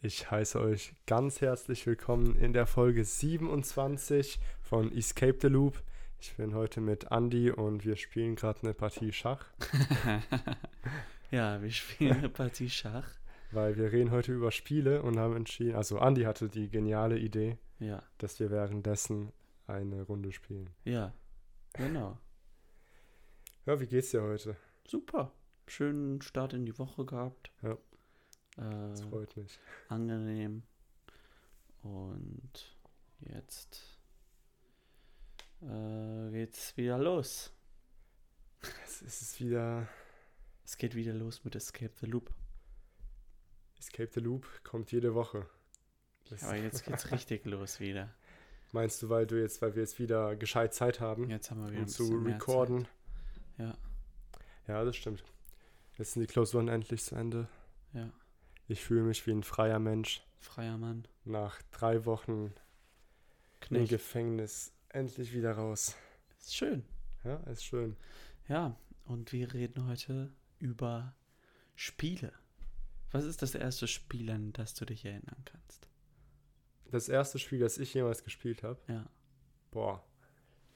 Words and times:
Ich 0.00 0.30
heiße 0.30 0.60
euch 0.60 0.94
ganz 1.06 1.40
herzlich 1.40 1.84
willkommen 1.84 2.36
in 2.36 2.52
der 2.52 2.68
Folge 2.68 3.04
27 3.04 4.38
von 4.62 4.96
Escape 4.96 5.38
the 5.42 5.48
Loop. 5.48 5.82
Ich 6.20 6.36
bin 6.36 6.54
heute 6.54 6.80
mit 6.80 7.10
Andy 7.10 7.50
und 7.50 7.84
wir 7.84 7.96
spielen 7.96 8.36
gerade 8.36 8.62
eine 8.62 8.74
Partie 8.74 9.12
Schach. 9.12 9.46
ja, 11.32 11.60
wir 11.60 11.70
spielen 11.72 12.18
eine 12.18 12.28
Partie 12.28 12.70
Schach. 12.70 13.10
Weil 13.50 13.76
wir 13.76 13.90
reden 13.90 14.12
heute 14.12 14.32
über 14.32 14.52
Spiele 14.52 15.02
und 15.02 15.18
haben 15.18 15.34
entschieden, 15.34 15.74
also 15.74 15.98
Andy 15.98 16.22
hatte 16.22 16.48
die 16.48 16.70
geniale 16.70 17.18
Idee, 17.18 17.58
ja. 17.80 18.00
dass 18.18 18.38
wir 18.38 18.52
währenddessen 18.52 19.32
eine 19.66 20.02
Runde 20.02 20.30
spielen. 20.30 20.70
Ja, 20.84 21.12
genau. 21.72 22.16
Ja, 23.66 23.80
wie 23.80 23.86
geht's 23.88 24.12
dir 24.12 24.22
heute? 24.22 24.54
Super. 24.86 25.32
Schönen 25.66 26.22
Start 26.22 26.52
in 26.52 26.66
die 26.66 26.78
Woche 26.78 27.04
gehabt. 27.04 27.50
Ja. 27.62 27.76
Äh, 28.58 28.90
das 28.90 29.02
freut 29.02 29.36
mich. 29.36 29.58
Angenehm. 29.88 30.62
Und 31.82 32.76
jetzt 33.20 33.98
äh, 35.62 36.30
geht's 36.30 36.76
wieder 36.76 36.98
los. 36.98 37.52
Es 38.84 39.02
ist 39.02 39.40
wieder. 39.40 39.88
Es 40.64 40.76
geht 40.76 40.94
wieder 40.94 41.14
los 41.14 41.44
mit 41.44 41.54
Escape 41.54 41.92
the 42.00 42.06
Loop. 42.06 42.30
Escape 43.78 44.10
the 44.12 44.20
Loop 44.20 44.46
kommt 44.64 44.92
jede 44.92 45.14
Woche. 45.14 45.46
Das 46.28 46.42
Aber 46.42 46.56
jetzt 46.56 46.84
geht's 46.84 47.10
richtig 47.12 47.46
los 47.46 47.80
wieder. 47.80 48.12
Meinst 48.72 49.02
du, 49.02 49.08
weil 49.08 49.26
du 49.26 49.40
jetzt, 49.40 49.62
weil 49.62 49.74
wir 49.74 49.82
jetzt 49.82 49.98
wieder 49.98 50.36
gescheit 50.36 50.74
Zeit 50.74 51.00
haben? 51.00 51.30
Jetzt 51.30 51.50
haben 51.50 51.62
wir 51.62 51.70
wieder 51.70 51.82
um 51.82 51.88
zu 51.88 52.18
recorden. 52.18 52.86
Ja. 53.56 53.78
Ja, 54.66 54.84
das 54.84 54.96
stimmt. 54.96 55.24
Jetzt 55.96 56.12
sind 56.12 56.20
die 56.22 56.26
Klausuren 56.26 56.68
endlich 56.68 57.02
zu 57.02 57.14
Ende. 57.14 57.48
Ja. 57.94 58.10
Ich 58.70 58.84
fühle 58.84 59.02
mich 59.02 59.26
wie 59.26 59.30
ein 59.30 59.42
freier 59.42 59.78
Mensch. 59.78 60.22
Freier 60.36 60.76
Mann. 60.76 61.08
Nach 61.24 61.60
drei 61.70 62.04
Wochen 62.04 62.52
Knecht. 63.60 63.82
im 63.82 63.88
Gefängnis 63.88 64.74
endlich 64.90 65.32
wieder 65.32 65.52
raus. 65.52 65.96
Ist 66.38 66.54
schön. 66.54 66.84
Ja, 67.24 67.36
ist 67.50 67.64
schön. 67.64 67.96
Ja, 68.46 68.76
und 69.06 69.32
wir 69.32 69.54
reden 69.54 69.86
heute 69.86 70.30
über 70.58 71.14
Spiele. 71.76 72.30
Was 73.10 73.24
ist 73.24 73.40
das 73.40 73.54
erste 73.54 73.88
Spiel, 73.88 74.28
an 74.28 74.52
das 74.52 74.74
du 74.74 74.84
dich 74.84 75.02
erinnern 75.06 75.42
kannst? 75.46 75.88
Das 76.90 77.08
erste 77.08 77.38
Spiel, 77.38 77.60
das 77.60 77.78
ich 77.78 77.94
jemals 77.94 78.22
gespielt 78.22 78.62
habe? 78.62 78.78
Ja. 78.86 79.08
Boah. 79.70 80.04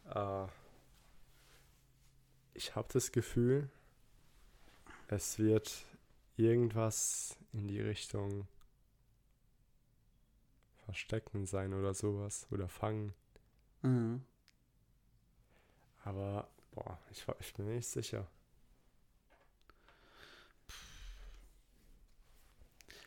Äh, 0.07 0.51
ich 2.55 2.75
habe 2.75 2.89
das 2.91 3.13
Gefühl, 3.13 3.69
es 5.09 5.39
wird 5.39 5.85
irgendwas 6.37 7.37
in 7.53 7.69
die 7.69 7.81
Richtung 7.81 8.47
Verstecken 10.85 11.47
sein 11.47 11.73
oder 11.75 11.95
sowas. 11.95 12.47
Oder 12.51 12.69
Fangen. 12.69 13.15
Mhm. 13.83 14.23
Aber, 16.05 16.51
boah, 16.73 16.99
ich, 17.11 17.25
ich 17.41 17.55
bin 17.55 17.67
nicht 17.75 17.87
sicher. 17.87 18.27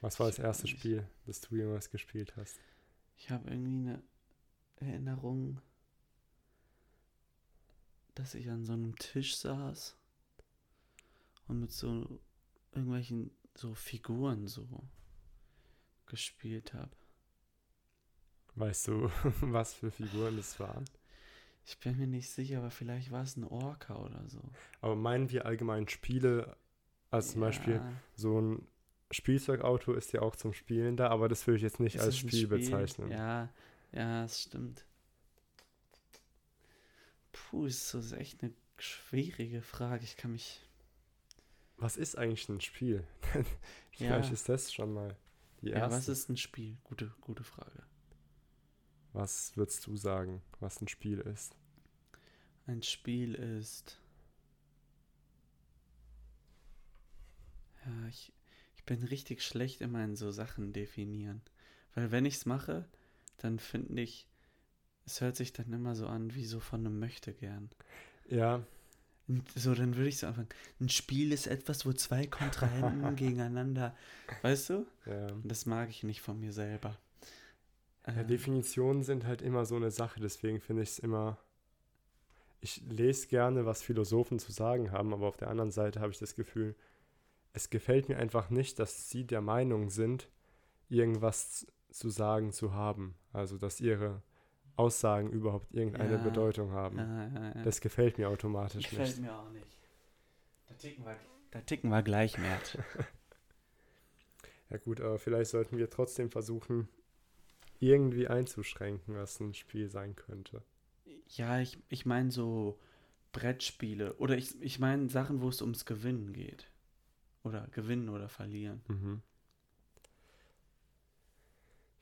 Was 0.02 0.20
war 0.20 0.28
das 0.28 0.40
erste 0.40 0.68
Spiel, 0.68 1.08
das 1.26 1.42
du 1.42 1.56
jemals 1.56 1.90
gespielt 1.90 2.36
hast? 2.38 2.60
Ich 3.18 3.32
habe 3.32 3.50
irgendwie 3.50 3.90
eine 3.90 4.04
Erinnerung, 4.78 5.62
dass 8.14 8.36
ich 8.36 8.50
an 8.50 8.66
so 8.66 8.74
einem 8.74 8.96
Tisch 8.98 9.38
saß 9.38 9.96
und 11.48 11.60
mit 11.60 11.72
so 11.72 12.20
irgendwelchen 12.76 13.32
so 13.56 13.74
Figuren 13.74 14.48
so 14.48 14.68
gespielt 16.06 16.74
habe. 16.74 16.92
Weißt 18.56 18.88
du, 18.88 19.10
was 19.42 19.74
für 19.74 19.92
Figuren 19.92 20.38
das 20.38 20.60
waren? 20.60 20.86
Ich 21.66 21.80
bin 21.80 21.98
mir 21.98 22.08
nicht 22.08 22.30
sicher, 22.30 22.60
aber 22.60 22.70
vielleicht 22.70 23.12
war 23.12 23.24
es 23.24 23.36
ein 23.38 23.44
Orca 23.44 23.96
oder 23.98 24.24
so. 24.28 24.42
Aber 24.82 24.96
meinen 24.96 25.32
wir 25.32 25.46
allgemein 25.46 25.88
Spiele, 25.88 26.56
als 27.10 27.32
zum 27.32 27.42
ja. 27.42 27.48
Beispiel 27.48 27.82
so 28.16 28.40
ein 28.40 28.68
Spielzeugauto 29.12 29.94
ist 29.94 30.14
ja 30.14 30.22
auch 30.22 30.36
zum 30.36 30.54
Spielen 30.54 30.96
da, 30.96 31.10
aber 31.10 31.28
das 31.28 31.48
würde 31.48 31.58
ich 31.58 31.64
jetzt 31.64 31.80
nicht 31.80 31.96
ist 31.96 32.02
als 32.02 32.18
Spiel, 32.18 32.30
Spiel, 32.30 32.48
bezeichnen. 32.48 33.12
Ja, 33.12 33.50
ja, 33.92 34.24
das 34.24 34.44
stimmt. 34.44 34.86
Puh, 37.32 37.66
ist 37.66 37.90
so 37.90 38.00
ist 38.00 38.12
echt 38.12 38.44
eine 38.44 38.54
schwierige 38.78 39.62
Frage. 39.62 40.04
Ich 40.04 40.18
kann 40.18 40.34
mich 40.34 40.62
was 41.78 41.98
ist 41.98 42.18
eigentlich 42.18 42.48
ein 42.50 42.62
Spiel? 42.62 43.06
Vielleicht 43.92 44.30
ja. 44.30 44.34
ist 44.34 44.50
das 44.50 44.74
schon 44.74 44.94
mal 44.94 45.16
die 45.62 45.70
erste. 45.70 45.80
Ja, 45.80 45.92
was 45.92 46.08
ist 46.08 46.30
ein 46.30 46.38
Spiel? 46.38 46.78
Gute, 46.84 47.14
gute 47.22 47.44
Frage. 47.44 47.84
Was 49.14 49.56
würdest 49.56 49.86
du 49.88 49.96
sagen, 49.96 50.42
was 50.60 50.82
ein 50.82 50.88
Spiel 50.88 51.20
ist? 51.20 51.56
Ein 52.68 52.82
Spiel 52.84 53.36
ist. 53.36 54.02
Ja, 57.86 58.08
ich, 58.08 58.34
ich 58.76 58.84
bin 58.84 59.04
richtig 59.04 59.44
schlecht 59.44 59.82
immer 59.82 60.04
in 60.04 60.16
so 60.16 60.32
Sachen 60.32 60.74
definieren. 60.74 61.42
Weil 61.94 62.12
wenn 62.12 62.26
ich 62.26 62.36
es 62.36 62.46
mache, 62.46 62.90
dann 63.38 63.60
finde 63.60 64.02
ich, 64.02 64.28
es 65.06 65.22
hört 65.22 65.36
sich 65.36 65.54
dann 65.54 65.72
immer 65.72 65.96
so 65.96 66.08
an 66.08 66.34
wie 66.34 66.46
so 66.46 66.60
von 66.60 66.82
einem 66.82 67.00
Möchtegern. 67.00 67.70
Ja, 68.28 68.66
so, 69.56 69.74
dann 69.74 69.96
würde 69.96 70.10
ich 70.10 70.20
so 70.20 70.28
anfangen. 70.28 70.50
Ein 70.80 70.90
Spiel 70.90 71.32
ist 71.32 71.48
etwas, 71.48 71.86
wo 71.86 71.94
zwei 71.94 72.28
Kontrahenten 72.28 73.16
gegeneinander, 73.16 73.96
weißt 74.44 74.70
du? 74.70 74.86
Ja. 75.06 75.28
Das 75.44 75.66
mag 75.66 75.90
ich 75.90 76.04
nicht 76.04 76.22
von 76.22 76.40
mir 76.40 76.54
selber. 76.54 76.98
Ja, 78.06 78.14
ähm. 78.22 78.28
Definitionen 78.28 79.04
sind 79.04 79.26
halt 79.26 79.42
immer 79.42 79.66
so 79.66 79.76
eine 79.76 79.92
Sache, 79.92 80.20
deswegen 80.20 80.62
finde 80.62 80.84
ich 80.84 80.90
es 80.90 81.00
immer. 81.00 81.40
Ich 82.62 82.82
lese 82.88 83.28
gerne, 83.28 83.66
was 83.66 83.84
Philosophen 83.84 84.40
zu 84.40 84.52
sagen 84.52 84.92
haben, 84.92 85.14
aber 85.14 85.28
auf 85.28 85.38
der 85.38 85.50
anderen 85.50 85.72
Seite 85.72 86.00
habe 86.00 86.12
ich 86.12 86.18
das 86.18 86.34
Gefühl, 86.34 86.76
es 87.54 87.70
gefällt 87.70 88.10
mir 88.10 88.18
einfach 88.18 88.50
nicht, 88.50 88.80
dass 88.80 89.10
sie 89.10 89.26
der 89.26 89.42
Meinung 89.42 89.90
sind, 89.90 90.30
irgendwas 90.90 91.68
zu 91.90 92.10
sagen 92.10 92.52
zu 92.52 92.74
haben. 92.74 93.16
Also, 93.34 93.58
dass 93.58 93.82
ihre 93.82 94.22
Aussagen 94.76 95.32
überhaupt 95.32 95.74
irgendeine 95.74 96.16
ja, 96.16 96.24
Bedeutung 96.24 96.72
haben. 96.72 96.98
Ja, 96.98 97.28
ja, 97.28 97.64
das 97.64 97.82
gefällt 97.82 98.18
mir 98.18 98.30
automatisch 98.30 98.90
gefällt 98.90 99.08
nicht. 99.08 99.18
Gefällt 99.18 99.32
mir 99.32 99.40
auch 99.40 99.52
nicht. 99.52 99.78
Da 100.68 100.74
ticken 100.76 101.06
wir, 101.06 101.18
da 101.52 101.62
ticken 101.62 101.90
wir 101.90 102.04
gleichwert. 102.04 102.78
ja 104.70 104.78
gut, 104.78 105.02
aber 105.02 105.18
vielleicht 105.18 105.52
sollten 105.52 105.78
wir 105.78 105.90
trotzdem 105.90 106.30
versuchen, 106.30 106.90
irgendwie 107.80 108.28
einzuschränken, 108.28 109.16
was 109.16 109.40
ein 109.40 109.54
Spiel 109.54 109.90
sein 109.90 110.16
könnte. 110.16 110.64
Ja, 111.30 111.60
ich, 111.60 111.78
ich 111.90 112.06
meine 112.06 112.32
so 112.32 112.80
Brettspiele 113.32 114.16
oder 114.16 114.38
ich, 114.38 114.62
ich 114.62 114.80
meine 114.80 115.10
Sachen, 115.10 115.42
wo 115.42 115.50
es 115.50 115.62
ums 115.62 115.86
Gewinnen 115.86 116.34
geht. 116.34 116.72
Oder 117.44 117.68
gewinnen 117.68 118.10
oder 118.10 118.28
verlieren. 118.28 118.82
Mhm. 118.88 119.22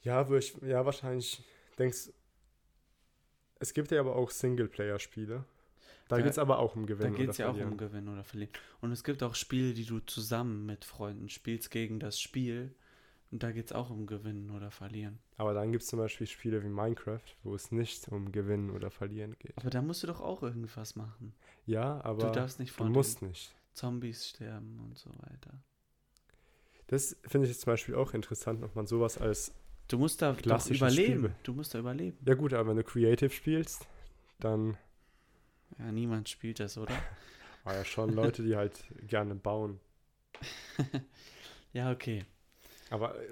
Ja, 0.03 0.29
ich, 0.31 0.55
ja, 0.61 0.85
wahrscheinlich 0.85 1.43
denkst 1.77 2.11
es 3.59 3.73
gibt 3.73 3.91
ja 3.91 3.99
aber 3.99 4.15
auch 4.15 4.29
Singleplayer-Spiele. 4.29 5.45
Da, 6.07 6.17
da 6.17 6.21
geht 6.21 6.31
es 6.31 6.37
aber 6.37 6.59
auch 6.59 6.75
um 6.75 6.85
Gewinnen. 6.85 7.13
Da 7.13 7.17
geht 7.17 7.29
es 7.29 7.37
ja 7.37 7.49
auch 7.49 7.57
um 7.57 7.77
Gewinnen 7.77 8.09
oder 8.09 8.23
Verlieren. 8.23 8.53
Und 8.81 8.91
es 8.91 9.03
gibt 9.03 9.23
auch 9.23 9.35
Spiele, 9.35 9.73
die 9.73 9.85
du 9.85 9.99
zusammen 9.99 10.65
mit 10.65 10.85
Freunden 10.85 11.29
spielst 11.29 11.71
gegen 11.71 11.99
das 11.99 12.19
Spiel. 12.19 12.75
Und 13.31 13.41
da 13.41 13.51
geht 13.51 13.65
es 13.65 13.71
auch 13.71 13.89
um 13.89 14.05
Gewinnen 14.05 14.51
oder 14.51 14.69
Verlieren. 14.69 15.17
Aber 15.37 15.53
dann 15.53 15.71
gibt 15.71 15.83
es 15.83 15.89
zum 15.89 15.97
Beispiel 15.97 16.27
Spiele 16.27 16.63
wie 16.63 16.69
Minecraft, 16.69 17.23
wo 17.41 17.55
es 17.55 17.71
nicht 17.71 18.09
um 18.09 18.31
Gewinnen 18.31 18.69
oder 18.69 18.91
Verlieren 18.91 19.35
geht. 19.39 19.57
Aber 19.57 19.71
da 19.71 19.81
musst 19.81 20.03
du 20.03 20.07
doch 20.07 20.21
auch 20.21 20.43
irgendwas 20.43 20.95
machen. 20.95 21.33
Ja, 21.65 21.99
aber 22.03 22.27
du 22.27 22.31
darfst 22.31 22.59
nicht 22.59 22.71
von 22.71 22.87
du 22.87 22.93
musst 22.93 23.23
nicht. 23.23 23.55
Zombies 23.73 24.27
sterben 24.27 24.79
und 24.81 24.99
so 24.99 25.09
weiter. 25.09 25.63
Das 26.87 27.17
finde 27.23 27.47
ich 27.47 27.53
jetzt 27.53 27.61
zum 27.61 27.73
Beispiel 27.73 27.95
auch 27.95 28.13
interessant, 28.13 28.61
ob 28.63 28.75
man 28.75 28.85
sowas 28.85 29.17
als 29.17 29.51
Du 29.93 29.99
musst 29.99 30.23
da 30.23 30.33
doch 30.33 30.69
überleben. 30.71 31.19
Spiel. 31.19 31.35
Du 31.43 31.53
musst 31.53 31.75
da 31.75 31.77
überleben. 31.77 32.17
Ja 32.25 32.33
gut, 32.33 32.51
aber 32.51 32.69
wenn 32.69 32.77
du 32.77 32.83
Creative 32.83 33.29
spielst, 33.29 33.85
dann... 34.39 34.75
Ja, 35.77 35.91
niemand 35.91 36.27
spielt 36.29 36.59
das, 36.59 36.79
oder? 36.79 36.95
Aber 37.63 37.75
ja, 37.75 37.85
schon 37.85 38.11
Leute, 38.11 38.41
die 38.41 38.55
halt 38.55 38.85
gerne 39.07 39.35
bauen. 39.35 39.79
ja, 41.73 41.91
okay. 41.91 42.25
Aber 42.89 43.21
äh, 43.21 43.27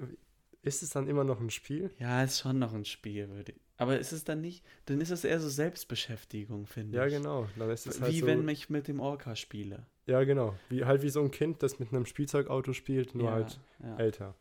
ist 0.61 0.83
es 0.83 0.91
dann 0.91 1.07
immer 1.07 1.23
noch 1.23 1.39
ein 1.39 1.49
Spiel? 1.49 1.89
Ja, 1.97 2.21
ist 2.21 2.41
schon 2.41 2.59
noch 2.59 2.75
ein 2.75 2.85
Spiel, 2.85 3.27
würde 3.29 3.53
ich. 3.53 3.61
Aber 3.77 3.97
ist 3.97 4.11
es 4.11 4.23
dann 4.23 4.41
nicht, 4.41 4.63
dann 4.85 5.01
ist 5.01 5.09
es 5.09 5.23
eher 5.23 5.39
so 5.39 5.49
Selbstbeschäftigung, 5.49 6.67
finde 6.67 6.95
ja, 6.95 7.07
ich. 7.07 7.13
Ja, 7.13 7.17
genau. 7.17 7.47
Dann 7.57 7.71
ist 7.71 7.87
es 7.87 7.99
wie 8.01 8.03
halt 8.03 8.15
so, 8.17 8.27
wenn 8.27 8.47
ich 8.47 8.69
mit 8.69 8.87
dem 8.87 8.99
Orca 8.99 9.35
spiele. 9.35 9.87
Ja, 10.05 10.23
genau. 10.25 10.55
Wie, 10.69 10.85
halt 10.85 11.01
wie 11.01 11.09
so 11.09 11.23
ein 11.23 11.31
Kind, 11.31 11.63
das 11.63 11.79
mit 11.79 11.91
einem 11.91 12.05
Spielzeugauto 12.05 12.73
spielt, 12.73 13.15
nur 13.15 13.29
ja, 13.29 13.31
halt 13.31 13.59
ja. 13.81 13.97
älter. 13.97 14.35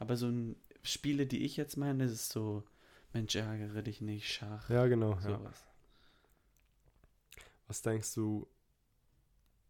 Aber 0.00 0.16
so 0.16 0.26
ein 0.26 0.56
Spiele, 0.84 1.26
die 1.26 1.44
ich 1.44 1.56
jetzt 1.56 1.76
meine, 1.76 2.04
das 2.04 2.12
ist 2.12 2.32
so, 2.32 2.62
Mensch, 3.12 3.34
ärgere 3.34 3.82
dich 3.82 4.00
nicht, 4.00 4.32
Schach. 4.32 4.68
Ja, 4.68 4.86
genau. 4.86 5.18
Sowas. 5.20 5.64
Ja. 5.64 7.42
Was 7.66 7.82
denkst 7.82 8.14
du, 8.14 8.46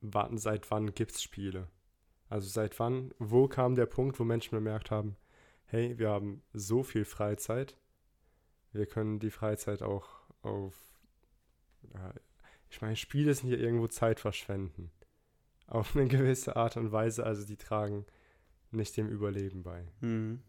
wann, 0.00 0.38
seit 0.38 0.70
wann 0.70 0.94
gibt 0.94 1.12
es 1.12 1.22
Spiele? 1.22 1.68
Also 2.28 2.48
seit 2.48 2.78
wann, 2.80 3.14
wo 3.18 3.46
kam 3.48 3.76
der 3.76 3.86
Punkt, 3.86 4.18
wo 4.18 4.24
Menschen 4.24 4.56
bemerkt 4.56 4.90
haben, 4.90 5.16
hey, 5.66 5.98
wir 5.98 6.10
haben 6.10 6.42
so 6.52 6.82
viel 6.82 7.04
Freizeit, 7.04 7.76
wir 8.72 8.86
können 8.86 9.20
die 9.20 9.30
Freizeit 9.30 9.82
auch 9.82 10.08
auf, 10.42 10.74
ja, 11.94 12.12
ich 12.70 12.82
meine, 12.82 12.96
Spiele 12.96 13.32
sind 13.34 13.50
ja 13.50 13.56
irgendwo 13.56 13.86
Zeit 13.86 14.18
verschwenden. 14.18 14.90
Auf 15.68 15.94
eine 15.94 16.08
gewisse 16.08 16.56
Art 16.56 16.76
und 16.76 16.90
Weise, 16.90 17.24
also 17.24 17.46
die 17.46 17.56
tragen 17.56 18.04
nicht 18.72 18.96
dem 18.96 19.08
Überleben 19.08 19.62
bei. 19.62 19.86
Mhm. 20.00 20.42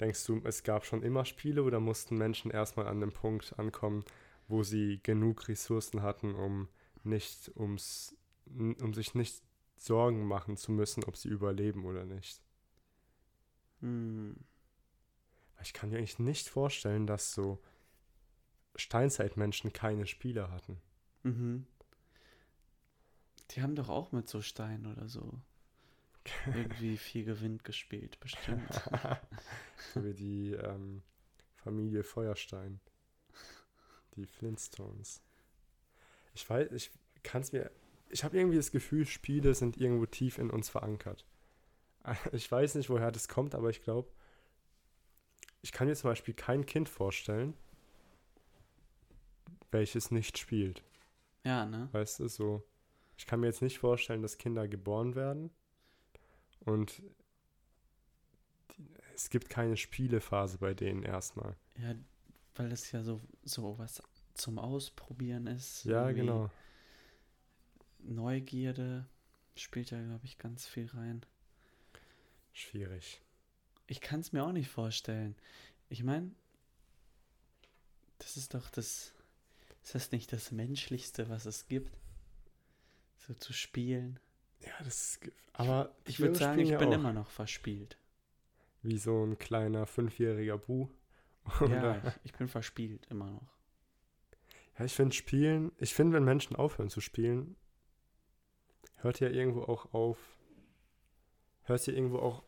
Denkst 0.00 0.26
du, 0.26 0.40
es 0.44 0.62
gab 0.62 0.84
schon 0.84 1.02
immer 1.02 1.24
Spiele 1.24 1.62
oder 1.62 1.80
mussten 1.80 2.16
Menschen 2.16 2.50
erstmal 2.50 2.86
an 2.86 3.00
dem 3.00 3.12
Punkt 3.12 3.58
ankommen, 3.58 4.04
wo 4.48 4.62
sie 4.62 5.00
genug 5.02 5.48
Ressourcen 5.48 6.02
hatten, 6.02 6.34
um 6.34 6.68
nicht 7.02 7.50
ums, 7.56 8.14
um 8.46 8.92
sich 8.92 9.14
nicht 9.14 9.42
Sorgen 9.76 10.26
machen 10.26 10.56
zu 10.56 10.72
müssen, 10.72 11.04
ob 11.04 11.16
sie 11.16 11.28
überleben 11.28 11.84
oder 11.84 12.04
nicht? 12.04 12.40
Mhm. 13.80 14.36
Ich 15.62 15.72
kann 15.72 15.90
mir 15.90 15.98
eigentlich 15.98 16.18
nicht 16.18 16.48
vorstellen, 16.48 17.06
dass 17.06 17.32
so 17.32 17.62
Steinzeitmenschen 18.74 19.72
keine 19.72 20.06
Spiele 20.06 20.50
hatten. 20.50 20.80
Mhm. 21.22 21.66
Die 23.52 23.62
haben 23.62 23.74
doch 23.74 23.88
auch 23.88 24.12
mit 24.12 24.28
so 24.28 24.42
Steinen 24.42 24.86
oder 24.86 25.08
so 25.08 25.40
irgendwie 26.46 26.96
viel 26.96 27.24
Gewinn 27.24 27.58
gespielt, 27.58 28.18
bestimmt. 28.20 28.68
so 29.94 30.04
wie 30.04 30.14
die 30.14 30.52
ähm, 30.52 31.02
Familie 31.54 32.02
Feuerstein. 32.02 32.80
Die 34.16 34.26
Flintstones. 34.26 35.22
Ich 36.34 36.48
weiß, 36.48 36.72
ich 36.72 36.90
kann 37.22 37.42
es 37.42 37.52
mir. 37.52 37.70
Ich 38.08 38.24
habe 38.24 38.36
irgendwie 38.36 38.56
das 38.56 38.70
Gefühl, 38.70 39.04
Spiele 39.04 39.54
sind 39.54 39.76
irgendwo 39.76 40.06
tief 40.06 40.38
in 40.38 40.50
uns 40.50 40.68
verankert. 40.68 41.26
Ich 42.32 42.50
weiß 42.50 42.76
nicht, 42.76 42.88
woher 42.88 43.10
das 43.10 43.26
kommt, 43.26 43.56
aber 43.56 43.68
ich 43.68 43.82
glaube, 43.82 44.08
ich 45.60 45.72
kann 45.72 45.88
mir 45.88 45.96
zum 45.96 46.10
Beispiel 46.10 46.34
kein 46.34 46.64
Kind 46.64 46.88
vorstellen, 46.88 47.54
welches 49.72 50.12
nicht 50.12 50.38
spielt. 50.38 50.84
Ja, 51.42 51.66
ne? 51.66 51.88
Weißt 51.90 52.20
du, 52.20 52.28
so. 52.28 52.62
Ich 53.18 53.26
kann 53.26 53.40
mir 53.40 53.46
jetzt 53.46 53.62
nicht 53.62 53.80
vorstellen, 53.80 54.22
dass 54.22 54.38
Kinder 54.38 54.68
geboren 54.68 55.16
werden 55.16 55.50
und 56.60 57.02
es 59.14 59.30
gibt 59.30 59.48
keine 59.48 59.76
Spielephase 59.76 60.58
bei 60.58 60.74
denen 60.74 61.02
erstmal. 61.02 61.56
Ja, 61.78 61.94
weil 62.54 62.72
es 62.72 62.92
ja 62.92 63.02
so, 63.02 63.20
so 63.44 63.78
was 63.78 64.02
zum 64.34 64.58
Ausprobieren 64.58 65.46
ist. 65.46 65.84
Ja, 65.84 66.10
genau. 66.12 66.50
Neugierde 68.00 69.06
spielt 69.54 69.90
da, 69.92 70.00
glaube 70.00 70.24
ich, 70.24 70.38
ganz 70.38 70.66
viel 70.66 70.86
rein. 70.88 71.24
Schwierig. 72.52 73.20
Ich 73.86 74.00
kann 74.00 74.20
es 74.20 74.32
mir 74.32 74.44
auch 74.44 74.52
nicht 74.52 74.68
vorstellen. 74.68 75.36
Ich 75.88 76.02
meine, 76.02 76.30
das 78.18 78.36
ist 78.36 78.54
doch 78.54 78.70
das. 78.70 79.12
Ist 79.82 79.94
das 79.94 80.10
nicht 80.10 80.32
das 80.32 80.50
Menschlichste, 80.50 81.28
was 81.28 81.46
es 81.46 81.68
gibt? 81.68 81.96
So 83.18 83.34
zu 83.34 83.52
spielen. 83.52 84.18
Ja, 84.66 84.72
das 84.84 85.02
ist. 85.02 85.32
Aber 85.52 85.94
ich 86.04 86.20
würde 86.20 86.34
sagen, 86.34 86.60
ich 86.60 86.76
bin 86.76 86.88
auch. 86.88 86.94
immer 86.94 87.12
noch 87.12 87.30
verspielt. 87.30 87.96
Wie 88.82 88.98
so 88.98 89.24
ein 89.24 89.38
kleiner 89.38 89.86
fünfjähriger 89.86 90.58
Bu. 90.58 90.88
ja, 91.60 91.96
ich, 91.96 92.12
ich 92.24 92.32
bin 92.34 92.48
verspielt 92.48 93.06
immer 93.10 93.30
noch. 93.30 93.56
Ja, 94.78 94.84
ich 94.84 94.92
finde 94.92 95.14
Spielen, 95.14 95.72
ich 95.78 95.94
finde, 95.94 96.14
wenn 96.14 96.24
Menschen 96.24 96.56
aufhören 96.56 96.90
zu 96.90 97.00
spielen, 97.00 97.56
hört 98.96 99.20
ja 99.20 99.28
irgendwo 99.28 99.62
auch 99.62 99.92
auf, 99.94 100.18
hört 101.62 101.86
ja 101.86 101.94
irgendwo 101.94 102.18
auch 102.18 102.42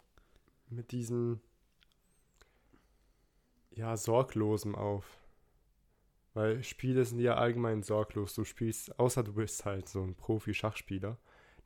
mit 0.69 0.93
diesem, 0.93 1.41
ja, 3.71 3.97
sorglosen 3.97 4.75
auf. 4.75 5.19
Weil 6.35 6.63
Spiele 6.63 7.05
sind 7.05 7.21
ja 7.21 7.35
allgemein 7.37 7.83
sorglos. 7.83 8.35
Du 8.35 8.45
spielst, 8.45 8.99
außer 8.99 9.25
du 9.25 9.33
bist 9.33 9.65
halt 9.65 9.89
so 9.89 10.03
ein 10.03 10.15
Profi-Schachspieler, 10.15 11.17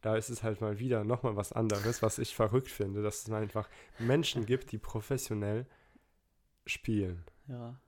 da 0.02 0.16
ist 0.16 0.28
es 0.28 0.42
halt 0.42 0.60
mal 0.60 0.78
wieder 0.78 1.04
nochmal 1.04 1.36
was 1.36 1.52
anderes, 1.52 2.02
was 2.02 2.18
ich 2.18 2.34
verrückt 2.34 2.68
finde, 2.68 3.02
dass 3.02 3.22
es 3.22 3.30
einfach 3.30 3.68
Menschen 3.98 4.46
gibt, 4.46 4.72
die 4.72 4.78
professionell 4.78 5.66
spielen. 6.66 7.24
Ja. 7.48 7.80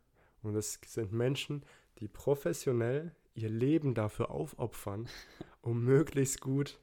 Und 0.43 0.57
es 0.57 0.81
sind 0.87 1.13
Menschen, 1.13 1.65
die 1.99 2.09
professionell 2.09 3.15
ihr 3.35 3.49
Leben 3.49 3.95
dafür 3.95 4.31
aufopfern, 4.31 5.09
um 5.61 5.85
möglichst 5.85 6.41
gut 6.41 6.79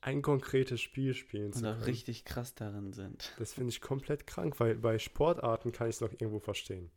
ein 0.00 0.22
konkretes 0.22 0.80
Spiel 0.80 1.14
spielen 1.14 1.52
zu 1.52 1.62
können. 1.62 1.76
Und 1.76 1.82
auch 1.82 1.86
richtig 1.86 2.24
krass 2.24 2.54
darin 2.54 2.92
sind. 2.92 3.32
Das 3.38 3.54
finde 3.54 3.70
ich 3.70 3.80
komplett 3.80 4.26
krank, 4.26 4.58
weil 4.58 4.76
bei 4.76 4.98
Sportarten 4.98 5.72
kann 5.72 5.88
ich 5.88 5.96
es 5.96 6.00
noch 6.00 6.12
irgendwo 6.12 6.38
verstehen. 6.40 6.90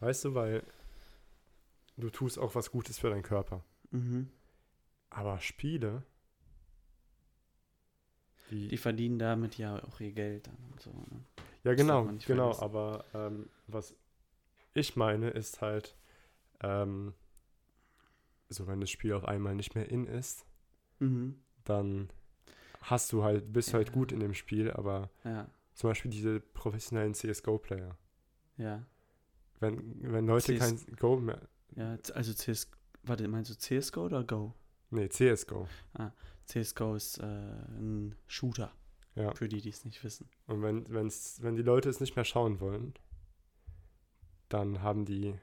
Weißt 0.00 0.24
du, 0.24 0.34
weil 0.34 0.62
du 1.96 2.10
tust 2.10 2.38
auch 2.38 2.54
was 2.54 2.70
Gutes 2.70 2.98
für 2.98 3.10
deinen 3.10 3.22
Körper. 3.22 3.64
Mhm. 3.90 4.30
Aber 5.10 5.38
Spiele. 5.40 6.02
Die, 8.50 8.68
die, 8.68 8.76
verdienen 8.76 9.18
damit 9.18 9.58
ja 9.58 9.82
auch 9.82 9.98
ihr 10.00 10.12
Geld 10.12 10.46
dann 10.46 10.56
und 10.70 10.80
so. 10.80 10.90
Ne? 10.90 11.24
Ja, 11.64 11.74
genau, 11.74 12.04
genau. 12.26 12.52
Vergessen. 12.52 12.62
Aber 12.62 13.04
ähm, 13.12 13.48
was 13.66 13.96
ich 14.72 14.94
meine, 14.94 15.30
ist 15.30 15.62
halt, 15.62 15.96
ähm, 16.60 17.14
so 18.48 18.66
wenn 18.66 18.80
das 18.80 18.90
Spiel 18.90 19.14
auf 19.14 19.24
einmal 19.24 19.54
nicht 19.54 19.74
mehr 19.74 19.90
in 19.90 20.06
ist, 20.06 20.44
mhm. 21.00 21.40
dann 21.64 22.10
hast 22.82 23.12
du 23.12 23.24
halt, 23.24 23.52
bist 23.52 23.70
ja. 23.70 23.74
halt 23.74 23.92
gut 23.92 24.12
in 24.12 24.20
dem 24.20 24.34
Spiel, 24.34 24.70
aber 24.70 25.10
ja. 25.24 25.48
zum 25.74 25.90
Beispiel 25.90 26.10
diese 26.10 26.40
professionellen 26.40 27.14
CSGO-Player. 27.14 27.96
Ja. 28.58 28.84
Wenn, 29.58 30.12
wenn 30.12 30.26
Leute 30.26 30.54
CS 30.54 30.58
kein 30.58 30.96
Go 30.96 31.16
mehr. 31.16 31.40
Ja, 31.74 31.96
also 32.14 32.32
CS, 32.32 32.70
warte, 33.02 33.26
meinst 33.28 33.50
du 33.50 33.56
CSGO 33.56 34.04
oder 34.04 34.22
Go? 34.22 34.54
Nee, 34.90 35.08
CSGO. 35.08 35.68
Ah, 35.94 36.10
CSGO 36.46 36.94
ist 36.94 37.18
äh, 37.18 37.24
ein 37.24 38.14
Shooter. 38.26 38.72
Ja. 39.14 39.34
Für 39.34 39.48
die, 39.48 39.60
die 39.60 39.70
es 39.70 39.84
nicht 39.84 40.04
wissen. 40.04 40.28
Und 40.46 40.62
wenn, 40.62 40.88
wenn's, 40.90 41.38
wenn 41.42 41.56
die 41.56 41.62
Leute 41.62 41.88
es 41.88 42.00
nicht 42.00 42.16
mehr 42.16 42.24
schauen 42.24 42.60
wollen, 42.60 42.94
dann 44.48 44.82
haben 44.82 45.04
die. 45.06 45.34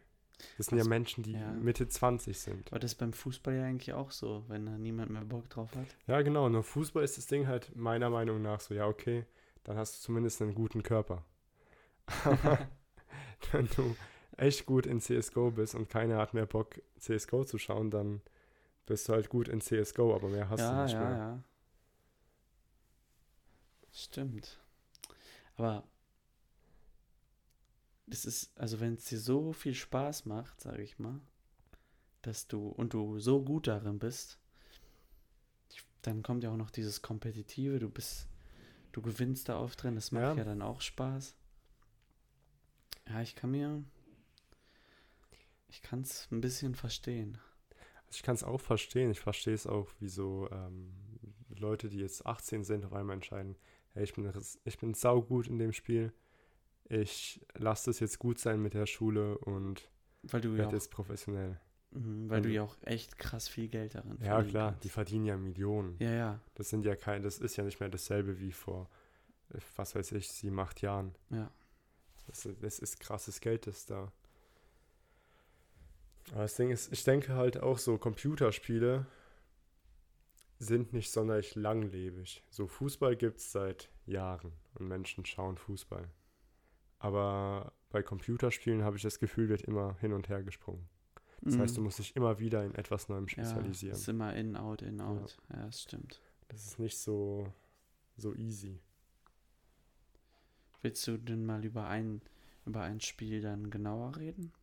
Das 0.58 0.68
sind 0.68 0.78
also, 0.78 0.90
ja 0.90 0.90
Menschen, 0.90 1.24
die 1.24 1.34
ja. 1.34 1.52
Mitte 1.54 1.88
20 1.88 2.38
sind. 2.38 2.72
Aber 2.72 2.80
das 2.80 2.92
ist 2.92 2.98
beim 2.98 3.14
Fußball 3.14 3.56
ja 3.56 3.64
eigentlich 3.64 3.94
auch 3.94 4.12
so, 4.12 4.44
wenn 4.48 4.66
da 4.66 4.78
niemand 4.78 5.10
mehr 5.12 5.24
Bock 5.24 5.50
drauf 5.50 5.76
hat. 5.76 5.88
Ja, 6.08 6.22
genau. 6.22 6.50
Nur 6.50 6.64
Fußball 6.64 7.04
ist 7.04 7.18
das 7.18 7.28
Ding 7.28 7.48
halt 7.48 7.76
meiner 7.76 8.10
Meinung 8.10 8.42
nach 8.42 8.60
so, 8.60 8.74
ja, 8.74 8.88
okay, 8.88 9.26
dann 9.64 9.78
hast 9.78 9.98
du 9.98 10.02
zumindest 10.02 10.42
einen 10.42 10.54
guten 10.54 10.84
Körper. 10.84 11.24
Aber 12.26 12.68
wenn 13.52 13.68
du 13.76 13.96
echt 14.38 14.66
gut 14.66 14.86
in 14.86 15.00
CSGO 15.00 15.52
bist 15.52 15.76
und 15.76 15.90
keiner 15.90 16.18
hat 16.18 16.34
mehr 16.34 16.46
Bock, 16.46 16.82
CSGO 17.00 17.44
zu 17.44 17.58
schauen, 17.58 17.90
dann 17.90 18.22
bist 18.86 19.08
du 19.08 19.14
halt 19.14 19.30
gut 19.30 19.48
in 19.48 19.62
CSGO, 19.62 20.16
aber 20.16 20.30
mehr 20.30 20.50
hast 20.50 20.60
ja, 20.60 20.76
du 20.76 20.84
nicht 20.84 20.94
ja, 20.94 21.00
mehr. 21.00 21.10
Ja, 21.10 21.18
ja. 21.18 21.44
Stimmt. 23.92 24.60
Aber 25.56 25.84
das 28.08 28.26
ist, 28.26 28.58
also 28.58 28.80
wenn 28.80 28.96
es 28.96 29.06
dir 29.06 29.20
so 29.20 29.54
viel 29.54 29.76
Spaß 29.76 30.26
macht, 30.26 30.62
sage 30.62 30.82
ich 30.82 31.00
mal, 31.00 31.20
dass 32.22 32.48
du 32.48 32.68
und 32.70 32.94
du 32.94 33.20
so 33.20 33.44
gut 33.44 33.68
darin 33.68 34.00
bist, 34.00 34.40
dann 36.02 36.24
kommt 36.24 36.44
ja 36.44 36.52
auch 36.52 36.58
noch 36.58 36.72
dieses 36.72 37.02
Kompetitive, 37.02 37.80
du 37.80 37.90
bist, 37.90 38.28
du 38.92 39.02
gewinnst 39.02 39.48
da 39.50 39.60
oft 39.60 39.82
drin, 39.82 39.96
das 39.96 40.12
macht 40.12 40.24
ja, 40.24 40.36
ja 40.36 40.44
dann 40.44 40.62
auch 40.62 40.82
Spaß. 40.82 41.36
Ja, 43.08 43.22
ich 43.22 43.36
kann 43.36 43.52
mir, 43.52 43.84
ich 45.68 45.82
kann 45.82 46.02
es 46.02 46.30
ein 46.32 46.42
bisschen 46.42 46.76
verstehen. 46.76 47.38
Ich 48.16 48.24
kann 48.24 48.36
es 48.36 48.44
auch 48.44 48.62
verstehen, 48.62 49.12
ich 49.12 49.20
verstehe 49.20 49.54
es 49.54 49.68
auch, 49.68 49.90
wie 50.00 50.08
so 50.08 50.50
ähm, 50.52 50.94
Leute, 51.58 51.90
die 51.90 52.00
jetzt 52.00 52.26
18 52.26 52.64
sind, 52.64 52.86
auf 52.86 52.94
einmal 52.94 53.16
entscheiden, 53.16 53.56
hey, 53.94 54.04
ich 54.04 54.14
bin, 54.14 54.32
ich 54.66 54.78
bin 54.78 54.94
saugut 54.94 55.48
in 55.48 55.58
dem 55.58 55.74
Spiel, 55.74 56.14
ich 56.90 57.46
lasse 57.56 57.90
das 57.90 58.00
jetzt 58.00 58.20
gut 58.20 58.40
sein 58.40 58.62
mit 58.62 58.74
der 58.74 58.86
Schule 58.86 59.38
und 59.38 59.90
werde 60.24 60.56
ja 60.56 60.70
jetzt 60.72 60.92
professionell. 60.92 61.60
Mhm, 61.92 62.30
weil 62.30 62.38
und, 62.38 62.44
du 62.44 62.50
ja 62.50 62.64
auch 62.64 62.76
echt 62.82 63.18
krass 63.18 63.48
viel 63.48 63.68
Geld 63.68 63.96
darin 63.96 64.18
Ja, 64.22 64.42
klar, 64.44 64.72
kannst. 64.72 64.84
die 64.84 64.90
verdienen 64.90 65.26
ja 65.26 65.38
Millionen. 65.38 65.96
Ja, 66.00 66.12
ja. 66.12 66.40
Das 66.56 66.70
sind 66.70 66.86
ja 66.86 66.96
kein, 66.96 67.22
das 67.24 67.40
ist 67.40 67.56
ja 67.56 67.64
nicht 67.64 67.80
mehr 67.80 67.90
dasselbe 67.90 68.40
wie 68.40 68.52
vor, 68.52 68.90
äh, 69.54 69.60
was 69.76 69.96
weiß 69.96 70.12
ich, 70.14 70.30
sieben, 70.30 70.60
acht 70.60 70.82
Jahren. 70.82 71.16
Ja. 71.30 71.52
Das, 72.28 72.48
das 72.62 72.80
ist 72.80 73.00
krasses 73.00 73.42
Geld, 73.42 73.68
das 73.68 73.86
da. 73.86 74.12
Aber 76.32 76.44
das 76.44 76.56
Ding 76.56 76.72
ist, 76.72 76.92
ich 76.92 77.04
denke 77.04 77.36
halt 77.36 77.62
auch 77.62 77.78
so, 77.78 77.98
Computerspiele 77.98 79.06
sind 80.60 80.94
nicht 80.94 81.12
sonderlich 81.12 81.56
langlebig. 81.56 82.44
So 82.50 82.68
Fußball 82.68 83.16
gibt 83.16 83.40
es 83.40 83.52
seit 83.52 83.90
Jahren 84.06 84.54
und 84.76 84.88
Menschen 84.88 85.26
schauen 85.26 85.58
Fußball. 85.58 86.10
Aber 87.00 87.74
bei 87.90 88.02
Computerspielen 88.02 88.84
habe 88.84 88.96
ich 88.96 89.04
das 89.04 89.20
Gefühl, 89.20 89.50
wird 89.50 89.64
immer 89.64 89.98
hin 90.00 90.14
und 90.14 90.30
her 90.30 90.42
gesprungen. 90.44 90.88
Das 91.42 91.56
mhm. 91.56 91.60
heißt, 91.60 91.78
du 91.78 91.82
musst 91.82 92.00
dich 92.00 92.16
immer 92.16 92.40
wieder 92.40 92.64
in 92.64 92.74
etwas 92.76 93.10
Neuem 93.10 93.28
spezialisieren. 93.28 93.94
Ja, 93.94 94.00
ist 94.00 94.08
immer 94.08 94.34
in, 94.34 94.56
out, 94.56 94.82
in, 94.82 95.02
out. 95.02 95.38
Ja, 95.50 95.60
ja 95.60 95.66
das 95.66 95.84
stimmt. 95.84 96.22
Das 96.48 96.66
ist 96.66 96.80
nicht 96.80 96.98
so, 96.98 97.52
so 98.16 98.34
easy. 98.36 98.80
Willst 100.82 101.06
du 101.08 101.18
denn 101.18 101.46
mal 101.46 101.64
über 101.66 101.88
ein, 101.88 102.22
über 102.66 102.82
ein 102.82 103.02
Spiel 103.02 103.42
dann 103.42 103.70
genauer 103.70 104.16
reden? 104.16 104.54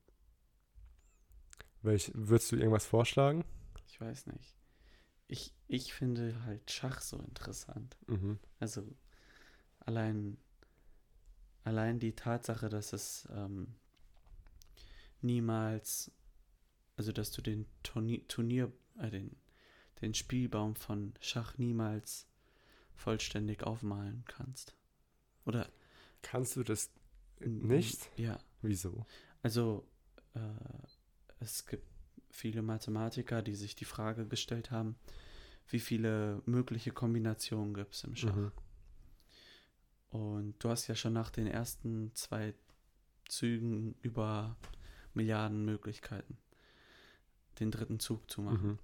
Welch, 1.83 2.11
würdest 2.15 2.53
du 2.53 2.57
irgendwas 2.57 2.87
vorschlagen? 2.87 3.45
Ich 3.87 4.01
weiß 4.01 4.27
nicht. 4.27 4.57
Ich, 5.29 5.55
ich 5.69 5.93
finde 5.93 6.43
halt 6.45 6.71
Schach 6.71 7.01
so 7.01 7.19
interessant. 7.19 7.97
Mhm. 8.07 8.39
Also 8.59 8.85
allein, 9.81 10.37
allein 11.65 11.99
die 12.01 12.15
Tatsache, 12.15 12.69
dass 12.69 12.93
es 12.93 13.29
ähm, 13.33 13.75
niemals, 15.23 16.11
also 16.97 17.13
dass 17.13 17.31
du 17.31 17.43
den 17.43 17.67
Turnier, 17.83 18.27
Turnier 18.29 18.73
äh, 18.99 19.11
den, 19.11 19.37
den 20.01 20.15
Spielbaum 20.15 20.75
von 20.77 21.15
Schach 21.21 21.57
niemals 21.59 22.27
vollständig 22.95 23.63
aufmalen 23.63 24.25
kannst. 24.27 24.75
Oder 25.47 25.71
Kannst 26.23 26.57
du 26.57 26.63
das 26.63 26.91
nicht? 27.41 28.11
Ja, 28.17 28.39
Wieso? 28.63 29.07
also 29.43 29.87
äh, 30.35 30.41
es 31.41 31.67
gibt 31.67 31.87
viele 32.31 32.63
Mathematiker, 32.63 33.43
die 33.43 33.55
sich 33.55 33.75
die 33.75 33.85
Frage 33.85 34.27
gestellt 34.27 34.71
haben, 34.71 34.97
wie 35.69 35.81
viele 35.81 36.43
mögliche 36.47 36.93
Kombinationen 36.93 37.75
gibt 37.75 37.95
es 37.95 38.05
im 38.05 38.17
Schach. 38.17 38.37
Mhm. 38.37 38.53
Und 40.11 40.55
du 40.59 40.69
hast 40.69 40.89
ja 40.89 40.95
schon 40.95 41.13
nach 41.13 41.31
den 41.31 41.47
ersten 41.47 42.13
zwei 42.15 42.55
Zügen 43.29 43.95
über 44.03 44.57
Milliarden 45.15 45.65
Möglichkeiten, 45.65 46.37
den 47.59 47.71
dritten 47.71 48.01
Zug 48.01 48.29
zu 48.31 48.43
machen. 48.43 48.79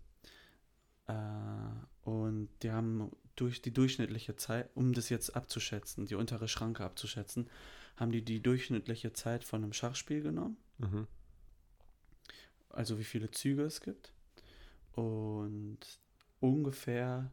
Mhm. 1.08 1.14
Äh, 1.14 2.08
und 2.08 2.48
die 2.62 2.70
haben 2.70 3.10
durch 3.34 3.60
die 3.62 3.72
durchschnittliche 3.72 4.36
Zeit, 4.36 4.70
um 4.74 4.92
das 4.92 5.08
jetzt 5.08 5.36
abzuschätzen, 5.36 6.06
die 6.06 6.14
untere 6.14 6.48
Schranke 6.48 6.84
abzuschätzen, 6.84 7.48
haben 7.96 8.12
die 8.12 8.22
die 8.22 8.40
durchschnittliche 8.40 9.12
Zeit 9.12 9.44
von 9.44 9.62
einem 9.62 9.72
Schachspiel 9.72 10.22
genommen, 10.22 10.56
Mhm. 10.78 11.06
Also 12.76 12.98
wie 12.98 13.04
viele 13.04 13.30
Züge 13.30 13.62
es 13.62 13.80
gibt. 13.80 14.12
Und 14.92 15.78
ungefähr 16.40 17.30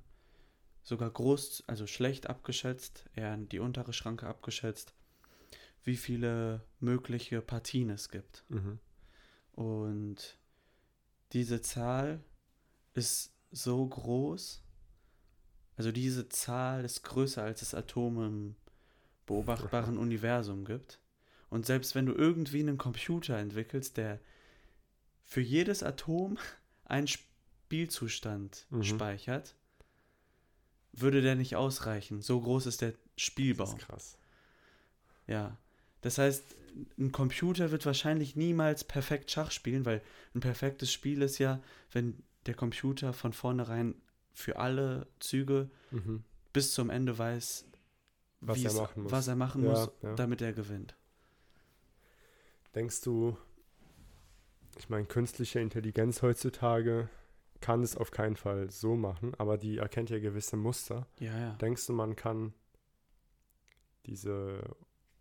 sogar 0.84 1.10
groß, 1.10 1.64
also 1.68 1.88
schlecht 1.88 2.28
abgeschätzt, 2.28 3.06
eher 3.16 3.38
die 3.38 3.60
untere 3.60 3.94
Schranke 3.94 4.28
abgeschätzt, 4.28 4.94
wie 5.84 5.98
viele 5.98 6.62
mögliche 6.80 7.42
Partien 7.42 7.90
es 7.90 8.10
gibt. 8.10 8.44
Mhm. 8.50 8.80
Und 9.54 10.38
diese 11.32 11.62
Zahl 11.62 12.24
ist 12.94 13.34
so 13.52 13.86
groß, 13.86 14.62
also 15.76 15.92
diese 15.92 16.30
Zahl 16.30 16.86
ist 16.86 17.04
größer 17.04 17.44
als 17.44 17.62
es 17.62 17.74
Atome 17.74 18.28
im 18.28 18.56
beobachtbaren 19.26 19.98
Universum 19.98 20.66
gibt. 20.66 21.00
Und 21.50 21.66
selbst 21.66 21.96
wenn 21.96 22.06
du 22.06 22.14
irgendwie 22.14 22.60
einen 22.60 22.78
Computer 22.78 23.38
entwickelst, 23.38 23.98
der 23.98 24.20
für 25.34 25.42
jedes 25.42 25.82
Atom 25.82 26.38
einen 26.86 27.08
Spielzustand 27.08 28.68
Mhm. 28.70 28.84
speichert, 28.84 29.56
würde 30.92 31.24
der 31.24 31.34
nicht 31.34 31.56
ausreichen. 31.56 32.22
So 32.22 32.40
groß 32.40 32.68
ist 32.68 32.82
der 32.82 32.92
Das 32.92 33.00
Spielbaum. 33.18 33.76
ist 33.76 33.80
krass. 33.88 34.18
Ja. 35.26 35.58
Das 36.02 36.20
heißt, 36.20 36.44
ein 37.00 37.12
Computer 37.12 37.72
wird 37.72 37.84
wahrscheinlich 37.88 38.36
niemals 38.36 38.84
perfekt 38.84 39.32
Schach 39.32 39.50
spielen, 39.50 39.86
weil 39.88 40.02
ein 40.36 40.40
perfektes 40.40 40.94
Spiel 40.94 41.24
ist 41.24 41.40
ja, 41.40 41.60
wenn 41.92 42.22
der 42.46 42.54
Computer 42.54 43.12
von 43.12 43.34
vornherein 43.34 43.96
für 44.36 44.58
alle 44.58 45.08
Züge 45.20 45.68
Mhm. 45.90 46.24
bis 46.52 46.74
zum 46.74 46.92
Ende 46.92 47.18
weiß, 47.18 47.66
Was 48.42 48.60
er 48.60 48.66
es- 48.70 48.76
machen 48.76 49.02
muss. 49.04 49.12
was 49.12 49.28
er 49.28 49.36
machen 49.36 49.64
Ja, 49.64 49.70
muss, 49.72 49.90
ja. 50.04 50.14
damit 50.16 50.42
er 50.44 50.54
gewinnt. 50.54 50.94
Denkst 52.76 53.02
du, 53.02 53.36
ich 54.78 54.90
meine, 54.90 55.06
künstliche 55.06 55.60
Intelligenz 55.60 56.22
heutzutage 56.22 57.10
kann 57.62 57.82
es 57.82 57.96
auf 57.96 58.12
keinen 58.12 58.36
Fall 58.36 58.70
so 58.70 58.96
machen, 58.96 59.34
aber 59.38 59.58
die 59.58 59.78
erkennt 59.78 60.10
ja 60.10 60.20
gewisse 60.20 60.58
Muster. 60.58 61.08
Ja, 61.20 61.38
ja. 61.38 61.52
Denkst 61.62 61.88
du, 61.88 61.94
man 61.94 62.16
kann 62.16 62.54
diese 64.06 64.62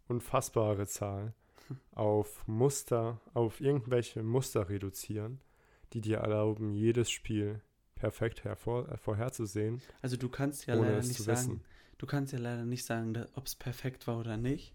unfassbare 0.09 0.87
Zahl 0.87 1.35
auf 1.93 2.47
Muster, 2.49 3.21
auf 3.35 3.61
irgendwelche 3.61 4.23
Muster 4.23 4.69
reduzieren, 4.69 5.41
die 5.93 6.01
dir 6.01 6.19
erlauben, 6.19 6.75
jedes 6.75 7.11
Spiel 7.11 7.61
perfekt 7.95 8.43
hervor, 8.45 8.89
äh, 8.91 8.97
vorherzusehen, 8.97 9.81
Also 10.01 10.17
du 10.17 10.29
kannst 10.29 10.67
ja 10.67 10.75
leider 10.75 10.97
nicht 10.97 11.23
sagen, 11.23 11.29
wissen? 11.29 11.65
du 11.99 12.07
kannst 12.07 12.33
ja 12.33 12.39
leider 12.41 12.65
nicht 12.65 12.85
sagen, 12.85 13.25
ob 13.35 13.47
es 13.47 13.55
perfekt 13.55 14.09
war 14.09 14.19
oder 14.19 14.37
nicht, 14.37 14.75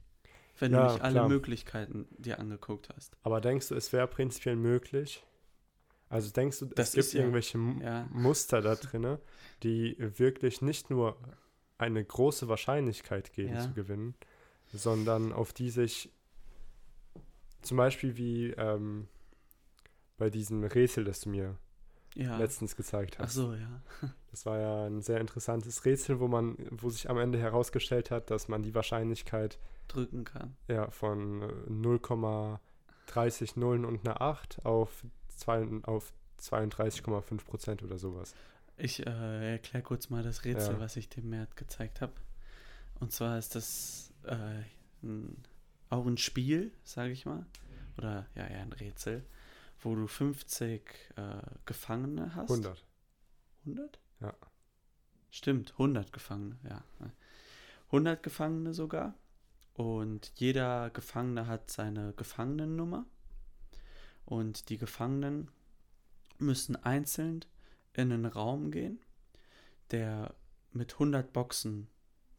wenn 0.60 0.72
Ja, 0.72 0.88
du 0.88 0.94
nicht 0.94 1.04
alle 1.04 1.14
klar. 1.14 1.28
Möglichkeiten 1.30 2.08
dir 2.18 2.40
angeguckt 2.40 2.90
hast. 2.96 3.16
Aber 3.24 3.42
denkst 3.42 3.70
du, 3.70 3.76
es 3.76 3.92
wäre 3.94 4.08
prinzipiell 4.08 4.56
möglich? 4.56 5.24
Also 6.10 6.32
denkst 6.32 6.60
du, 6.60 6.66
Das 6.68 6.90
es 6.90 6.94
gibt 6.96 7.14
ja- 7.14 7.20
irgendwelche 7.22 7.58
ja. 7.82 8.08
Muster 8.12 8.62
da 8.62 8.76
drinne, 8.76 9.20
die 9.64 9.96
wirklich 10.00 10.62
nicht 10.62 10.90
nur 10.90 11.18
eine 11.78 12.04
große 12.04 12.48
Wahrscheinlichkeit 12.48 13.34
geben 13.34 13.60
zu 13.60 13.74
gewinnen, 13.74 14.16
sondern 14.74 15.32
auf 15.34 15.54
die 15.54 15.70
sich 15.70 16.12
zum 17.62 17.78
Beispiel 17.78 18.16
wie 18.18 18.52
ähm, 18.52 19.08
bei 20.18 20.30
diesem 20.30 20.64
Rätsel, 20.64 21.04
das 21.04 21.20
du 21.22 21.30
mir 21.30 21.58
letztens 22.16 22.76
gezeigt 22.76 23.18
Ach 23.20 23.26
hast. 23.26 23.34
so, 23.34 23.54
ja. 23.54 23.82
Das 24.38 24.46
war 24.46 24.60
ja 24.60 24.86
ein 24.86 25.02
sehr 25.02 25.20
interessantes 25.20 25.84
Rätsel, 25.84 26.20
wo 26.20 26.28
man, 26.28 26.58
wo 26.70 26.92
sich 26.92 27.10
am 27.10 27.18
Ende 27.18 27.40
herausgestellt 27.40 28.12
hat, 28.12 28.30
dass 28.30 28.48
man 28.48 28.62
die 28.62 28.76
Wahrscheinlichkeit 28.76 29.58
Drücken 29.88 30.26
kann. 30.26 30.56
ja, 30.68 30.92
von 30.92 31.42
äh, 31.42 31.72
0,30 31.72 33.58
Nullen 33.58 33.84
und 33.84 34.06
einer 34.08 34.22
8 34.22 34.64
auf, 34.64 35.04
zwei, 35.30 35.68
auf 35.82 36.14
32,5 36.40 37.46
Prozent 37.46 37.82
oder 37.82 37.98
sowas. 37.98 38.36
Ich 38.78 39.08
äh, 39.08 39.54
erkläre 39.54 39.82
kurz 39.82 40.12
mal 40.12 40.22
das 40.22 40.46
Rätsel, 40.46 40.76
Ja. 40.76 40.80
was 40.82 40.98
ich 40.98 41.10
dem 41.10 41.32
Mert 41.32 41.56
gezeigt 41.58 42.02
habe. 42.02 42.14
Und 43.00 43.12
zwar 43.12 43.40
ist 43.40 43.56
das 43.56 44.14
äh, 44.22 44.36
ein, 45.02 45.44
auch 45.90 46.06
ein 46.06 46.18
Spiel, 46.18 46.72
sage 46.84 47.12
ich 47.12 47.26
mal. 47.26 47.44
Oder 47.98 48.28
ja, 48.36 48.46
eher 48.46 48.62
ein 48.62 48.72
Rätsel, 48.74 49.26
wo 49.80 49.96
du 49.96 50.06
50 50.06 50.84
äh, 51.16 51.22
Gefangene 51.66 52.36
hast. 52.36 52.52
100. 52.52 52.86
100? 53.66 54.00
Ja. 54.22 54.34
Stimmt, 55.30 55.74
100 55.74 56.12
Gefangene, 56.12 56.58
ja. 56.68 56.84
100 57.88 58.24
Gefangene 58.24 58.74
sogar. 58.74 59.14
Und 59.74 60.32
jeder 60.36 60.90
Gefangene 60.90 61.48
hat 61.48 61.70
seine 61.70 62.14
Gefangenennummer. 62.14 63.06
Und 64.26 64.70
die 64.70 64.78
Gefangenen 64.78 65.52
müssen 66.40 66.76
einzeln 66.76 67.46
in 67.94 68.12
einen 68.12 68.26
Raum 68.26 68.72
gehen, 68.72 69.00
der 69.92 70.36
mit 70.72 70.94
100 70.94 71.32
Boxen 71.32 71.88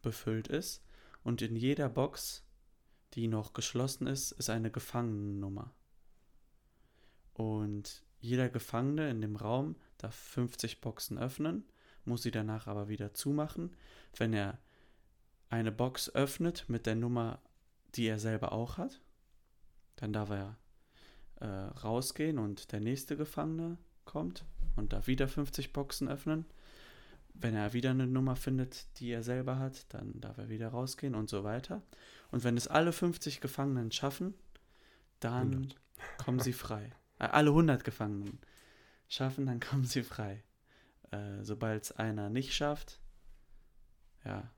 befüllt 0.01 0.47
ist. 0.47 0.83
Und 1.23 1.41
in 1.41 1.55
jeder 1.55 1.89
Box, 1.89 2.43
die 3.13 3.27
noch 3.27 3.53
geschlossen 3.53 4.07
ist, 4.07 4.31
ist 4.33 4.49
eine 4.49 4.71
Gefangenennummer. 4.71 5.73
Und 7.33 8.03
jeder 8.19 8.49
Gefangene 8.49 9.09
in 9.09 9.21
dem 9.21 9.35
Raum 9.35 9.75
darf 9.99 10.15
50 10.15 10.81
Boxen 10.81 11.17
öffnen, 11.17 11.63
muss 12.05 12.23
sie 12.23 12.31
danach 12.31 12.67
aber 12.67 12.89
wieder 12.89 13.13
zumachen. 13.13 13.75
Wenn 14.17 14.33
er 14.33 14.57
eine 15.49 15.71
Box 15.71 16.13
öffnet 16.13 16.65
mit 16.67 16.85
der 16.85 16.95
Nummer, 16.95 17.39
die 17.95 18.07
er 18.07 18.19
selber 18.19 18.51
auch 18.51 18.77
hat, 18.77 19.01
dann 19.95 20.13
darf 20.13 20.29
er 20.29 20.57
äh, 21.35 21.45
rausgehen 21.45 22.37
und 22.37 22.71
der 22.71 22.79
nächste 22.79 23.17
Gefangene 23.17 23.77
kommt 24.05 24.45
und 24.75 24.93
darf 24.93 25.07
wieder 25.07 25.27
50 25.27 25.73
Boxen 25.73 26.07
öffnen. 26.07 26.45
Wenn 27.33 27.55
er 27.55 27.73
wieder 27.73 27.91
eine 27.91 28.07
Nummer 28.07 28.35
findet, 28.35 28.99
die 28.99 29.11
er 29.11 29.23
selber 29.23 29.59
hat, 29.59 29.85
dann 29.93 30.19
darf 30.19 30.37
er 30.37 30.49
wieder 30.49 30.69
rausgehen 30.69 31.15
und 31.15 31.29
so 31.29 31.43
weiter. 31.43 31.81
Und 32.31 32.43
wenn 32.43 32.57
es 32.57 32.67
alle 32.67 32.91
50 32.91 33.39
Gefangenen 33.39 33.91
schaffen, 33.91 34.33
dann 35.19 35.53
100. 35.53 35.75
kommen 36.17 36.39
sie 36.39 36.53
frei. 36.53 36.91
Äh, 37.19 37.25
alle 37.25 37.49
100 37.49 37.83
Gefangenen 37.83 38.39
schaffen, 39.09 39.45
dann 39.45 39.59
kommen 39.59 39.85
sie 39.85 40.03
frei. 40.03 40.43
Äh, 41.11 41.43
Sobald 41.43 41.83
es 41.83 41.91
einer 41.91 42.29
nicht 42.29 42.53
schafft, 42.53 42.99
ja, 44.23 44.49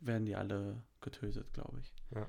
werden 0.00 0.26
die 0.26 0.36
alle 0.36 0.82
getötet, 1.00 1.52
glaube 1.52 1.80
ich. 1.80 1.92
Ja. 2.14 2.28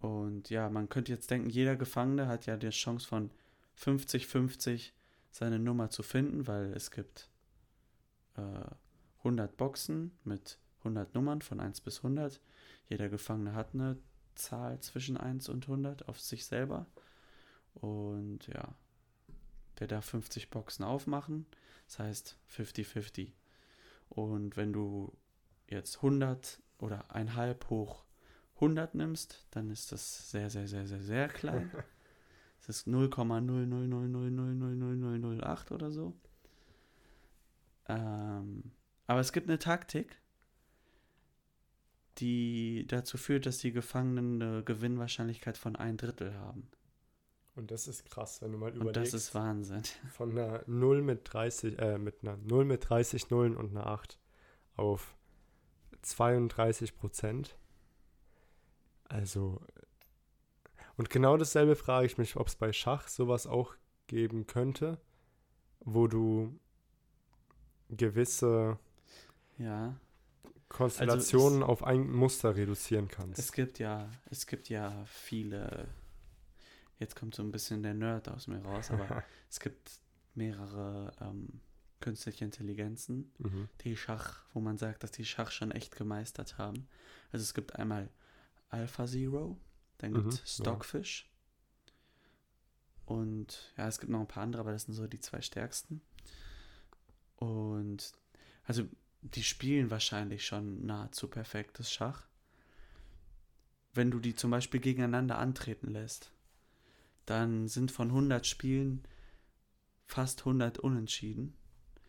Und 0.00 0.50
ja, 0.50 0.68
man 0.68 0.88
könnte 0.88 1.12
jetzt 1.12 1.30
denken, 1.30 1.48
jeder 1.48 1.76
Gefangene 1.76 2.28
hat 2.28 2.46
ja 2.46 2.56
die 2.56 2.70
Chance 2.70 3.06
von 3.06 3.30
50-50 3.78 4.92
seine 5.30 5.58
Nummer 5.58 5.90
zu 5.90 6.02
finden, 6.02 6.46
weil 6.46 6.72
es 6.74 6.90
gibt 6.90 7.28
äh, 8.36 8.70
100 9.18 9.56
Boxen 9.56 10.12
mit 10.24 10.58
100 10.80 11.14
Nummern 11.14 11.40
von 11.40 11.58
1 11.58 11.80
bis 11.80 11.98
100. 11.98 12.40
Jeder 12.88 13.08
Gefangene 13.08 13.54
hat 13.54 13.74
eine 13.74 13.96
Zahl 14.34 14.78
zwischen 14.80 15.16
1 15.16 15.48
und 15.48 15.64
100 15.64 16.08
auf 16.08 16.20
sich 16.20 16.44
selber. 16.44 16.86
Und 17.74 18.46
ja, 18.46 18.74
der 19.80 19.86
darf 19.86 20.06
50 20.06 20.50
Boxen 20.50 20.84
aufmachen. 20.84 21.46
Das 21.86 21.98
heißt 21.98 22.38
50-50. 22.56 23.32
Und 24.08 24.56
wenn 24.56 24.72
du 24.72 25.12
jetzt 25.68 25.96
100 25.96 26.62
oder 26.78 27.14
ein 27.14 27.34
halb 27.34 27.68
hoch 27.70 28.04
100 28.56 28.94
nimmst, 28.94 29.46
dann 29.50 29.70
ist 29.70 29.92
das 29.92 30.30
sehr, 30.30 30.50
sehr, 30.50 30.68
sehr, 30.68 30.86
sehr, 30.86 31.02
sehr 31.02 31.28
klein. 31.28 31.70
Das 32.66 32.78
ist 32.78 32.88
0,000000008 32.88 35.72
oder 35.72 35.90
so. 35.90 36.16
Ähm, 37.88 38.72
aber 39.06 39.20
es 39.20 39.34
gibt 39.34 39.50
eine 39.50 39.58
Taktik, 39.58 40.16
die 42.16 42.86
dazu 42.88 43.18
führt, 43.18 43.44
dass 43.44 43.58
die 43.58 43.72
Gefangenen 43.72 44.40
eine 44.40 44.62
Gewinnwahrscheinlichkeit 44.62 45.58
von 45.58 45.76
ein 45.76 45.98
Drittel 45.98 46.32
haben. 46.36 46.66
Und 47.56 47.70
das 47.70 47.86
ist 47.86 48.04
krass, 48.06 48.42
wenn 48.42 48.50
du 48.52 48.58
mal 48.58 48.72
Und 48.72 48.76
überlegst. 48.82 49.14
das 49.14 49.22
ist 49.22 49.34
Wahnsinn. 49.34 49.82
von 50.10 50.30
einer 50.32 50.62
0 50.66 51.02
mit 51.02 51.20
30, 51.32 51.78
äh, 51.78 51.98
mit 51.98 52.22
einer 52.22 52.36
0 52.36 52.64
mit 52.64 52.88
30 52.88 53.30
Nullen 53.30 53.56
und 53.56 53.70
einer 53.70 53.86
8 53.86 54.18
auf 54.76 55.14
32 56.02 56.96
Prozent. 56.96 57.56
Also, 59.08 59.60
und 60.96 61.10
genau 61.10 61.36
dasselbe 61.36 61.76
frage 61.76 62.06
ich 62.06 62.18
mich, 62.18 62.36
ob 62.36 62.48
es 62.48 62.56
bei 62.56 62.72
Schach 62.72 63.06
sowas 63.08 63.46
auch 63.46 63.74
geben 64.08 64.46
könnte, 64.46 64.98
wo 65.80 66.08
du 66.08 66.58
gewisse 67.88 68.78
Ja. 69.58 69.94
Konstellationen 70.68 71.62
auf 71.62 71.84
ein 71.84 72.10
Muster 72.10 72.56
reduzieren 72.56 73.06
Es 73.08 73.14
kannst. 73.16 73.52
gibt 73.52 73.78
ja, 73.78 74.10
es 74.30 74.46
gibt 74.48 74.68
ja 74.68 75.04
viele. 75.06 75.86
Jetzt 77.04 77.16
kommt 77.16 77.34
so 77.34 77.42
ein 77.42 77.52
bisschen 77.52 77.82
der 77.82 77.92
Nerd 77.92 78.30
aus 78.30 78.46
mir 78.46 78.62
raus, 78.64 78.90
aber 78.90 79.22
es 79.50 79.60
gibt 79.60 80.00
mehrere 80.34 81.12
ähm, 81.20 81.60
künstliche 82.00 82.46
Intelligenzen, 82.46 83.30
mhm. 83.38 83.68
die 83.82 83.94
Schach, 83.94 84.40
wo 84.54 84.60
man 84.60 84.78
sagt, 84.78 85.02
dass 85.02 85.10
die 85.10 85.26
Schach 85.26 85.50
schon 85.50 85.70
echt 85.70 85.96
gemeistert 85.96 86.56
haben. 86.56 86.88
Also 87.30 87.42
es 87.42 87.52
gibt 87.52 87.76
einmal 87.76 88.08
AlphaZero, 88.70 89.58
dann 89.98 90.12
Mhm, 90.12 90.14
gibt 90.14 90.32
es 90.32 90.58
ja. 90.58 90.64
Stockfish 90.64 91.30
und 93.04 93.74
ja, 93.76 93.86
es 93.86 94.00
gibt 94.00 94.10
noch 94.10 94.20
ein 94.20 94.26
paar 94.28 94.42
andere, 94.42 94.60
aber 94.60 94.72
das 94.72 94.84
sind 94.84 94.94
so 94.94 95.06
die 95.06 95.20
zwei 95.20 95.42
stärksten. 95.42 96.00
Und 97.36 98.14
also 98.64 98.88
die 99.20 99.42
spielen 99.42 99.90
wahrscheinlich 99.90 100.46
schon 100.46 100.86
nahezu 100.86 101.28
perfektes 101.28 101.92
Schach. 101.92 102.26
Wenn 103.92 104.10
du 104.10 104.20
die 104.20 104.34
zum 104.34 104.50
Beispiel 104.50 104.80
gegeneinander 104.80 105.38
antreten 105.38 105.90
lässt, 105.90 106.32
dann 107.26 107.68
sind 107.68 107.90
von 107.90 108.08
100 108.10 108.46
Spielen 108.46 109.02
fast 110.06 110.40
100 110.44 110.78
unentschieden. 110.78 111.54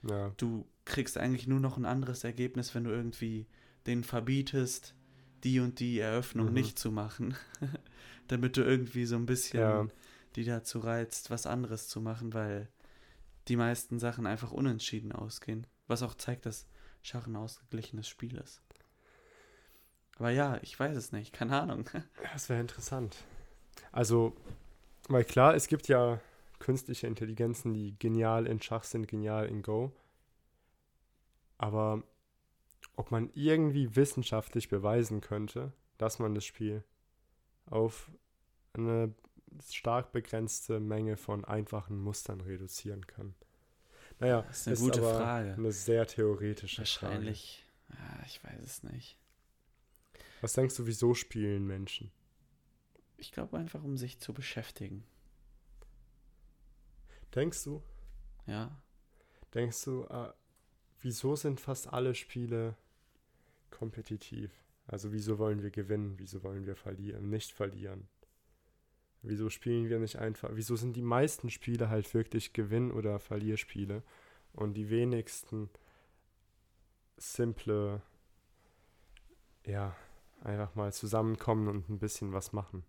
Ja, 0.03 0.33
Du 0.37 0.67
kriegst 0.83 1.17
eigentlich 1.17 1.47
nur 1.47 1.59
noch 1.59 1.77
ein 1.77 1.85
anderes 1.85 2.23
Ergebnis, 2.23 2.75
wenn 2.75 2.83
du 2.83 2.91
irgendwie 2.91 3.47
den 3.87 4.03
verbietest, 4.03 4.93
die 5.43 5.59
und 5.59 5.79
die 5.79 5.99
Eröffnung 5.99 6.47
Mhm. 6.47 6.53
nicht 6.53 6.77
zu 6.79 6.91
machen. 6.91 7.35
Damit 8.27 8.57
du 8.57 8.61
irgendwie 8.63 9.05
so 9.05 9.15
ein 9.15 9.25
bisschen 9.25 9.59
Ja. 9.61 9.87
die 10.35 10.43
dazu 10.43 10.79
reizt, 10.79 11.29
was 11.29 11.45
anderes 11.47 11.87
zu 11.87 12.01
machen, 12.01 12.33
weil 12.33 12.67
die 13.47 13.55
meisten 13.55 13.99
Sachen 13.99 14.25
einfach 14.25 14.51
unentschieden 14.51 15.11
ausgehen. 15.11 15.65
Was 15.87 16.01
auch 16.03 16.15
zeigt, 16.15 16.45
dass 16.45 16.67
Schach 17.03 17.27
ein 17.27 17.35
ausgeglichenes 17.35 18.07
Spiel 18.07 18.35
ist. 18.37 18.61
Aber 20.17 20.29
ja, 20.31 20.57
ich 20.61 20.79
weiß 20.79 20.95
es 20.97 21.11
nicht, 21.11 21.33
keine 21.33 21.59
Ahnung. 21.61 21.89
das 22.33 22.49
wäre 22.49 22.61
interessant. 22.61 23.15
Also, 23.91 24.35
weil 25.09 25.23
klar, 25.23 25.55
es 25.55 25.67
gibt 25.67 25.87
ja 25.87 26.19
künstliche 26.59 27.07
Intelligenzen, 27.07 27.73
die 27.73 27.97
genial 27.99 28.47
in 28.47 28.61
Schach 28.61 28.83
sind, 28.83 29.07
genial 29.07 29.47
in 29.47 29.61
Go. 29.61 29.91
Aber 31.57 32.03
ob 32.95 33.11
man 33.11 33.29
irgendwie 33.33 33.95
wissenschaftlich 33.95 34.69
beweisen 34.69 35.21
könnte, 35.21 35.73
dass 35.97 36.19
man 36.19 36.33
das 36.35 36.45
Spiel 36.45 36.83
auf 37.65 38.09
eine 38.73 39.13
stark 39.69 40.11
begrenzte 40.11 40.79
Menge 40.79 41.17
von 41.17 41.45
einfachen 41.45 41.97
Mustern 41.99 42.41
reduzieren 42.41 43.05
kann. 43.07 43.35
Naja, 44.19 44.41
Das 44.43 44.59
ist 44.59 44.67
eine 44.67 44.77
gute 44.77 44.99
aber 45.01 45.17
Frage. 45.17 45.53
eine 45.53 45.71
sehr 45.71 46.07
theoretische 46.07 46.79
Wahrscheinlich, 46.79 47.65
ja, 47.89 48.23
ich 48.25 48.43
weiß 48.43 48.61
es 48.63 48.83
nicht. 48.83 49.17
Frage. 49.17 50.25
Was 50.41 50.53
denkst 50.53 50.75
du, 50.75 50.85
wieso 50.85 51.13
spielen 51.13 51.65
Menschen? 51.65 52.11
Ich 53.17 53.31
glaube 53.31 53.57
einfach, 53.57 53.83
um 53.83 53.97
sich 53.97 54.19
zu 54.19 54.33
beschäftigen. 54.33 55.03
Denkst 57.35 57.63
du, 57.65 57.83
Ja, 58.47 58.71
denkst 59.53 59.83
du, 59.85 60.03
äh, 60.05 60.31
wieso 61.01 61.35
sind 61.35 61.59
fast 61.59 61.91
alle 61.91 62.15
Spiele 62.15 62.75
kompetitiv? 63.71 64.51
Also 64.87 65.11
wieso 65.11 65.39
wollen 65.39 65.63
wir 65.63 65.71
gewinnen? 65.71 66.15
Wieso 66.17 66.43
wollen 66.43 66.65
wir 66.65 66.75
verlieren? 66.75 67.29
Nicht 67.29 67.51
verlieren? 67.51 68.07
Wieso 69.21 69.49
spielen 69.49 69.89
wir 69.89 69.99
nicht 69.99 70.17
einfach? 70.17 70.51
Wieso 70.53 70.75
sind 70.75 70.95
die 70.95 71.01
meisten 71.01 71.49
Spiele 71.49 71.89
halt 71.89 72.13
wirklich 72.13 72.53
Gewinn- 72.53 72.91
oder 72.91 73.19
Verlierspiele 73.19 74.03
und 74.53 74.75
die 74.75 74.89
wenigsten 74.89 75.69
simple, 77.17 78.01
ja, 79.65 79.95
einfach 80.41 80.75
mal 80.75 80.93
zusammenkommen 80.93 81.67
und 81.67 81.89
ein 81.89 81.99
bisschen 81.99 82.33
was 82.33 82.53
machen? 82.53 82.83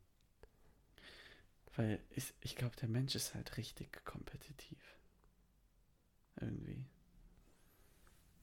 Weil 1.76 2.00
ich, 2.10 2.32
ich 2.40 2.56
glaube, 2.56 2.76
der 2.76 2.88
Mensch 2.88 3.14
ist 3.14 3.34
halt 3.34 3.56
richtig 3.56 4.04
kompetitiv. 4.04 4.98
Irgendwie. 6.40 6.84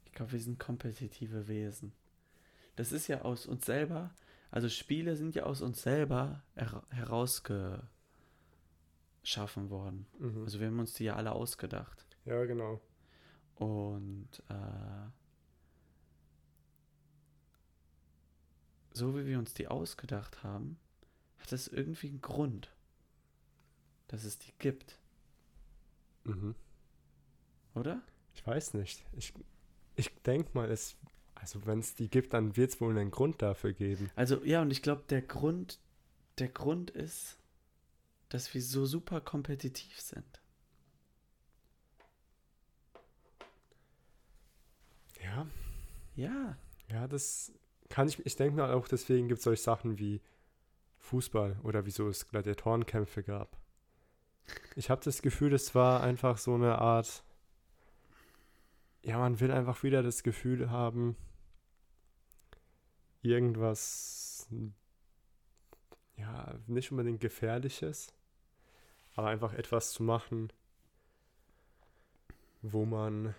Ich 0.06 0.12
glaube, 0.14 0.32
wir 0.32 0.40
sind 0.40 0.60
kompetitive 0.60 1.48
Wesen. 1.48 1.94
Das 2.76 2.92
ist 2.92 3.08
ja 3.08 3.22
aus 3.22 3.46
uns 3.46 3.66
selber, 3.66 4.14
also 4.52 4.70
Spiele 4.70 5.16
sind 5.16 5.36
ja 5.36 5.44
aus 5.44 5.62
uns 5.62 5.82
selber 5.82 6.44
her 6.56 6.84
herausgeschaffen 6.90 7.90
worden. 9.70 10.06
Mhm. 10.20 10.44
Also 10.44 10.60
wir 10.60 10.68
haben 10.68 10.80
uns 10.80 10.94
die 10.94 11.06
ja 11.06 11.16
alle 11.16 11.32
ausgedacht. 11.32 12.06
ja, 12.26 12.46
genau. 12.46 12.80
Und 13.56 14.30
äh, 14.50 15.10
so 18.94 19.16
wie 19.18 19.26
wir 19.26 19.40
uns 19.40 19.54
die 19.54 19.68
ausgedacht 19.68 20.44
haben, 20.44 20.80
hat 21.40 21.52
es 21.52 21.68
irgendwie 21.68 22.10
einen 22.10 22.22
Grund, 22.22 22.74
dass 24.14 24.26
es 24.26 24.38
die 24.38 24.54
gibt, 24.60 25.00
Mhm. 26.24 26.54
oder? 27.74 28.00
Ich 28.36 28.46
weiß 28.46 28.76
nicht. 28.76 29.04
Ich, 29.14 29.34
ich 29.96 30.14
denke 30.22 30.52
mal, 30.54 30.70
es, 30.70 30.96
also 31.34 31.66
wenn 31.66 31.80
es 31.80 31.96
die 31.96 32.10
gibt, 32.10 32.34
dann 32.36 32.56
wird 32.56 32.70
es 32.70 32.80
wohl 32.80 32.96
einen 32.96 33.10
Grund 33.10 33.42
dafür 33.42 33.74
geben. 33.74 34.12
Also 34.16 34.44
ja, 34.44 34.62
und 34.62 34.70
ich 34.70 34.84
glaube, 34.84 35.02
der 35.10 35.24
Grund, 35.24 35.80
der 36.38 36.48
Grund 36.50 36.92
ist, 36.92 37.40
dass 38.30 38.54
wir 38.54 38.62
so 38.62 38.86
super 38.86 39.20
kompetitiv 39.20 40.00
sind. 40.00 40.42
Ja, 45.24 45.48
Ja, 46.16 46.56
ja, 46.88 47.08
das 47.08 47.52
kann 47.90 48.08
ich, 48.08 48.24
ich 48.28 48.36
denke 48.36 48.58
mal 48.58 48.72
auch, 48.74 48.88
deswegen 48.88 49.28
gibt 49.28 49.40
es 49.40 49.44
solche 49.46 49.64
Sachen 49.64 49.98
wie 49.98 50.22
Fußball 51.00 51.60
oder 51.64 51.88
wieso 51.88 52.08
es 52.10 52.28
Gladiatorenkämpfe 52.30 53.24
gab. 53.24 53.58
Ich 54.76 54.90
habe 54.90 55.02
das 55.04 55.22
Gefühl, 55.22 55.52
das 55.52 55.76
war 55.76 56.02
einfach 56.02 56.38
so 56.38 56.54
eine 56.56 56.80
Art, 56.80 57.24
ja, 59.02 59.18
man 59.18 59.40
will 59.40 59.52
einfach 59.52 59.84
wieder 59.84 60.02
das 60.04 60.24
Gefühl 60.24 60.70
haben, 60.70 61.16
irgendwas, 63.22 64.48
ja, 66.16 66.56
nicht 66.68 66.92
unbedingt 66.92 67.22
gefährliches, 67.22 68.14
aber 69.16 69.28
einfach 69.28 69.54
etwas 69.54 69.92
zu 69.92 70.04
machen, 70.04 70.52
wo 72.62 72.86
man 72.86 73.36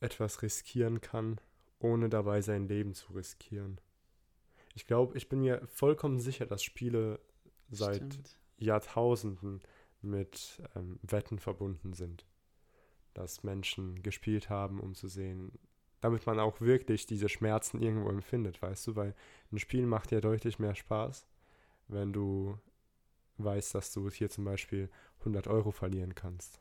etwas 0.00 0.42
riskieren 0.42 1.00
kann, 1.00 1.40
ohne 1.78 2.08
dabei 2.08 2.40
sein 2.40 2.68
Leben 2.68 2.94
zu 2.94 3.12
riskieren. 3.12 3.80
Ich 4.74 4.86
glaube, 4.86 5.16
ich 5.16 5.28
bin 5.28 5.40
mir 5.40 5.66
vollkommen 5.66 6.20
sicher, 6.20 6.46
dass 6.46 6.62
Spiele 6.62 7.18
seit 7.70 7.96
stimmt. 7.96 8.38
Jahrtausenden 8.58 9.62
mit 10.06 10.62
ähm, 10.74 10.98
Wetten 11.02 11.38
verbunden 11.38 11.92
sind. 11.92 12.24
Dass 13.14 13.42
Menschen 13.42 14.02
gespielt 14.02 14.50
haben, 14.50 14.80
um 14.80 14.94
zu 14.94 15.08
sehen, 15.08 15.52
damit 16.00 16.26
man 16.26 16.38
auch 16.38 16.60
wirklich 16.60 17.06
diese 17.06 17.28
Schmerzen 17.28 17.80
irgendwo 17.80 18.10
empfindet, 18.10 18.60
weißt 18.60 18.86
du, 18.88 18.96
weil 18.96 19.14
ein 19.52 19.58
Spiel 19.58 19.86
macht 19.86 20.12
ja 20.12 20.20
deutlich 20.20 20.58
mehr 20.58 20.74
Spaß, 20.74 21.26
wenn 21.88 22.12
du 22.12 22.58
weißt, 23.38 23.74
dass 23.74 23.92
du 23.92 24.08
hier 24.10 24.28
zum 24.30 24.44
Beispiel 24.44 24.90
100 25.20 25.46
Euro 25.48 25.70
verlieren 25.70 26.14
kannst. 26.14 26.60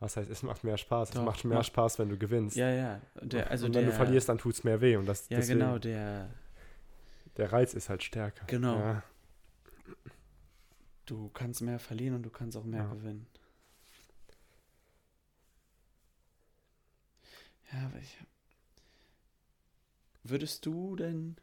Das 0.00 0.16
heißt, 0.16 0.28
es 0.30 0.42
macht 0.42 0.64
mehr 0.64 0.76
Spaß. 0.76 1.10
Doch, 1.10 1.20
es 1.20 1.24
macht 1.26 1.44
mehr 1.44 1.58
macht- 1.58 1.66
Spaß, 1.66 1.98
wenn 1.98 2.08
du 2.10 2.18
gewinnst. 2.18 2.56
Ja, 2.56 2.70
ja. 2.70 3.00
Der, 3.22 3.50
also 3.50 3.66
und 3.66 3.74
wenn 3.74 3.82
der, 3.84 3.90
du 3.90 3.96
verlierst, 3.96 4.28
dann 4.28 4.36
tut 4.38 4.54
es 4.54 4.64
mehr 4.64 4.80
weh. 4.80 4.96
Und 4.96 5.06
das, 5.06 5.28
Ja, 5.30 5.38
deswegen, 5.38 5.60
genau, 5.60 5.78
der. 5.78 6.28
der 7.36 7.52
Reiz 7.52 7.72
ist 7.74 7.88
halt 7.88 8.02
stärker. 8.02 8.44
Genau. 8.46 8.76
Ja. 8.78 9.02
Du 11.06 11.28
kannst 11.30 11.60
mehr 11.60 11.78
verlieren 11.78 12.14
und 12.16 12.22
du 12.22 12.30
kannst 12.30 12.56
auch 12.56 12.64
mehr 12.64 12.84
Ja. 12.84 12.90
gewinnen. 12.94 13.26
Ja, 17.72 17.86
aber 17.86 17.98
ich. 17.98 18.16
Würdest 20.22 20.64
du 20.64 20.96
denn. 20.96 21.36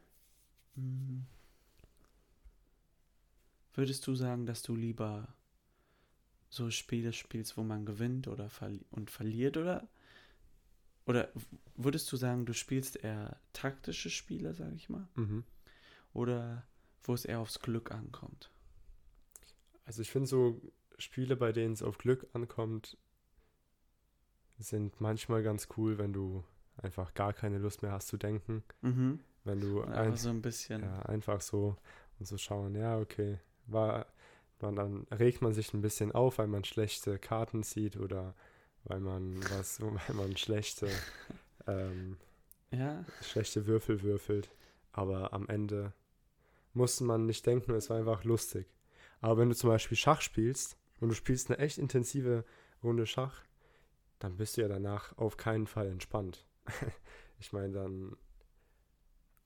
Hm, 0.74 1.26
würdest 3.74 4.06
du 4.06 4.14
sagen, 4.14 4.46
dass 4.46 4.62
du 4.62 4.74
lieber 4.74 5.28
so 6.48 6.70
Spiele 6.70 7.12
spielst, 7.12 7.56
wo 7.56 7.62
man 7.62 7.84
gewinnt 7.86 8.28
oder 8.28 8.48
verli 8.50 8.84
und 8.90 9.10
verliert 9.10 9.56
oder 9.56 9.88
oder 11.04 11.30
würdest 11.74 12.10
du 12.12 12.16
sagen, 12.16 12.46
du 12.46 12.54
spielst 12.54 12.96
eher 12.96 13.40
taktische 13.52 14.08
Spiele, 14.08 14.54
sag 14.54 14.72
ich 14.72 14.88
mal, 14.88 15.08
Mhm. 15.16 15.44
oder 16.12 16.64
wo 17.02 17.12
es 17.14 17.24
eher 17.24 17.40
aufs 17.40 17.58
Glück 17.60 17.90
ankommt? 17.90 18.51
Also 19.84 20.02
ich 20.02 20.10
finde 20.10 20.28
so 20.28 20.60
Spiele, 20.98 21.36
bei 21.36 21.52
denen 21.52 21.74
es 21.74 21.82
auf 21.82 21.98
Glück 21.98 22.26
ankommt, 22.32 22.96
sind 24.58 25.00
manchmal 25.00 25.42
ganz 25.42 25.68
cool, 25.76 25.98
wenn 25.98 26.12
du 26.12 26.44
einfach 26.76 27.14
gar 27.14 27.32
keine 27.32 27.58
Lust 27.58 27.82
mehr 27.82 27.92
hast 27.92 28.08
zu 28.08 28.16
denken. 28.16 28.62
Mhm. 28.80 29.20
Wenn 29.44 29.60
du 29.60 29.82
ein, 29.82 29.92
einfach 29.92 30.18
so 30.18 30.30
ein 30.30 30.42
bisschen. 30.42 30.82
ja, 30.82 31.00
einfach 31.02 31.40
so 31.40 31.76
und 32.18 32.26
so 32.26 32.38
schauen, 32.38 32.76
ja, 32.76 32.98
okay, 32.98 33.40
war, 33.66 34.06
man, 34.60 34.76
dann 34.76 35.06
regt 35.10 35.42
man 35.42 35.52
sich 35.52 35.74
ein 35.74 35.82
bisschen 35.82 36.12
auf, 36.12 36.38
weil 36.38 36.46
man 36.46 36.64
schlechte 36.64 37.18
Karten 37.18 37.62
sieht 37.62 37.96
oder 37.96 38.34
weil 38.84 39.00
man 39.00 39.42
was, 39.50 39.80
weil 39.80 40.14
man 40.14 40.36
schlechte, 40.36 40.88
ähm, 41.66 42.16
Ja, 42.70 43.04
schlechte 43.20 43.66
Würfel 43.66 44.02
würfelt. 44.02 44.50
Aber 44.92 45.32
am 45.32 45.48
Ende 45.48 45.92
musste 46.74 47.04
man 47.04 47.26
nicht 47.26 47.46
denken, 47.46 47.72
es 47.74 47.90
war 47.90 47.98
einfach 47.98 48.24
lustig. 48.24 48.66
Aber 49.22 49.38
wenn 49.38 49.48
du 49.48 49.54
zum 49.54 49.70
Beispiel 49.70 49.96
Schach 49.96 50.20
spielst 50.20 50.76
und 51.00 51.08
du 51.08 51.14
spielst 51.14 51.48
eine 51.48 51.58
echt 51.58 51.78
intensive 51.78 52.44
Runde 52.82 53.06
Schach, 53.06 53.42
dann 54.18 54.36
bist 54.36 54.56
du 54.56 54.62
ja 54.62 54.68
danach 54.68 55.16
auf 55.16 55.36
keinen 55.36 55.66
Fall 55.66 55.86
entspannt. 55.88 56.44
ich 57.40 57.52
meine, 57.52 57.72
dann 57.72 58.16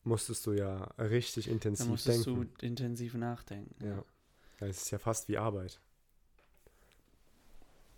musstest 0.03 0.47
du 0.47 0.53
ja 0.53 0.85
richtig 0.99 1.49
intensiv 1.49 1.89
musstest 1.89 2.27
denken. 2.27 2.51
du 2.59 2.67
intensiv 2.67 3.15
nachdenken. 3.15 3.77
ja. 3.85 4.05
ja, 4.61 4.67
es 4.67 4.83
ist 4.83 4.91
ja 4.91 4.99
fast 4.99 5.29
wie 5.29 5.37
Arbeit. 5.37 5.81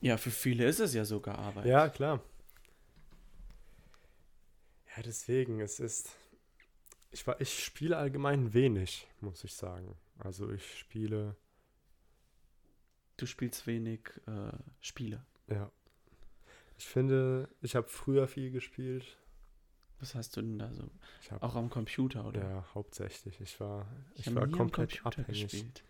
ja, 0.01 0.17
für 0.17 0.31
viele 0.33 0.67
ist 0.67 0.81
es 0.81 0.95
ja 0.95 1.05
sogar 1.05 1.38
Arbeit. 1.38 1.67
Ja, 1.67 1.88
klar. 1.88 2.23
Ja, 4.97 5.03
deswegen, 5.03 5.61
es 5.61 5.79
ist. 5.79 6.11
Ich, 7.11 7.25
ich 7.38 7.64
spiele 7.64 7.97
allgemein 7.97 8.53
wenig, 8.53 9.07
muss 9.21 9.45
ich 9.45 9.55
sagen. 9.55 9.97
Also 10.19 10.51
ich 10.51 10.79
spiele, 10.79 11.37
Du 13.19 13.27
spielst 13.27 13.67
wenig 13.67 14.01
äh, 14.27 14.53
Spiele. 14.81 15.25
ja. 15.49 15.71
Ich 16.81 16.87
finde, 16.87 17.49
ich 17.61 17.75
habe 17.75 17.89
früher 17.89 18.29
viel 18.29 18.53
gespielt. 18.53 19.19
Was 19.99 20.15
hast 20.15 20.37
du 20.37 20.43
denn 20.43 20.61
da 20.61 20.73
so? 20.73 20.89
Ich 21.21 21.33
habe 21.33 21.43
Auch 21.45 21.57
am 21.57 21.71
Computer, 21.71 22.25
oder? 22.25 22.41
ja 22.41 22.65
hauptsächlich. 22.73 23.41
Ich 23.41 23.59
war, 23.59 23.85
ich, 24.15 24.29
hab 24.29 24.37
war 24.37 24.47
komplett 24.47 25.03
Computer 25.03 25.23
abhängig. 25.23 25.43
gespielt. 25.51 25.83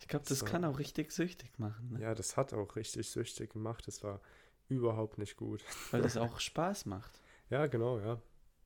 Ich 0.00 0.08
glaube, 0.08 0.24
das 0.28 0.40
So. 0.40 0.46
kann 0.46 0.64
auch 0.64 0.80
richtig 0.80 1.12
süchtig 1.12 1.60
machen, 1.60 1.92
ne? 1.92 2.00
Ja, 2.00 2.16
das 2.16 2.36
hat 2.36 2.52
auch 2.54 2.74
richtig 2.74 3.08
süchtig 3.08 3.52
gemacht. 3.52 3.86
Das 3.86 4.02
war 4.02 4.20
überhaupt 4.68 5.16
nicht 5.18 5.36
gut. 5.36 5.62
weil 5.92 6.02
das 6.02 6.16
auch 6.16 6.40
Spaß 6.40 6.86
macht. 6.86 7.22
Ja, 7.48 7.66
genau, 7.68 8.00
ja. 8.00 8.20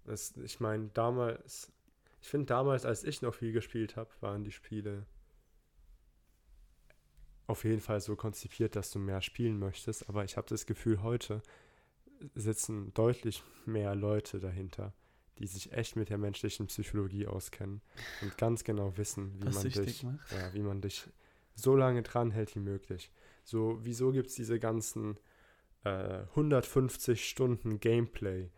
Das, 0.04 0.34
ich 0.38 0.60
meine, 0.60 0.88
damals, 0.94 1.70
ich 2.22 2.28
finde 2.28 2.46
damals, 2.46 2.86
als 2.86 3.04
ich 3.04 3.20
noch 3.20 3.34
viel 3.34 3.52
gespielt 3.52 3.96
habe, 3.96 4.08
waren 4.20 4.44
die 4.44 4.52
Spiele 4.52 5.04
auf 7.46 7.64
jeden 7.64 7.80
Fall 7.80 8.00
so 8.00 8.16
konzipiert, 8.16 8.76
dass 8.76 8.90
du 8.90 8.98
mehr 8.98 9.22
spielen 9.22 9.58
möchtest. 9.58 10.08
Aber 10.08 10.24
ich 10.24 10.36
habe 10.36 10.48
das 10.48 10.66
Gefühl, 10.66 11.02
heute 11.02 11.42
sitzen 12.34 12.92
deutlich 12.94 13.42
mehr 13.66 13.94
Leute 13.94 14.38
dahinter, 14.38 14.92
die 15.38 15.46
sich 15.46 15.72
echt 15.72 15.96
mit 15.96 16.08
der 16.08 16.18
menschlichen 16.18 16.66
Psychologie 16.66 17.26
auskennen 17.26 17.82
und 18.20 18.38
ganz 18.38 18.64
genau 18.64 18.96
wissen, 18.96 19.34
wie 19.40 19.46
Was 19.46 19.54
man 19.56 19.70
dich, 19.70 20.02
ja, 20.02 20.52
wie 20.52 20.62
man 20.62 20.80
dich 20.80 21.08
so 21.54 21.76
lange 21.76 22.02
dranhält 22.02 22.54
wie 22.54 22.60
möglich. 22.60 23.10
So, 23.44 23.78
wieso 23.82 24.12
gibt 24.12 24.28
es 24.28 24.36
diese 24.36 24.60
ganzen 24.60 25.18
äh, 25.84 26.22
150 26.30 27.28
Stunden 27.28 27.80
Gameplay? 27.80 28.50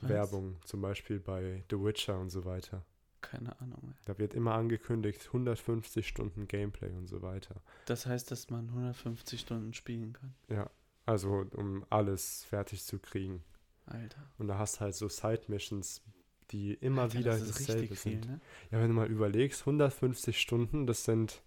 Was? 0.00 0.10
Werbung, 0.10 0.60
zum 0.64 0.80
Beispiel 0.80 1.18
bei 1.18 1.64
The 1.70 1.76
Witcher 1.76 2.18
und 2.18 2.30
so 2.30 2.44
weiter. 2.44 2.84
Keine 3.20 3.58
Ahnung. 3.60 3.80
Mehr. 3.82 3.96
Da 4.04 4.18
wird 4.18 4.34
immer 4.34 4.54
angekündigt, 4.54 5.26
150 5.26 6.06
Stunden 6.06 6.46
Gameplay 6.46 6.90
und 6.92 7.08
so 7.08 7.20
weiter. 7.22 7.56
Das 7.86 8.06
heißt, 8.06 8.30
dass 8.30 8.48
man 8.50 8.68
150 8.68 9.40
Stunden 9.40 9.74
spielen 9.74 10.12
kann. 10.12 10.34
Ja, 10.48 10.70
also 11.06 11.44
um 11.56 11.84
alles 11.90 12.44
fertig 12.44 12.84
zu 12.84 12.98
kriegen. 12.98 13.42
Alter. 13.86 14.22
Und 14.38 14.48
da 14.48 14.58
hast 14.58 14.80
halt 14.80 14.94
so 14.94 15.08
Side-Missions, 15.08 16.02
die 16.50 16.74
immer 16.74 17.02
Alter, 17.02 17.18
wieder 17.18 17.38
das 17.38 17.48
dasselbe 17.48 17.82
richtig 17.82 17.98
viel, 17.98 18.12
sind. 18.22 18.26
ne? 18.26 18.40
Ja, 18.70 18.80
wenn 18.80 18.88
du 18.88 18.94
mal 18.94 19.08
überlegst, 19.08 19.60
150 19.62 20.40
Stunden, 20.40 20.86
das 20.86 21.04
sind 21.04 21.42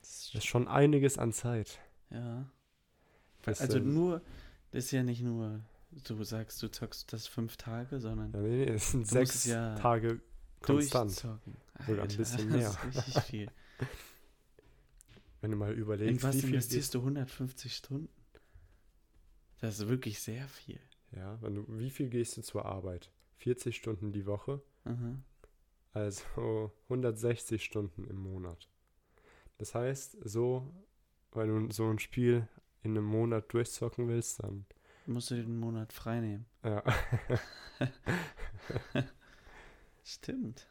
Das 0.00 0.30
ist 0.34 0.46
schon 0.46 0.68
einiges 0.68 1.18
an 1.18 1.32
Zeit. 1.32 1.80
Ja. 2.10 2.46
Das 3.42 3.60
also 3.60 3.74
sind- 3.74 3.92
nur, 3.92 4.22
das 4.70 4.84
ist 4.84 4.90
ja 4.92 5.02
nicht 5.02 5.22
nur, 5.22 5.60
du 5.90 6.22
sagst, 6.24 6.62
du 6.62 6.70
zockst 6.70 7.12
das 7.12 7.26
fünf 7.26 7.56
Tage, 7.56 7.98
sondern 8.00 8.32
Ja, 8.32 8.40
nee, 8.40 8.64
nee, 8.66 8.70
es 8.72 8.90
sind 8.92 9.06
sechs 9.06 9.44
ja 9.46 9.74
Tage 9.76 10.20
konstant. 10.60 11.10
durchzocken. 11.10 11.56
Sogar 11.86 12.04
ein 12.04 12.16
bisschen 12.16 12.48
mehr. 12.50 12.76
Das 12.84 12.84
ist 12.84 13.06
richtig 13.06 13.22
viel. 13.24 13.50
Wenn 15.40 15.50
du 15.52 15.56
mal 15.56 15.72
In 15.72 15.78
überlegst, 15.78 16.22
was 16.24 16.34
wie 16.36 16.40
viel 16.40 16.48
investierst 16.50 16.94
du 16.94 16.98
150 16.98 17.74
Stunden? 17.76 18.08
Das 19.60 19.78
ist 19.78 19.88
wirklich 19.88 20.20
sehr 20.20 20.46
viel. 20.48 20.80
Ja, 21.12 21.38
wenn 21.40 21.54
du, 21.54 21.64
wie 21.68 21.90
viel 21.90 22.10
gehst 22.10 22.36
du 22.36 22.42
zur 22.42 22.64
Arbeit? 22.66 23.10
40 23.38 23.76
Stunden 23.76 24.12
die 24.12 24.26
Woche, 24.26 24.60
Aha. 24.84 25.14
also 25.92 26.72
160 26.88 27.62
Stunden 27.64 28.04
im 28.04 28.16
Monat. 28.16 28.68
Das 29.58 29.74
heißt, 29.74 30.16
so, 30.24 30.70
wenn 31.32 31.68
du 31.68 31.72
so 31.72 31.88
ein 31.88 31.98
Spiel 31.98 32.46
in 32.82 32.90
einem 32.96 33.06
Monat 33.06 33.52
durchzocken 33.52 34.06
willst, 34.08 34.42
dann 34.42 34.66
Musst 35.06 35.30
du 35.30 35.36
den 35.36 35.58
Monat 35.58 35.92
frei 35.92 36.20
nehmen. 36.20 36.46
ja, 36.64 36.82
Stimmt. 40.08 40.66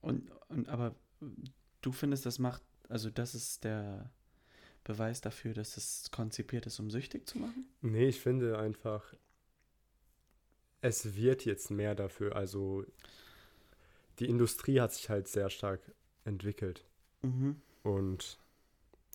Und, 0.00 0.30
und 0.48 0.68
aber 0.68 0.94
du 1.80 1.90
findest, 1.90 2.24
das 2.24 2.38
macht, 2.38 2.62
also 2.88 3.10
das 3.10 3.34
ist 3.34 3.64
der 3.64 4.08
Beweis 4.84 5.20
dafür, 5.20 5.54
dass 5.54 5.76
es 5.76 6.12
konzipiert 6.12 6.66
ist, 6.66 6.78
um 6.78 6.88
süchtig 6.88 7.26
zu 7.26 7.38
machen? 7.38 7.68
nee, 7.80 8.06
ich 8.06 8.20
finde 8.20 8.58
einfach, 8.58 9.12
es 10.82 11.16
wird 11.16 11.44
jetzt 11.44 11.72
mehr 11.72 11.96
dafür. 11.96 12.36
Also 12.36 12.84
die 14.20 14.28
Industrie 14.28 14.80
hat 14.80 14.92
sich 14.92 15.10
halt 15.10 15.26
sehr 15.26 15.50
stark 15.50 15.80
entwickelt. 16.24 16.84
Mhm. 17.22 17.60
Und 17.82 18.38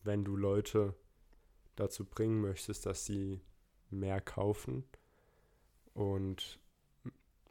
wenn 0.02 0.22
du 0.22 0.36
Leute 0.36 0.94
dazu 1.76 2.04
bringen 2.04 2.42
möchtest, 2.42 2.84
dass 2.84 3.06
sie 3.06 3.40
mehr 3.88 4.20
kaufen 4.20 4.84
und 5.94 6.58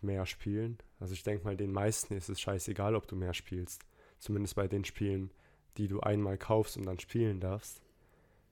mehr 0.04 0.26
spielen, 0.26 0.78
also 1.00 1.14
ich 1.14 1.24
denke 1.24 1.44
mal, 1.46 1.58
den 1.58 1.72
meisten 1.72 2.14
ist 2.14 2.30
es 2.30 2.40
scheißegal, 2.40 2.96
ob 2.96 3.08
du 3.08 3.16
mehr 3.16 3.34
spielst. 3.34 3.84
Zumindest 4.20 4.56
bei 4.56 4.68
den 4.68 4.86
Spielen, 4.86 5.32
die 5.78 5.88
du 5.88 6.00
einmal 6.00 6.38
kaufst 6.38 6.78
und 6.78 6.86
dann 6.86 7.00
spielen 7.00 7.40
darfst. 7.40 7.82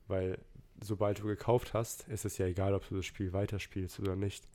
Weil 0.08 0.38
sobald 0.82 1.20
du 1.20 1.24
gekauft 1.28 1.74
hast, 1.74 2.08
ist 2.10 2.26
es 2.26 2.38
ja 2.38 2.46
egal, 2.48 2.74
ob 2.74 2.88
du 2.90 2.96
das 2.96 3.06
Spiel 3.06 3.32
weiterspielst 3.32 4.00
oder 4.00 4.16
nicht. 4.16 4.48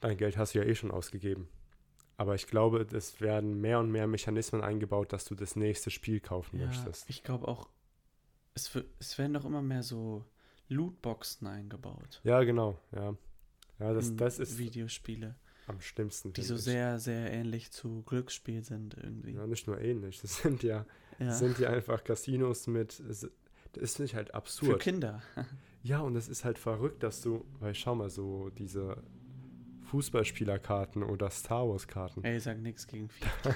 Dein 0.00 0.18
Geld 0.18 0.36
hast 0.36 0.54
du 0.54 0.58
ja 0.58 0.64
eh 0.64 0.74
schon 0.74 0.90
ausgegeben. 0.90 1.48
Aber 2.16 2.34
ich 2.34 2.46
glaube, 2.46 2.86
es 2.92 3.20
werden 3.20 3.60
mehr 3.60 3.78
und 3.80 3.90
mehr 3.90 4.06
Mechanismen 4.06 4.60
eingebaut, 4.62 5.12
dass 5.12 5.24
du 5.24 5.34
das 5.34 5.56
nächste 5.56 5.90
Spiel 5.90 6.20
kaufen 6.20 6.60
Ja, 6.60 6.66
möchtest. 6.66 7.08
ich 7.08 7.22
glaube 7.22 7.48
auch, 7.48 7.68
es, 8.54 8.78
es 9.00 9.18
werden 9.18 9.32
doch 9.34 9.44
immer 9.44 9.62
mehr 9.62 9.82
so 9.82 10.24
Lootboxen 10.68 11.46
eingebaut. 11.46 12.20
Ja, 12.24 12.42
genau, 12.44 12.78
ja. 12.92 13.16
Ja, 13.80 13.92
das, 13.92 14.14
das 14.14 14.38
ist 14.38 14.58
Videospiele, 14.58 15.34
am 15.66 15.80
schlimmsten. 15.80 16.32
die 16.32 16.42
so 16.42 16.54
ich. 16.56 16.62
sehr, 16.62 16.98
sehr 16.98 17.32
ähnlich 17.32 17.70
zu 17.72 18.02
Glücksspiel 18.02 18.62
sind 18.64 18.94
irgendwie. 19.00 19.32
Ja, 19.32 19.46
nicht 19.46 19.66
nur 19.66 19.80
ähnlich. 19.80 20.20
Das 20.20 20.38
sind 20.42 20.62
ja, 20.62 20.84
Ja. 21.18 21.26
das 21.26 21.38
sind 21.38 21.58
ja 21.58 21.70
einfach 21.70 22.02
Casinos 22.04 22.66
mit. 22.66 23.02
Das 23.06 23.26
ist 23.76 23.98
nicht 24.00 24.14
halt 24.14 24.28
Für 24.28 24.34
absurd. 24.34 24.80
Kinder. 24.82 25.22
Ja, 25.86 26.00
und 26.00 26.16
es 26.16 26.28
ist 26.28 26.46
halt 26.46 26.58
verrückt, 26.58 27.02
dass 27.02 27.20
du, 27.20 27.44
weil 27.60 27.74
schau 27.74 27.94
mal, 27.94 28.08
so 28.08 28.48
diese 28.48 29.02
Fußballspielerkarten 29.82 31.02
oder 31.02 31.30
Star 31.30 31.68
Wars-Karten, 31.68 32.24
Ey, 32.24 32.40
sag 32.40 32.58
nichts 32.58 32.86
gegen 32.86 33.08
FIFA. 33.10 33.54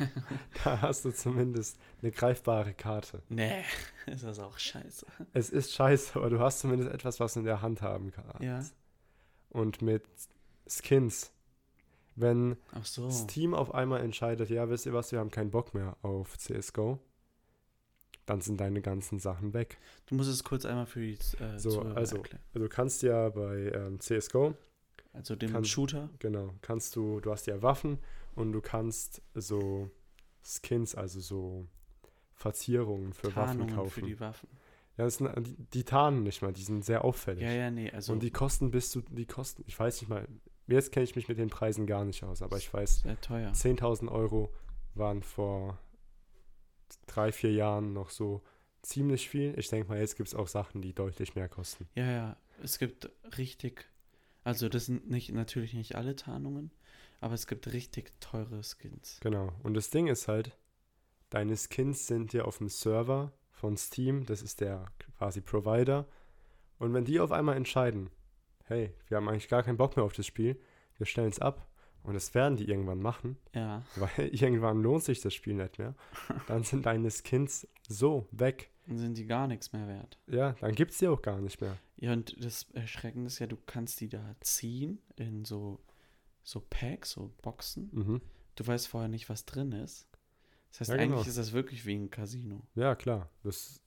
da 0.62 0.80
hast 0.82 1.04
du 1.06 1.10
zumindest 1.10 1.78
eine 2.02 2.12
greifbare 2.12 2.74
Karte. 2.74 3.22
nee, 3.30 3.62
ist 4.06 4.24
das 4.24 4.38
auch 4.38 4.58
scheiße. 4.58 5.06
Es 5.32 5.50
ist 5.50 5.72
scheiße, 5.72 6.16
aber 6.18 6.30
du 6.30 6.38
hast 6.38 6.60
zumindest 6.60 6.90
etwas, 6.92 7.18
was 7.18 7.32
du 7.34 7.40
in 7.40 7.46
der 7.46 7.62
Hand 7.62 7.82
haben 7.82 8.10
kannst. 8.12 8.40
Ja. 8.42 8.62
Und 9.50 9.80
mit 9.82 10.04
Skins, 10.68 11.32
wenn 12.20 12.56
so. 12.82 13.06
das 13.06 13.26
Team 13.26 13.54
auf 13.54 13.74
einmal 13.74 14.00
entscheidet, 14.00 14.50
ja, 14.50 14.68
wisst 14.68 14.86
ihr 14.86 14.92
was, 14.92 15.12
wir 15.12 15.18
haben 15.18 15.30
keinen 15.30 15.50
Bock 15.50 15.74
mehr 15.74 15.96
auf 16.02 16.36
CSGO, 16.38 16.98
dann 18.26 18.40
sind 18.40 18.60
deine 18.60 18.80
ganzen 18.82 19.18
Sachen 19.18 19.54
weg. 19.54 19.78
Du 20.06 20.14
musst 20.14 20.28
es 20.30 20.44
kurz 20.44 20.64
einmal 20.64 20.86
für 20.86 21.00
die 21.00 21.18
äh, 21.42 21.58
So, 21.58 21.70
Zuhörer 21.70 21.96
also- 21.96 22.16
erklären. 22.16 22.42
Also 22.54 22.66
du 22.66 22.68
kannst 22.68 23.02
ja 23.02 23.28
bei 23.30 23.72
ähm, 23.74 24.00
CSGO, 24.00 24.54
Also 25.12 25.34
dem 25.36 25.52
kann- 25.52 25.64
Shooter. 25.64 26.10
genau, 26.18 26.50
kannst 26.60 26.94
du, 26.96 27.20
du 27.20 27.30
hast 27.30 27.46
ja 27.46 27.62
Waffen 27.62 27.98
und 28.34 28.52
du 28.52 28.60
kannst 28.60 29.22
so 29.34 29.90
Skins, 30.42 30.94
also 30.94 31.20
so 31.20 31.66
Verzierungen 32.34 33.12
für 33.12 33.28
Waffen 33.34 33.58
Tarnungen 33.58 33.74
kaufen. 33.74 33.90
für 33.90 34.02
die 34.02 34.20
Waffen. 34.20 34.48
ja, 34.96 35.04
das 35.04 35.16
sind, 35.16 35.30
die, 35.46 35.56
die 35.72 35.84
tarnen 35.84 36.22
nicht 36.22 36.42
mal, 36.42 36.52
die 36.52 36.62
sind 36.62 36.84
sehr 36.84 37.04
auffällig. 37.04 37.42
Ja, 37.42 37.50
ja, 37.52 37.70
nee, 37.70 37.90
also 37.90 38.12
Und 38.12 38.22
die 38.22 38.30
kosten 38.30 38.70
bis 38.70 38.90
zu, 38.90 39.00
die 39.02 39.26
kosten, 39.26 39.64
ich 39.66 39.78
weiß 39.78 40.00
nicht 40.00 40.08
mal, 40.08 40.26
jetzt 40.74 40.92
kenne 40.92 41.04
ich 41.04 41.16
mich 41.16 41.28
mit 41.28 41.38
den 41.38 41.50
Preisen 41.50 41.86
gar 41.86 42.04
nicht 42.04 42.22
aus, 42.24 42.42
aber 42.42 42.56
ich 42.58 42.72
weiß, 42.72 43.00
sehr 43.00 43.20
teuer. 43.20 43.50
10.000 43.52 44.10
Euro 44.10 44.52
waren 44.94 45.22
vor 45.22 45.78
drei, 47.06 47.32
vier 47.32 47.52
Jahren 47.52 47.92
noch 47.92 48.10
so 48.10 48.42
ziemlich 48.82 49.28
viel. 49.28 49.58
Ich 49.58 49.68
denke 49.68 49.88
mal, 49.88 49.98
jetzt 49.98 50.16
gibt 50.16 50.28
es 50.28 50.34
auch 50.34 50.48
Sachen, 50.48 50.80
die 50.80 50.94
deutlich 50.94 51.34
mehr 51.34 51.48
kosten. 51.48 51.88
Ja, 51.94 52.10
ja, 52.10 52.36
es 52.62 52.78
gibt 52.78 53.10
richtig, 53.36 53.86
also 54.44 54.68
das 54.68 54.86
sind 54.86 55.10
nicht 55.10 55.32
natürlich 55.32 55.74
nicht 55.74 55.94
alle 55.94 56.16
Tarnungen, 56.16 56.70
aber 57.20 57.34
es 57.34 57.46
gibt 57.46 57.72
richtig 57.72 58.12
teure 58.20 58.62
Skins. 58.62 59.18
Genau. 59.20 59.52
Und 59.62 59.74
das 59.74 59.90
Ding 59.90 60.06
ist 60.06 60.28
halt, 60.28 60.56
deine 61.30 61.56
Skins 61.56 62.06
sind 62.06 62.32
ja 62.32 62.44
auf 62.44 62.58
dem 62.58 62.68
Server 62.68 63.32
von 63.50 63.76
Steam, 63.76 64.24
das 64.26 64.42
ist 64.42 64.60
der 64.60 64.86
quasi 65.16 65.40
Provider. 65.40 66.06
Und 66.78 66.94
wenn 66.94 67.04
die 67.04 67.18
auf 67.20 67.32
einmal 67.32 67.56
entscheiden, 67.56 68.10
hey, 68.68 68.92
wir 69.08 69.16
haben 69.16 69.28
eigentlich 69.28 69.48
gar 69.48 69.62
keinen 69.62 69.76
Bock 69.76 69.96
mehr 69.96 70.04
auf 70.04 70.12
das 70.12 70.26
Spiel, 70.26 70.60
wir 70.96 71.06
stellen 71.06 71.28
es 71.30 71.38
ab, 71.40 71.66
und 72.04 72.14
das 72.14 72.32
werden 72.34 72.56
die 72.56 72.68
irgendwann 72.68 73.00
machen, 73.00 73.36
Ja, 73.54 73.82
weil 73.96 74.28
irgendwann 74.32 74.82
lohnt 74.82 75.02
sich 75.04 75.20
das 75.20 75.34
Spiel 75.34 75.54
nicht 75.54 75.78
mehr, 75.78 75.94
dann 76.46 76.62
sind 76.62 76.86
deine 76.86 77.10
Skins 77.10 77.66
so 77.88 78.26
weg. 78.30 78.70
dann 78.86 78.98
sind 78.98 79.18
die 79.18 79.26
gar 79.26 79.46
nichts 79.48 79.72
mehr 79.72 79.86
wert. 79.88 80.18
Ja, 80.26 80.52
dann 80.60 80.74
gibt 80.74 80.92
es 80.92 80.98
die 80.98 81.08
auch 81.08 81.20
gar 81.22 81.40
nicht 81.40 81.60
mehr. 81.60 81.76
Ja, 81.96 82.12
und 82.12 82.42
das 82.42 82.66
Erschreckende 82.74 83.26
ist 83.26 83.38
ja, 83.40 83.46
du 83.46 83.56
kannst 83.66 84.00
die 84.00 84.08
da 84.08 84.36
ziehen 84.40 85.00
in 85.16 85.44
so, 85.44 85.80
so 86.44 86.60
Packs, 86.70 87.10
so 87.12 87.32
Boxen. 87.42 87.90
Mhm. 87.92 88.20
Du 88.54 88.66
weißt 88.66 88.88
vorher 88.88 89.08
nicht, 89.08 89.28
was 89.28 89.44
drin 89.44 89.72
ist. 89.72 90.06
Das 90.70 90.80
heißt, 90.80 90.90
Ja, 90.90 90.96
genau. 90.96 91.16
eigentlich 91.16 91.28
ist 91.28 91.38
das 91.38 91.52
wirklich 91.52 91.84
wie 91.86 91.94
ein 91.96 92.10
Casino. 92.10 92.62
Ja, 92.74 92.94
klar. 92.94 93.28
Das 93.42 93.82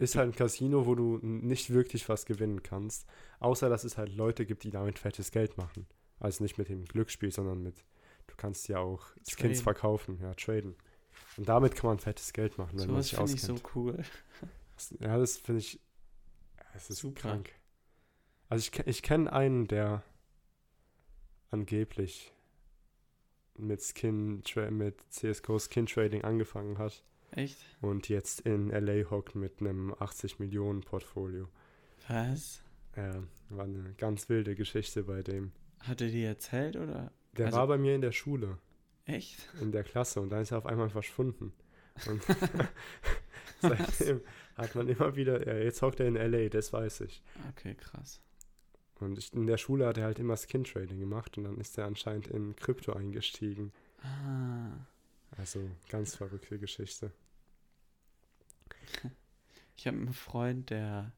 ist 0.00 0.16
halt 0.16 0.30
ein 0.30 0.34
Casino, 0.34 0.86
wo 0.86 0.94
du 0.94 1.18
nicht 1.22 1.70
wirklich 1.70 2.08
was 2.08 2.24
gewinnen 2.24 2.62
kannst. 2.62 3.06
Außer, 3.38 3.68
dass 3.68 3.84
es 3.84 3.98
halt 3.98 4.14
Leute 4.14 4.46
gibt, 4.46 4.64
die 4.64 4.70
damit 4.70 4.98
fettes 4.98 5.30
Geld 5.30 5.58
machen. 5.58 5.86
Also 6.18 6.42
nicht 6.42 6.56
mit 6.58 6.68
dem 6.68 6.86
Glücksspiel, 6.86 7.30
sondern 7.30 7.62
mit, 7.62 7.84
du 8.26 8.34
kannst 8.36 8.66
ja 8.68 8.78
auch 8.78 9.06
Skins 9.16 9.36
Traden. 9.36 9.56
verkaufen, 9.56 10.18
ja, 10.20 10.34
traden. 10.34 10.74
Und 11.36 11.48
damit 11.48 11.74
kann 11.76 11.88
man 11.88 11.98
fettes 11.98 12.32
Geld 12.32 12.56
machen, 12.56 12.78
wenn 12.78 12.88
man 12.90 13.02
Sowas 13.02 13.08
sich 13.08 13.18
finde 13.18 13.32
ich 13.32 13.50
auskennt. 13.50 13.58
so 13.58 13.70
cool. 13.74 14.02
Ja, 15.00 15.18
das 15.18 15.36
finde 15.36 15.60
ich, 15.60 15.78
es 16.74 16.88
ist 16.88 17.00
Super. 17.00 17.20
krank. 17.20 17.50
Also 18.48 18.70
ich, 18.72 18.86
ich 18.86 19.02
kenne 19.02 19.30
einen, 19.30 19.68
der 19.68 20.02
angeblich 21.50 22.32
mit 23.56 23.82
Skin, 23.82 24.42
mit 24.70 25.02
CSGO 25.10 25.58
Skin 25.58 25.84
Trading 25.84 26.24
angefangen 26.24 26.78
hat 26.78 27.04
Echt? 27.32 27.58
und 27.80 28.08
jetzt 28.08 28.40
in 28.40 28.68
LA 28.70 29.08
hockt 29.10 29.34
mit 29.36 29.60
einem 29.60 29.94
80 29.98 30.38
Millionen 30.40 30.80
Portfolio. 30.82 31.48
Was? 32.08 32.62
Ja, 32.96 33.22
war 33.50 33.64
eine 33.64 33.94
ganz 33.98 34.28
wilde 34.28 34.54
Geschichte 34.56 35.04
bei 35.04 35.22
dem. 35.22 35.52
Hat 35.80 36.00
er 36.00 36.08
dir 36.08 36.28
erzählt 36.28 36.76
oder? 36.76 37.12
Der 37.36 37.46
Also- 37.46 37.58
war 37.58 37.66
bei 37.68 37.78
mir 37.78 37.94
in 37.94 38.00
der 38.00 38.12
Schule, 38.12 38.58
Echt? 39.06 39.48
in 39.60 39.70
der 39.72 39.84
Klasse 39.84 40.20
und 40.20 40.30
dann 40.30 40.42
ist 40.42 40.50
er 40.50 40.58
auf 40.58 40.66
einmal 40.66 40.90
verschwunden. 40.90 41.52
Und 42.08 42.22
seitdem 43.60 44.20
hat 44.56 44.74
man 44.74 44.88
immer 44.88 45.14
wieder, 45.16 45.46
ja, 45.46 45.54
jetzt 45.62 45.82
hockt 45.82 46.00
er 46.00 46.08
in 46.08 46.16
LA, 46.16 46.48
das 46.48 46.72
weiß 46.72 47.02
ich. 47.02 47.22
Okay, 47.50 47.74
krass. 47.74 48.20
Und 48.98 49.16
ich, 49.18 49.32
in 49.32 49.46
der 49.46 49.56
Schule 49.56 49.86
hat 49.86 49.96
er 49.98 50.04
halt 50.04 50.18
immer 50.18 50.36
Skin 50.36 50.64
Trading 50.64 50.98
gemacht 50.98 51.38
und 51.38 51.44
dann 51.44 51.56
ist 51.58 51.78
er 51.78 51.86
anscheinend 51.86 52.26
in 52.28 52.54
Krypto 52.56 52.92
eingestiegen. 52.92 53.72
Ah. 54.02 54.72
Also 55.36 55.60
ganz 55.88 56.14
verrückte 56.16 56.58
Geschichte. 56.58 57.12
Ich 59.76 59.86
habe 59.86 59.96
einen 59.96 60.12
Freund, 60.12 60.68
der 60.68 61.12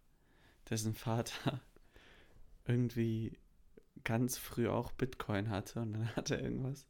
dessen 0.70 0.94
Vater 0.94 1.60
irgendwie 2.64 3.36
ganz 4.04 4.38
früh 4.38 4.68
auch 4.68 4.92
Bitcoin 4.92 5.50
hatte 5.50 5.80
und 5.80 5.94
dann 5.94 6.14
hat 6.14 6.30
er 6.30 6.40
irgendwas. 6.40 6.86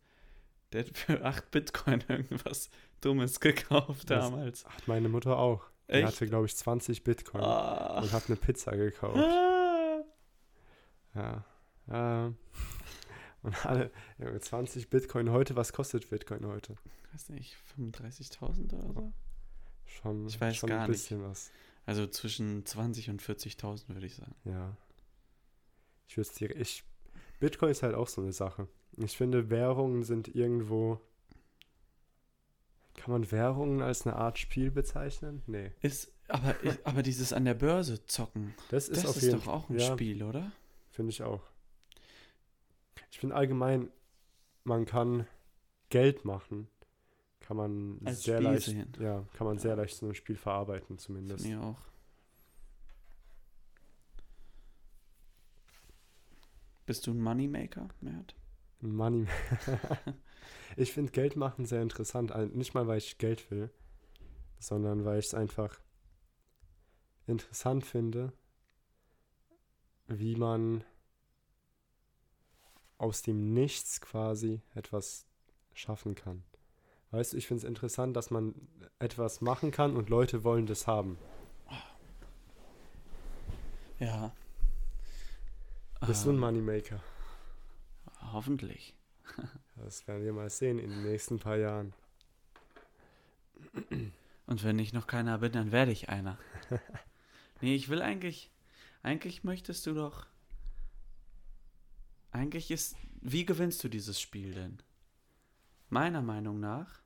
Der 0.72 0.84
hat 0.84 0.94
für 0.98 1.24
8 1.24 1.50
Bitcoin 1.50 2.04
irgendwas 2.08 2.68
Dummes 3.00 3.40
gekauft 3.40 4.10
Das- 4.10 4.24
damals. 4.30 4.66
Hat 4.66 4.86
meine 4.86 5.08
Mutter 5.08 5.38
auch. 5.38 5.64
Die 5.88 5.94
Echt? 5.94 6.06
hatte, 6.08 6.26
glaube 6.26 6.44
ich, 6.44 6.54
20 6.56 7.04
Bitcoin 7.04 7.42
Ah. 7.42 8.00
und 8.02 8.12
hat 8.12 8.26
eine 8.26 8.36
Pizza 8.36 8.76
gekauft. 8.76 9.16
Ah. 9.16 10.02
Ja. 11.14 11.44
ja. 11.88 12.32
Und 13.42 13.66
alle, 13.66 13.90
ja, 14.18 14.38
20 14.38 14.88
Bitcoin 14.88 15.30
heute, 15.30 15.56
was 15.56 15.72
kostet 15.72 16.08
Bitcoin 16.10 16.46
heute? 16.46 16.76
Weiß 17.12 17.28
nicht, 17.30 17.56
35.000 17.78 18.72
oder 18.72 18.92
so? 18.92 19.12
Schon, 19.84 20.26
Ich 20.26 20.40
weiß 20.40 20.56
schon 20.56 20.68
gar 20.70 20.84
ein 20.84 20.90
nicht. 20.90 21.00
bisschen 21.00 21.22
was. 21.22 21.50
Also 21.84 22.06
zwischen 22.06 22.64
20 22.64 23.10
und 23.10 23.22
40.000 23.22 23.88
würde 23.88 24.06
ich 24.06 24.14
sagen. 24.14 24.34
Ja. 24.44 24.76
Ich 26.06 26.16
würde 26.16 26.30
dir, 26.38 26.56
ich, 26.56 26.84
Bitcoin 27.40 27.70
ist 27.70 27.82
halt 27.82 27.94
auch 27.94 28.08
so 28.08 28.20
eine 28.22 28.32
Sache. 28.32 28.68
Ich 28.96 29.16
finde, 29.16 29.50
Währungen 29.50 30.04
sind 30.04 30.28
irgendwo, 30.34 31.00
kann 32.94 33.10
man 33.12 33.30
Währungen 33.32 33.82
als 33.82 34.06
eine 34.06 34.16
Art 34.16 34.38
Spiel 34.38 34.70
bezeichnen? 34.70 35.42
Nee. 35.46 35.72
Ist, 35.80 36.12
aber, 36.28 36.54
aber 36.84 37.02
dieses 37.02 37.32
an 37.32 37.44
der 37.44 37.54
Börse 37.54 38.04
zocken, 38.06 38.54
Das 38.68 38.88
ist 38.88 39.02
das 39.04 39.10
auf 39.10 39.16
ist 39.16 39.22
jeden 39.24 39.40
doch 39.40 39.48
auch 39.48 39.68
ein 39.68 39.78
ja, 39.78 39.92
Spiel, 39.92 40.22
oder? 40.22 40.52
Finde 40.90 41.10
ich 41.10 41.22
auch. 41.22 41.42
Ich 43.10 43.18
finde 43.18 43.34
allgemein, 43.36 43.90
man 44.64 44.84
kann 44.84 45.26
Geld 45.90 46.24
machen, 46.24 46.68
kann 47.40 47.56
man 47.56 48.00
Als 48.04 48.22
sehr 48.22 48.36
Spiel 48.38 48.48
leicht, 48.50 48.64
sehen. 48.66 48.92
ja, 49.00 49.26
kann 49.34 49.46
man 49.46 49.58
sehr 49.58 49.72
Ja. 49.72 49.76
leicht 49.76 49.96
so 49.96 50.06
ein 50.06 50.14
Spiel 50.14 50.36
verarbeiten 50.36 50.98
zumindest. 50.98 51.44
Finde 51.44 51.58
ich 51.58 51.62
auch. 51.64 51.80
Bist 56.86 57.06
du 57.06 57.12
ein 57.12 57.20
Moneymaker, 57.22 57.88
Mert? 58.00 58.34
Money. 58.80 59.26
ich 60.76 60.92
finde 60.92 61.12
Geld 61.12 61.36
machen 61.36 61.64
sehr 61.66 61.82
interessant. 61.82 62.32
Also 62.32 62.54
Nicht 62.56 62.74
mal, 62.74 62.86
weil 62.88 62.98
ich 62.98 63.18
Geld 63.18 63.48
will, 63.50 63.70
sondern 64.58 65.04
weil 65.04 65.20
ich 65.20 65.26
es 65.26 65.34
einfach 65.34 65.78
interessant 67.26 67.84
finde, 67.86 68.32
wie 70.08 70.34
man 70.36 70.82
aus 73.02 73.22
dem 73.22 73.52
Nichts 73.52 74.00
quasi 74.00 74.62
etwas 74.74 75.26
schaffen 75.74 76.14
kann. 76.14 76.44
Weißt 77.10 77.32
du, 77.32 77.36
ich 77.36 77.46
finde 77.46 77.62
es 77.62 77.68
interessant, 77.68 78.16
dass 78.16 78.30
man 78.30 78.54
etwas 78.98 79.40
machen 79.40 79.70
kann 79.70 79.96
und 79.96 80.08
Leute 80.08 80.44
wollen 80.44 80.66
das 80.66 80.86
haben. 80.86 81.18
Ja. 83.98 84.32
Bist 86.06 86.24
du 86.24 86.30
ein 86.30 86.36
Ähm, 86.36 86.40
Moneymaker? 86.40 87.02
Hoffentlich. 88.32 88.94
Das 89.76 90.06
werden 90.06 90.22
wir 90.22 90.32
mal 90.32 90.48
sehen 90.48 90.78
in 90.78 90.90
den 90.90 91.02
nächsten 91.02 91.40
paar 91.40 91.56
Jahren. 91.56 91.92
Und 94.46 94.62
wenn 94.62 94.78
ich 94.78 94.92
noch 94.92 95.08
keiner 95.08 95.38
bin, 95.38 95.50
dann 95.50 95.72
werde 95.72 95.90
ich 95.90 96.08
einer. 96.08 96.38
nee, 97.60 97.74
ich 97.74 97.88
will 97.88 98.00
eigentlich. 98.00 98.52
Eigentlich 99.02 99.42
möchtest 99.42 99.86
du 99.86 99.94
doch. 99.94 100.26
Eigentlich 102.32 102.70
ist. 102.70 102.96
Wie 103.20 103.44
gewinnst 103.46 103.84
du 103.84 103.88
dieses 103.88 104.20
Spiel 104.20 104.52
denn? 104.52 104.78
Meiner 105.90 106.22
Meinung 106.22 106.58
nach 106.58 107.00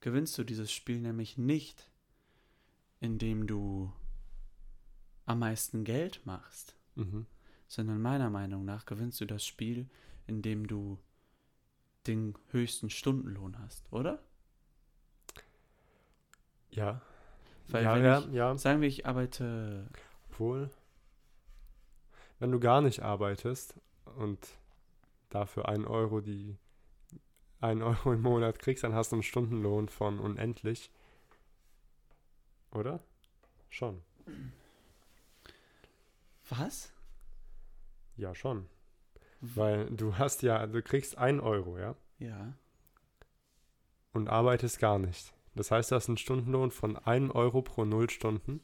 gewinnst 0.00 0.38
du 0.38 0.44
dieses 0.44 0.72
Spiel 0.72 1.00
nämlich 1.00 1.36
nicht, 1.36 1.90
indem 3.00 3.46
du 3.46 3.92
am 5.26 5.40
meisten 5.40 5.84
Geld 5.84 6.24
machst, 6.24 6.74
Mhm. 6.94 7.26
sondern 7.66 8.00
meiner 8.00 8.30
Meinung 8.30 8.64
nach 8.64 8.86
gewinnst 8.86 9.20
du 9.20 9.26
das 9.26 9.44
Spiel, 9.44 9.88
indem 10.26 10.66
du 10.68 10.98
den 12.06 12.34
höchsten 12.52 12.88
Stundenlohn 12.88 13.58
hast, 13.58 13.92
oder? 13.92 14.22
Ja. 16.70 17.02
Weil 17.68 17.84
ja, 17.84 17.94
wenn 17.96 18.04
ja, 18.04 18.18
ich- 18.20 18.26
ja. 18.32 18.56
Sagen 18.58 18.80
wir, 18.80 18.88
ich 18.88 19.06
arbeite 19.06 19.88
Obwohl, 20.30 20.70
wenn 22.38 22.52
du 22.52 22.60
gar 22.60 22.82
nicht 22.82 23.00
arbeitest 23.02 23.74
und 24.16 24.38
dafür 25.30 25.68
einen 25.68 25.84
Euro 25.86 26.20
die 26.20 26.56
einen 27.60 27.82
Euro 27.82 28.12
im 28.12 28.20
Monat 28.20 28.58
kriegst, 28.58 28.84
dann 28.84 28.94
hast 28.94 29.12
du 29.12 29.16
einen 29.16 29.22
Stundenlohn 29.22 29.88
von 29.88 30.18
unendlich. 30.20 30.90
Oder? 32.72 33.00
Schon. 33.70 34.02
Was? 36.50 36.92
Ja, 38.16 38.34
schon. 38.34 38.68
Weil 39.40 39.86
du 39.90 40.18
hast 40.18 40.42
ja, 40.42 40.66
du 40.66 40.82
kriegst 40.82 41.16
einen 41.18 41.40
Euro, 41.40 41.78
ja, 41.78 41.94
Ja. 42.18 42.52
und 44.12 44.28
arbeitest 44.28 44.78
gar 44.78 44.98
nicht. 44.98 45.32
Das 45.54 45.70
heißt, 45.70 45.90
du 45.90 45.96
hast 45.96 46.08
einen 46.08 46.18
Stundenlohn 46.18 46.70
von 46.70 46.96
1 46.96 47.34
Euro 47.34 47.62
pro 47.62 47.84
0 47.84 48.10
Stunden. 48.10 48.60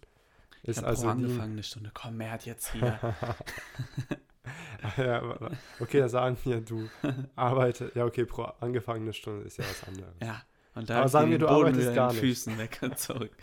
Ich 0.63 0.69
Ist 0.71 0.77
habe 0.79 0.89
also 0.89 1.03
pro 1.05 1.11
angefangene 1.11 1.63
Stunde. 1.63 1.91
Komm, 1.95 2.19
mehr 2.19 2.31
hat 2.33 2.45
jetzt 2.45 2.73
hier. 2.73 2.99
ja, 4.97 5.39
okay, 5.81 6.01
da 6.01 6.09
sagen 6.09 6.37
wir, 6.45 6.61
du 6.61 6.89
arbeitest. 7.37 7.95
Ja, 7.95 8.05
okay, 8.05 8.25
pro 8.25 8.43
angefangene 8.61 9.13
Stunde 9.13 9.45
ist 9.45 9.59
ja 9.59 9.65
was 9.65 9.87
anderes. 9.89 10.15
ja. 10.23 10.43
Und 10.75 10.89
da 10.89 11.01
Aber 11.01 11.09
sagen 11.09 11.31
wir, 11.31 11.39
du 11.39 11.47
Boden 11.47 11.67
arbeitest 11.67 11.95
gar 11.95 12.13
nicht. 12.13 12.21
Füßen 12.21 12.57
weg 12.59 12.79
und 12.83 12.99
zurück. 12.99 13.33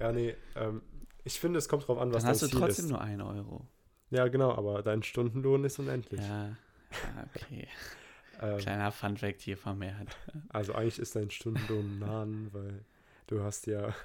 Ja, 0.00 0.10
nee, 0.10 0.34
ähm, 0.56 0.80
ich 1.22 1.38
finde, 1.38 1.58
es 1.58 1.68
kommt 1.68 1.86
drauf 1.86 1.98
an, 1.98 2.12
was 2.12 2.22
Dann 2.22 2.30
hast 2.32 2.42
du 2.42 2.46
dein 2.46 2.50
Ziel 2.52 2.60
trotzdem 2.60 2.84
ist. 2.86 2.90
nur 2.90 3.00
1 3.00 3.22
Euro. 3.22 3.68
Ja, 4.10 4.26
genau, 4.28 4.56
aber 4.56 4.82
dein 4.82 5.02
Stundenlohn 5.02 5.62
ist 5.64 5.78
unendlich. 5.78 6.20
Ja, 6.20 6.48
ja 6.48 6.56
okay. 7.34 7.68
Ähm, 8.40 8.58
Kleiner 8.58 8.90
Funfact 8.90 9.42
hier 9.42 9.56
vermehrt. 9.56 10.16
also 10.48 10.72
eigentlich 10.74 10.98
ist 10.98 11.14
dein 11.14 11.30
Stundenlohn 11.30 12.00
Nahen, 12.00 12.48
weil 12.52 12.84
du 13.26 13.42
hast 13.42 13.66
ja. 13.66 13.94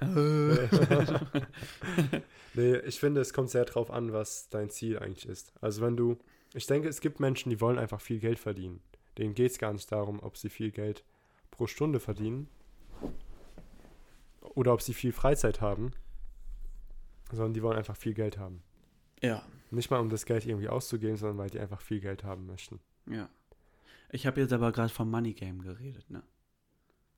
nee, 2.54 2.76
ich 2.78 2.98
finde, 3.00 3.20
es 3.20 3.32
kommt 3.32 3.50
sehr 3.50 3.64
drauf 3.64 3.90
an, 3.90 4.12
was 4.12 4.48
dein 4.48 4.70
Ziel 4.70 4.98
eigentlich 4.98 5.28
ist. 5.28 5.52
Also 5.60 5.82
wenn 5.82 5.96
du, 5.96 6.18
ich 6.54 6.66
denke, 6.66 6.88
es 6.88 7.00
gibt 7.00 7.20
Menschen, 7.20 7.50
die 7.50 7.60
wollen 7.60 7.78
einfach 7.78 8.00
viel 8.00 8.18
Geld 8.18 8.38
verdienen. 8.38 8.80
Denen 9.16 9.34
geht 9.34 9.52
es 9.52 9.58
gar 9.58 9.72
nicht 9.72 9.90
darum, 9.90 10.20
ob 10.20 10.36
sie 10.36 10.48
viel 10.48 10.70
Geld 10.70 11.04
pro 11.50 11.66
Stunde 11.66 12.00
verdienen 12.00 12.48
oder 14.54 14.72
ob 14.72 14.82
sie 14.82 14.94
viel 14.94 15.12
Freizeit 15.12 15.60
haben, 15.60 15.92
sondern 17.30 17.54
die 17.54 17.62
wollen 17.62 17.76
einfach 17.76 17.96
viel 17.96 18.14
Geld 18.14 18.38
haben. 18.38 18.62
ja, 19.22 19.42
Nicht 19.70 19.90
mal 19.90 19.98
um 19.98 20.08
das 20.08 20.24
Geld 20.24 20.46
irgendwie 20.46 20.68
auszugeben, 20.68 21.16
sondern 21.16 21.38
weil 21.38 21.50
die 21.50 21.58
einfach 21.58 21.80
viel 21.80 22.00
Geld 22.00 22.24
haben 22.24 22.46
möchten. 22.46 22.80
ja. 23.06 23.28
Ich 24.10 24.26
habe 24.26 24.40
jetzt 24.40 24.52
aber 24.52 24.72
gerade 24.72 24.88
vom 24.88 25.10
Money 25.10 25.34
Game 25.34 25.60
geredet, 25.60 26.08
ne? 26.08 26.22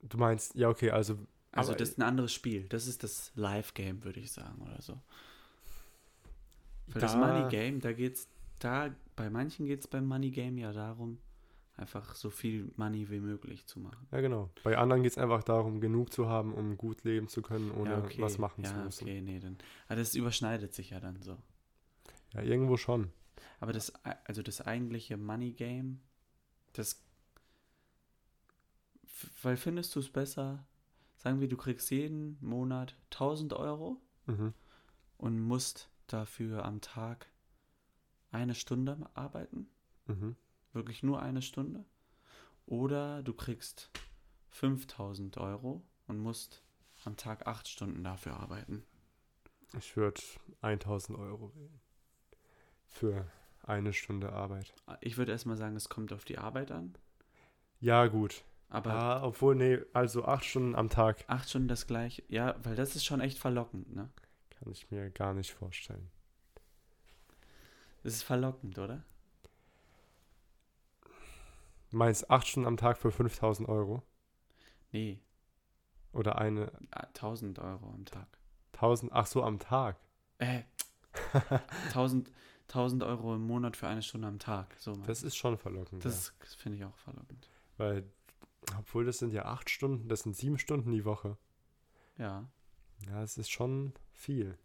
Du 0.02 0.18
meinst, 0.18 0.54
ja, 0.54 0.68
okay, 0.68 0.90
also. 0.90 1.18
Also 1.52 1.74
das 1.74 1.90
ist 1.90 1.98
ein 1.98 2.02
anderes 2.02 2.32
Spiel. 2.32 2.64
Das 2.68 2.86
ist 2.86 3.02
das 3.02 3.32
Live-Game, 3.34 4.04
würde 4.04 4.20
ich 4.20 4.30
sagen, 4.30 4.62
oder 4.62 4.80
so. 4.80 5.00
Für 6.88 6.98
das 7.00 7.12
Da- 7.12 7.18
Money 7.18 7.48
Game, 7.50 7.80
da 7.80 7.92
geht's, 7.92 8.28
da, 8.58 8.94
bei 9.16 9.30
manchen 9.30 9.66
geht 9.66 9.80
es 9.80 9.86
beim 9.86 10.06
Money 10.06 10.30
Game 10.30 10.58
ja 10.58 10.72
darum, 10.72 11.18
einfach 11.76 12.14
so 12.14 12.30
viel 12.30 12.70
Money 12.76 13.10
wie 13.10 13.20
möglich 13.20 13.66
zu 13.66 13.80
machen. 13.80 14.06
Ja, 14.12 14.20
genau. 14.20 14.50
Bei 14.62 14.76
anderen 14.76 15.02
geht 15.02 15.12
es 15.12 15.18
einfach 15.18 15.42
darum, 15.42 15.80
genug 15.80 16.12
zu 16.12 16.28
haben, 16.28 16.52
um 16.54 16.76
gut 16.76 17.04
leben 17.04 17.28
zu 17.28 17.42
können, 17.42 17.70
ohne 17.70 17.90
ja, 17.90 17.98
okay. 17.98 18.20
was 18.20 18.38
machen 18.38 18.64
ja, 18.64 18.70
zu 18.70 18.76
müssen. 18.76 19.04
okay, 19.04 19.20
nee, 19.20 19.40
dann. 19.40 19.56
Aber 19.86 19.96
das 19.96 20.14
überschneidet 20.14 20.74
sich 20.74 20.90
ja 20.90 21.00
dann 21.00 21.20
so. 21.22 21.36
Ja, 22.34 22.42
irgendwo 22.42 22.76
schon. 22.76 23.10
Aber 23.58 23.72
das, 23.72 23.92
also 24.24 24.42
das 24.42 24.60
eigentliche 24.60 25.16
Money 25.16 25.52
Game, 25.52 26.00
das. 26.74 27.02
Weil 29.42 29.56
findest 29.56 29.94
du 29.94 30.00
es 30.00 30.10
besser, 30.10 30.66
sagen 31.22 31.40
wir, 31.40 31.48
du 31.48 31.56
kriegst 31.56 31.90
jeden 31.90 32.36
Monat 32.40 32.96
1000 33.10 33.52
Euro 33.52 34.00
Mhm. 34.26 34.54
und 35.18 35.38
musst 35.40 35.90
dafür 36.06 36.64
am 36.64 36.80
Tag 36.80 37.26
eine 38.32 38.54
Stunde 38.54 38.96
arbeiten? 39.14 39.68
Mhm. 40.06 40.36
Wirklich 40.72 41.02
nur 41.02 41.20
eine 41.22 41.42
Stunde? 41.42 41.84
Oder 42.66 43.22
du 43.22 43.32
kriegst 43.34 43.90
5000 44.50 45.36
Euro 45.38 45.82
und 46.06 46.18
musst 46.18 46.62
am 47.04 47.16
Tag 47.16 47.46
acht 47.46 47.68
Stunden 47.68 48.02
dafür 48.04 48.34
arbeiten. 48.38 48.84
Ich 49.78 49.96
würde 49.96 50.20
1000 50.62 51.18
Euro 51.18 51.54
wählen. 51.54 51.80
Für 52.86 53.30
eine 53.62 53.92
Stunde 53.92 54.32
Arbeit. 54.32 54.74
Ich 55.00 55.16
würde 55.16 55.32
erstmal 55.32 55.56
sagen, 55.56 55.76
es 55.76 55.88
kommt 55.88 56.12
auf 56.12 56.24
die 56.24 56.38
Arbeit 56.38 56.72
an. 56.72 56.96
Ja, 57.80 58.06
gut. 58.08 58.44
Aber 58.70 58.92
Ah, 58.92 59.22
obwohl, 59.24 59.56
nee, 59.56 59.78
also 59.92 60.24
acht 60.24 60.44
Stunden 60.44 60.74
am 60.76 60.88
Tag 60.88 61.24
acht 61.26 61.48
Stunden 61.50 61.68
das 61.68 61.86
gleiche. 61.86 62.22
Ja, 62.28 62.54
weil 62.64 62.76
das 62.76 62.94
ist 62.96 63.04
schon 63.04 63.20
echt 63.20 63.38
verlockend, 63.38 63.94
ne? 63.94 64.08
kann 64.50 64.70
ich 64.72 64.90
mir 64.90 65.10
gar 65.10 65.32
nicht 65.34 65.52
vorstellen. 65.52 66.10
Das 68.02 68.14
ist 68.14 68.22
verlockend, 68.22 68.78
oder? 68.78 69.02
Du 71.90 71.96
meinst 71.96 72.30
acht 72.30 72.46
Stunden 72.46 72.68
am 72.68 72.76
Tag 72.76 72.98
für 72.98 73.10
5000 73.10 73.68
Euro? 73.68 74.02
Nee, 74.92 75.20
Oder 76.12 76.38
eine 76.38 76.72
ah, 76.90 77.06
1000 77.08 77.58
Euro 77.60 77.86
am 77.90 78.04
Tag. 78.04 78.26
1000, 78.74 79.12
ach 79.12 79.26
so, 79.26 79.42
am 79.42 79.58
Tag. 79.58 79.96
Äh, 80.38 80.62
1000, 81.88 82.30
1000 82.68 83.02
Euro 83.02 83.34
im 83.34 83.46
Monat 83.46 83.76
für 83.76 83.86
eine 83.88 84.02
Stunde 84.02 84.28
am 84.28 84.38
Tag. 84.38 84.74
So 84.78 84.94
Das 85.06 85.22
ist 85.22 85.36
schon 85.36 85.56
verlockend. 85.58 86.04
ja. 86.04 86.10
das 86.10 86.32
finde 86.56 86.78
ich 86.78 86.84
auch 86.84 86.96
verlockend. 86.96 87.48
Weil, 87.76 88.04
obwohl 88.78 89.04
das 89.04 89.18
sind 89.18 89.32
ja 89.32 89.44
acht 89.46 89.70
Stunden, 89.70 90.08
das 90.08 90.20
sind 90.20 90.36
sieben 90.36 90.58
Stunden 90.58 90.92
die 90.92 91.04
Woche. 91.04 91.36
Ja, 92.18 92.48
Ja, 93.06 93.22
es 93.22 93.38
ist 93.38 93.50
schon 93.50 93.94
viel. 94.12 94.58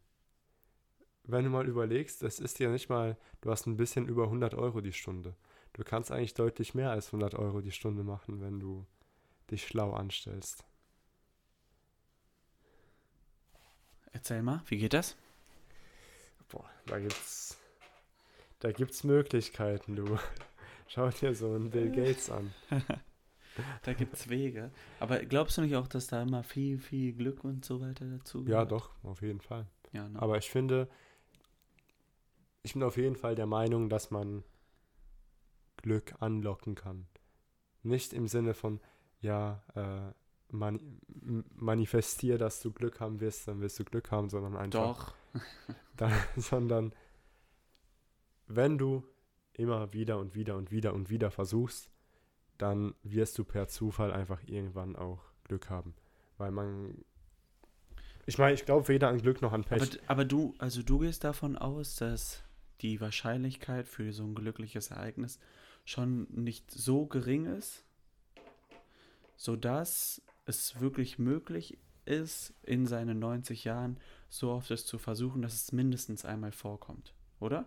Wenn 1.23 1.45
du 1.45 1.49
mal 1.49 1.67
überlegst, 1.67 2.21
das 2.21 2.39
ist 2.39 2.59
ja 2.59 2.69
nicht 2.69 2.89
mal, 2.89 3.17
du 3.41 3.49
hast 3.49 3.65
ein 3.65 3.77
bisschen 3.77 4.07
über 4.07 4.23
100 4.25 4.53
Euro 4.53 4.81
die 4.81 4.93
Stunde. 4.93 5.35
Du 5.73 5.83
kannst 5.83 6.11
eigentlich 6.11 6.33
deutlich 6.33 6.75
mehr 6.75 6.91
als 6.91 7.07
100 7.07 7.35
Euro 7.35 7.61
die 7.61 7.71
Stunde 7.71 8.03
machen, 8.03 8.41
wenn 8.41 8.59
du 8.59 8.85
dich 9.49 9.65
schlau 9.65 9.93
anstellst. 9.93 10.65
erzähl 14.25 14.41
mal, 14.41 14.63
wie 14.67 14.77
geht 14.77 14.93
das? 14.93 15.15
Boah, 16.49 16.67
da 16.87 16.99
gibt's, 16.99 17.59
da 18.59 18.71
gibt's 18.71 19.03
Möglichkeiten, 19.03 19.95
du. 19.95 20.17
Schau 20.87 21.09
dir 21.09 21.35
so 21.35 21.53
einen 21.53 21.69
Bill 21.69 21.91
Gates 21.91 22.31
an. 22.31 22.53
Da 23.83 23.93
gibt 23.93 24.15
es 24.15 24.29
Wege. 24.29 24.71
Aber 24.99 25.19
glaubst 25.19 25.57
du 25.57 25.61
nicht 25.61 25.75
auch, 25.75 25.87
dass 25.87 26.07
da 26.07 26.21
immer 26.21 26.43
viel, 26.43 26.77
viel 26.77 27.13
Glück 27.13 27.43
und 27.43 27.63
so 27.63 27.81
weiter 27.81 28.05
dazu 28.05 28.39
Ja, 28.39 28.63
gehört? 28.63 28.71
doch, 28.71 28.91
auf 29.03 29.21
jeden 29.21 29.39
Fall. 29.41 29.67
Ja, 29.93 30.07
ne? 30.09 30.21
Aber 30.21 30.37
ich 30.37 30.49
finde, 30.49 30.89
ich 32.63 32.73
bin 32.73 32.83
auf 32.83 32.97
jeden 32.97 33.15
Fall 33.15 33.35
der 33.35 33.45
Meinung, 33.45 33.89
dass 33.89 34.11
man 34.11 34.43
Glück 35.77 36.15
anlocken 36.19 36.75
kann. 36.75 37.07
Nicht 37.83 38.11
im 38.13 38.27
Sinne 38.27 38.53
von, 38.53 38.81
ja, 39.21 39.63
äh, 39.75 40.13
mani 40.49 40.79
manifestier, 41.55 42.37
dass 42.37 42.61
du 42.61 42.71
Glück 42.71 42.99
haben 42.99 43.19
wirst, 43.19 43.47
dann 43.47 43.61
wirst 43.61 43.79
du 43.79 43.83
Glück 43.83 44.11
haben, 44.11 44.29
sondern 44.29 44.55
einfach, 44.55 45.13
Doch. 45.33 45.41
dann, 45.95 46.13
sondern 46.35 46.93
wenn 48.47 48.77
du 48.77 49.03
immer 49.53 49.93
wieder 49.93 50.19
und 50.19 50.35
wieder 50.35 50.55
und 50.57 50.71
wieder 50.71 50.93
und 50.93 51.09
wieder 51.09 51.31
versuchst, 51.31 51.89
dann 52.57 52.95
wirst 53.03 53.37
du 53.37 53.43
per 53.43 53.67
Zufall 53.67 54.11
einfach 54.11 54.41
irgendwann 54.45 54.95
auch 54.95 55.19
Glück 55.43 55.69
haben. 55.69 55.93
Weil 56.37 56.51
man, 56.51 57.03
ich 58.25 58.37
meine, 58.37 58.53
ich 58.53 58.65
glaube 58.65 58.87
weder 58.87 59.09
an 59.09 59.21
Glück 59.21 59.41
noch 59.41 59.53
an 59.53 59.63
Pech. 59.63 59.81
Aber, 59.81 59.91
aber 60.07 60.25
du, 60.25 60.53
also 60.57 60.83
du 60.83 60.99
gehst 60.99 61.23
davon 61.23 61.57
aus, 61.57 61.95
dass 61.95 62.43
die 62.81 62.99
Wahrscheinlichkeit 63.01 63.87
für 63.87 64.11
so 64.11 64.23
ein 64.23 64.35
glückliches 64.35 64.91
Ereignis 64.91 65.39
schon 65.85 66.27
nicht 66.31 66.69
so 66.71 67.05
gering 67.05 67.45
ist, 67.45 67.83
sodass 69.37 70.21
es 70.45 70.79
wirklich 70.79 71.19
möglich 71.19 71.77
ist, 72.05 72.53
in 72.63 72.85
seinen 72.85 73.19
90 73.19 73.63
Jahren 73.63 73.97
so 74.29 74.51
oft 74.51 74.71
es 74.71 74.85
zu 74.85 74.97
versuchen, 74.97 75.41
dass 75.41 75.53
es 75.53 75.71
mindestens 75.71 76.25
einmal 76.25 76.51
vorkommt, 76.51 77.13
oder? 77.39 77.65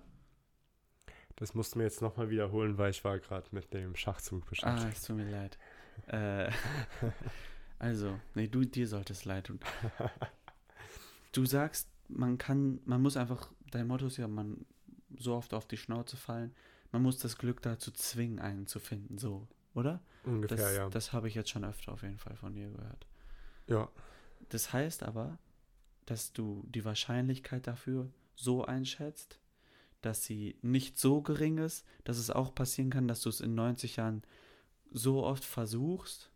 Das 1.38 1.54
musst 1.54 1.74
du 1.74 1.78
mir 1.78 1.84
jetzt 1.84 2.02
nochmal 2.02 2.30
wiederholen, 2.30 2.78
weil 2.78 2.90
ich 2.90 3.04
war 3.04 3.18
gerade 3.18 3.46
mit 3.52 3.72
dem 3.72 3.94
Schachzug 3.94 4.42
Ah, 4.42 4.48
beschäftigt. 4.50 4.96
es 4.96 5.02
tut 5.04 5.16
mir 5.16 5.30
leid. 5.30 5.58
Äh, 6.08 6.50
also, 7.78 8.18
nee, 8.34 8.48
du, 8.48 8.64
dir 8.64 8.88
sollte 8.88 9.12
es 9.12 9.24
leid 9.24 9.46
tun. 9.46 9.60
Du 11.32 11.44
sagst, 11.46 11.88
man 12.08 12.38
kann, 12.38 12.80
man 12.86 13.02
muss 13.02 13.16
einfach, 13.16 13.48
dein 13.70 13.86
Motto 13.86 14.06
ist 14.06 14.16
ja, 14.16 14.26
man 14.26 14.64
so 15.18 15.34
oft 15.34 15.54
auf 15.54 15.66
die 15.66 15.76
Schnauze 15.76 16.16
fallen, 16.16 16.54
man 16.90 17.02
muss 17.02 17.18
das 17.18 17.36
Glück 17.38 17.60
dazu 17.62 17.90
zwingen, 17.92 18.38
einen 18.38 18.66
zu 18.66 18.80
finden, 18.80 19.18
so, 19.18 19.46
oder? 19.74 20.00
Ungefähr, 20.24 20.56
Das, 20.56 20.76
ja. 20.76 20.88
das 20.88 21.12
habe 21.12 21.28
ich 21.28 21.34
jetzt 21.34 21.50
schon 21.50 21.64
öfter 21.64 21.92
auf 21.92 22.02
jeden 22.02 22.18
Fall 22.18 22.36
von 22.36 22.54
dir 22.54 22.70
gehört. 22.70 23.06
ja. 23.66 23.88
Das 24.50 24.72
heißt 24.72 25.02
aber, 25.02 25.36
dass 26.06 26.32
du 26.32 26.64
die 26.68 26.84
Wahrscheinlichkeit 26.84 27.66
dafür 27.66 28.08
so 28.34 28.64
einschätzt, 28.64 29.38
dass 30.00 30.24
sie 30.24 30.56
nicht 30.62 30.98
so 30.98 31.22
gering 31.22 31.58
ist, 31.58 31.84
dass 32.04 32.18
es 32.18 32.30
auch 32.30 32.54
passieren 32.54 32.90
kann, 32.90 33.08
dass 33.08 33.22
du 33.22 33.28
es 33.28 33.40
in 33.40 33.54
90 33.54 33.96
Jahren 33.96 34.22
so 34.90 35.24
oft 35.24 35.44
versuchst 35.44 36.30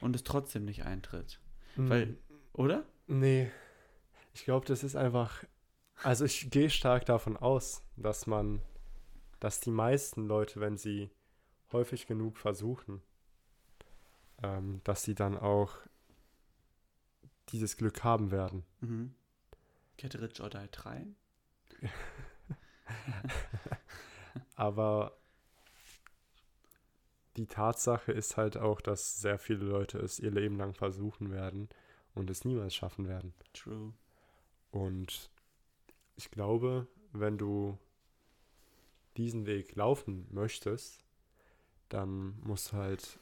und 0.00 0.16
es 0.16 0.24
trotzdem 0.24 0.64
nicht 0.64 0.84
eintritt. 0.84 1.40
Weil, 1.76 2.06
Mm, 2.06 2.18
oder? 2.52 2.84
Nee. 3.06 3.50
Ich 4.34 4.44
glaube, 4.44 4.66
das 4.66 4.82
ist 4.82 4.96
einfach. 4.96 5.44
Also 6.02 6.24
ich 6.24 6.50
gehe 6.50 6.70
stark 6.70 7.04
davon 7.06 7.36
aus, 7.36 7.82
dass 7.96 8.26
man, 8.26 8.62
dass 9.38 9.60
die 9.60 9.70
meisten 9.70 10.26
Leute, 10.26 10.60
wenn 10.60 10.76
sie 10.76 11.10
häufig 11.72 12.06
genug 12.06 12.38
versuchen, 12.38 13.02
ähm, 14.42 14.80
dass 14.84 15.02
sie 15.04 15.14
dann 15.14 15.36
auch 15.36 15.76
dieses 17.50 17.76
Glück 17.76 18.02
haben 18.02 18.30
werden. 18.30 18.64
Mhm. 18.80 19.14
Get 19.96 20.18
Rich 20.20 20.40
or 20.40 20.48
Die 20.50 20.66
Trying? 20.68 21.14
Aber 24.56 25.16
die 27.36 27.46
Tatsache 27.46 28.12
ist 28.12 28.36
halt 28.36 28.56
auch, 28.56 28.80
dass 28.80 29.20
sehr 29.20 29.38
viele 29.38 29.64
Leute 29.64 29.98
es 29.98 30.18
ihr 30.18 30.30
Leben 30.30 30.56
lang 30.56 30.74
versuchen 30.74 31.30
werden 31.30 31.68
und 32.14 32.30
es 32.30 32.44
niemals 32.44 32.74
schaffen 32.74 33.08
werden. 33.08 33.34
True. 33.52 33.92
Und 34.70 35.30
ich 36.16 36.30
glaube, 36.30 36.86
wenn 37.12 37.38
du 37.38 37.78
diesen 39.16 39.46
Weg 39.46 39.74
laufen 39.74 40.26
möchtest, 40.30 41.04
dann 41.88 42.38
musst 42.40 42.72
du 42.72 42.76
halt 42.76 43.18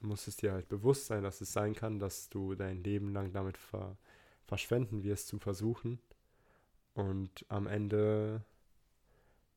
muss 0.00 0.26
es 0.26 0.36
dir 0.36 0.52
halt 0.52 0.68
bewusst 0.68 1.06
sein, 1.06 1.22
dass 1.22 1.40
es 1.40 1.52
sein 1.52 1.74
kann, 1.74 1.98
dass 1.98 2.28
du 2.28 2.54
dein 2.54 2.82
Leben 2.82 3.12
lang 3.12 3.32
damit 3.32 3.56
ver 3.56 3.96
verschwenden 4.44 5.02
wirst, 5.02 5.26
zu 5.26 5.40
versuchen 5.40 5.98
und 6.94 7.44
am 7.48 7.66
Ende 7.66 8.44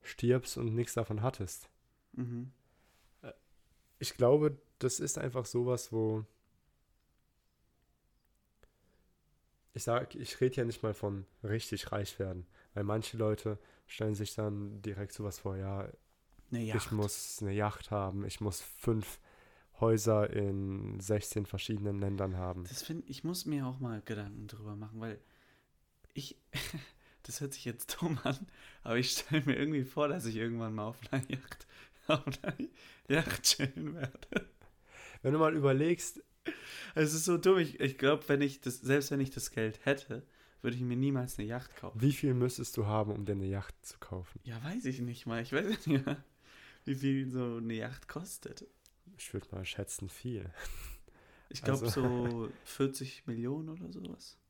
stirbst 0.01 0.57
und 0.57 0.73
nichts 0.75 0.93
davon 0.93 1.21
hattest. 1.21 1.69
Mhm. 2.13 2.51
Ich 3.99 4.13
glaube, 4.15 4.57
das 4.79 4.99
ist 4.99 5.17
einfach 5.17 5.45
sowas, 5.45 5.91
wo 5.91 6.25
ich 9.73 9.83
sage, 9.83 10.17
ich 10.17 10.39
rede 10.41 10.57
ja 10.57 10.65
nicht 10.65 10.83
mal 10.83 10.93
von 10.93 11.25
richtig 11.43 11.91
reich 11.91 12.19
werden, 12.19 12.45
weil 12.73 12.83
manche 12.83 13.17
Leute 13.17 13.59
stellen 13.87 14.15
sich 14.15 14.35
dann 14.35 14.81
direkt 14.81 15.13
sowas 15.13 15.39
vor, 15.39 15.55
ja, 15.57 15.89
ich 16.51 16.91
muss 16.91 17.41
eine 17.41 17.53
Yacht 17.53 17.91
haben, 17.91 18.25
ich 18.25 18.41
muss 18.41 18.61
fünf 18.61 19.19
Häuser 19.79 20.29
in 20.29 20.99
16 20.99 21.45
verschiedenen 21.45 21.99
Ländern 21.99 22.37
haben. 22.37 22.65
Das 22.65 22.83
finde 22.83 23.07
ich 23.07 23.23
muss 23.23 23.45
mir 23.45 23.65
auch 23.65 23.79
mal 23.79 24.01
Gedanken 24.03 24.47
drüber 24.47 24.75
machen, 24.75 24.99
weil 24.99 25.19
ich, 26.13 26.37
das 27.23 27.41
hört 27.41 27.53
sich 27.53 27.65
jetzt 27.65 27.97
dumm 28.01 28.19
an, 28.23 28.37
aber 28.83 28.97
ich 28.97 29.11
stelle 29.11 29.43
mir 29.45 29.55
irgendwie 29.57 29.83
vor, 29.83 30.07
dass 30.07 30.25
ich 30.25 30.35
irgendwann 30.35 30.75
mal 30.75 30.85
auf 30.85 30.97
einer 31.11 31.23
Yacht, 31.29 31.67
auf 32.07 32.23
einer 32.43 32.55
Yacht 33.07 33.43
chillen 33.43 33.95
werde. 33.95 34.49
Wenn 35.21 35.33
du 35.33 35.39
mal 35.39 35.55
überlegst, 35.55 36.21
Es 36.95 37.13
ist 37.13 37.25
so 37.25 37.37
dumm. 37.37 37.59
Ich, 37.59 37.79
ich 37.79 37.97
glaube, 37.97 38.23
wenn 38.27 38.41
ich 38.41 38.61
das, 38.61 38.79
selbst 38.79 39.11
wenn 39.11 39.19
ich 39.19 39.29
das 39.31 39.51
Geld 39.51 39.85
hätte, 39.85 40.23
würde 40.61 40.75
ich 40.75 40.81
mir 40.83 40.95
niemals 40.97 41.37
eine 41.37 41.47
Yacht 41.47 41.75
kaufen. 41.75 42.01
wie 42.01 42.11
viel 42.13 42.33
müsstest 42.33 42.75
du 42.77 42.85
haben, 42.85 43.11
um 43.11 43.25
dir 43.25 43.33
eine 43.33 43.45
Yacht 43.45 43.75
zu 43.85 43.97
kaufen? 43.99 44.39
Ja, 44.43 44.61
weiß 44.63 44.85
ich 44.85 44.99
nicht 44.99 45.25
mal. 45.25 45.41
Ich 45.41 45.51
weiß 45.53 45.87
nicht 45.87 46.05
mal, 46.05 46.23
wie 46.85 46.95
viel 46.95 47.29
so 47.29 47.57
eine 47.57 47.73
Yacht 47.73 48.07
kostet. 48.07 48.65
Ich 49.17 49.33
würde 49.33 49.47
mal 49.51 49.65
schätzen, 49.65 50.09
viel. 50.09 50.49
Ich 51.49 51.61
glaube 51.61 51.85
Also- 51.85 52.27
so 52.47 52.49
40 52.63 53.27
Millionen 53.27 53.69
oder 53.69 53.91
sowas. 53.91 54.37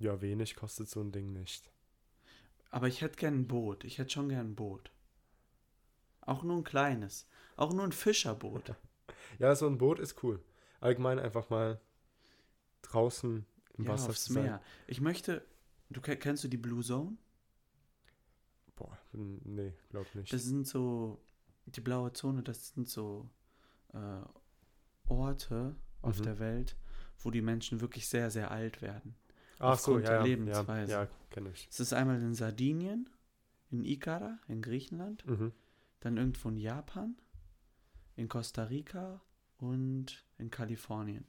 Ja, 0.00 0.20
wenig 0.20 0.54
kostet 0.54 0.88
so 0.88 1.00
ein 1.00 1.10
Ding 1.10 1.32
nicht. 1.32 1.68
Aber 2.70 2.88
ich 2.88 3.00
hätte 3.00 3.16
gern 3.16 3.34
ein 3.40 3.48
Boot. 3.48 3.84
Ich 3.84 3.98
hätte 3.98 4.10
schon 4.10 4.28
gern 4.28 4.48
ein 4.50 4.54
Boot. 4.54 4.90
Auch 6.20 6.42
nur 6.42 6.56
ein 6.58 6.64
kleines. 6.64 7.26
Auch 7.56 7.72
nur 7.72 7.84
ein 7.84 7.92
Fischerboot. 7.92 8.74
Ja, 9.38 9.54
so 9.54 9.66
ein 9.66 9.78
Boot 9.78 9.98
ist 10.00 10.22
cool. 10.22 10.42
Allgemein 10.80 11.18
einfach 11.18 11.48
mal 11.50 11.80
draußen 12.82 13.44
im 13.76 13.84
ja, 13.84 13.90
Wasser 13.90 14.08
aufs 14.10 14.24
sein. 14.26 14.42
Meer. 14.42 14.62
Ich 14.86 15.00
möchte. 15.00 15.44
Du 15.90 16.00
ke- 16.00 16.16
kennst 16.16 16.44
du 16.44 16.48
die 16.48 16.56
Blue 16.56 16.82
Zone? 16.82 17.16
Boah, 18.76 18.98
nee, 19.12 19.72
glaub 19.90 20.12
nicht. 20.14 20.32
Das 20.32 20.44
sind 20.44 20.66
so. 20.66 21.20
Die 21.66 21.80
blaue 21.80 22.12
Zone, 22.14 22.42
das 22.42 22.70
sind 22.70 22.88
so 22.88 23.28
äh, 23.92 24.22
Orte 25.08 25.76
auf 26.02 26.18
Mhm. 26.20 26.22
der 26.24 26.38
Welt, 26.38 26.76
wo 27.18 27.30
die 27.30 27.42
Menschen 27.42 27.80
wirklich 27.80 28.08
sehr, 28.08 28.30
sehr 28.30 28.50
alt 28.50 28.80
werden. 28.82 29.14
Ach 29.58 29.78
so, 29.78 29.98
ja, 29.98 30.04
der 30.06 30.16
ja, 30.18 30.22
Lebensweise. 30.22 30.92
Ja, 30.92 31.02
ja 31.04 31.08
kenne 31.30 31.50
ich. 31.50 31.66
Es 31.70 31.80
ist 31.80 31.92
einmal 31.92 32.20
in 32.20 32.34
Sardinien, 32.34 33.08
in 33.70 33.84
Ikara, 33.84 34.38
in 34.48 34.62
Griechenland, 34.62 35.26
Mhm. 35.26 35.52
dann 36.00 36.16
irgendwo 36.16 36.48
in 36.48 36.56
Japan, 36.56 37.16
in 38.16 38.28
Costa 38.28 38.64
Rica 38.64 39.20
und 39.58 40.24
in 40.38 40.50
Kalifornien. 40.50 41.26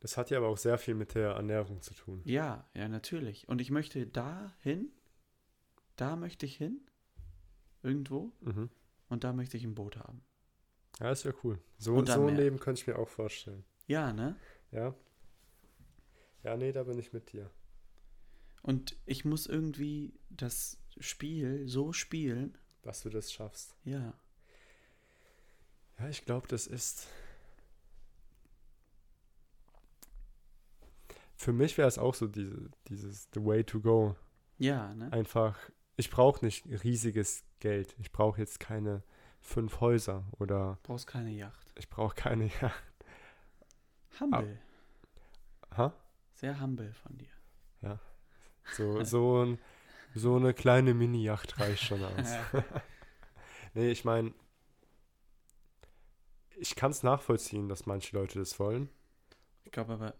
Das 0.00 0.16
hat 0.16 0.30
ja 0.30 0.38
aber 0.38 0.48
auch 0.48 0.56
sehr 0.58 0.78
viel 0.78 0.94
mit 0.94 1.14
der 1.14 1.30
Ernährung 1.32 1.80
zu 1.80 1.94
tun. 1.94 2.22
Ja, 2.24 2.68
ja, 2.74 2.88
natürlich. 2.88 3.48
Und 3.48 3.60
ich 3.60 3.70
möchte 3.70 4.04
da 4.06 4.52
hin, 4.60 4.90
da 5.96 6.16
möchte 6.16 6.44
ich 6.46 6.56
hin, 6.56 6.80
irgendwo, 7.82 8.32
Mhm. 8.40 8.68
und 9.08 9.22
da 9.24 9.32
möchte 9.32 9.56
ich 9.56 9.64
ein 9.64 9.74
Boot 9.74 9.96
haben. 9.98 10.22
Ja, 10.98 11.10
ist 11.10 11.24
ja 11.24 11.32
cool. 11.44 11.58
So, 11.78 12.04
so 12.04 12.26
ein. 12.26 12.36
Leben 12.36 12.58
könnte 12.58 12.80
ich 12.80 12.86
mir 12.86 12.98
auch 12.98 13.08
vorstellen. 13.08 13.64
Ja, 13.86 14.12
ne? 14.12 14.36
Ja? 14.72 14.94
Ja, 16.42 16.56
nee, 16.56 16.72
da 16.72 16.82
bin 16.84 16.98
ich 16.98 17.12
mit 17.12 17.32
dir. 17.32 17.50
Und 18.62 18.96
ich 19.06 19.24
muss 19.24 19.46
irgendwie 19.46 20.12
das 20.30 20.78
Spiel 20.98 21.66
so 21.68 21.92
spielen, 21.92 22.56
Dass 22.82 23.02
du 23.02 23.10
das 23.10 23.32
schaffst. 23.32 23.76
ja. 23.84 24.14
Ja, 25.98 26.08
ich 26.08 26.24
glaube, 26.24 26.48
das 26.48 26.66
ist. 26.66 27.06
Für 31.36 31.52
mich 31.52 31.76
wäre 31.78 31.88
es 31.88 31.98
auch 31.98 32.14
so 32.14 32.26
diese, 32.26 32.70
dieses 32.88 33.28
The 33.34 33.44
Way 33.44 33.64
to 33.64 33.80
Go. 33.80 34.16
Ja, 34.58 34.94
ne? 34.94 35.12
Einfach, 35.12 35.56
ich 35.96 36.10
brauche 36.10 36.44
nicht 36.44 36.64
riesiges 36.84 37.44
Geld. 37.60 37.94
Ich 37.98 38.10
brauche 38.12 38.40
jetzt 38.40 38.58
keine 38.60 39.02
fünf 39.40 39.80
Häuser 39.80 40.24
oder 40.38 40.78
Brauchst 40.84 41.06
keine 41.06 41.30
Yacht. 41.30 41.72
ich 41.76 41.88
brauche 41.88 42.14
keine. 42.14 42.50
Ja. 42.60 42.72
Humble. 44.20 44.58
Ha? 45.76 45.94
Sehr 46.42 46.60
humble 46.60 46.92
von 46.92 47.16
dir. 47.18 47.28
So, 48.76 49.02
so, 49.04 49.44
ein, 49.44 49.58
so 50.14 50.34
eine 50.36 50.52
kleine 50.54 50.92
Mini-Yacht 50.92 51.58
reicht 51.60 51.84
schon 51.84 52.02
aus. 52.02 52.28
nee, 53.74 53.90
ich 53.92 54.04
meine, 54.04 54.32
ich 56.56 56.74
kann 56.76 56.90
es 56.90 57.02
nachvollziehen, 57.04 57.68
dass 57.68 57.86
manche 57.86 58.16
Leute 58.16 58.38
das 58.40 58.58
wollen. 58.58 58.88
Ich 59.64 59.70
glaube 59.72 59.92
aber, 59.94 60.14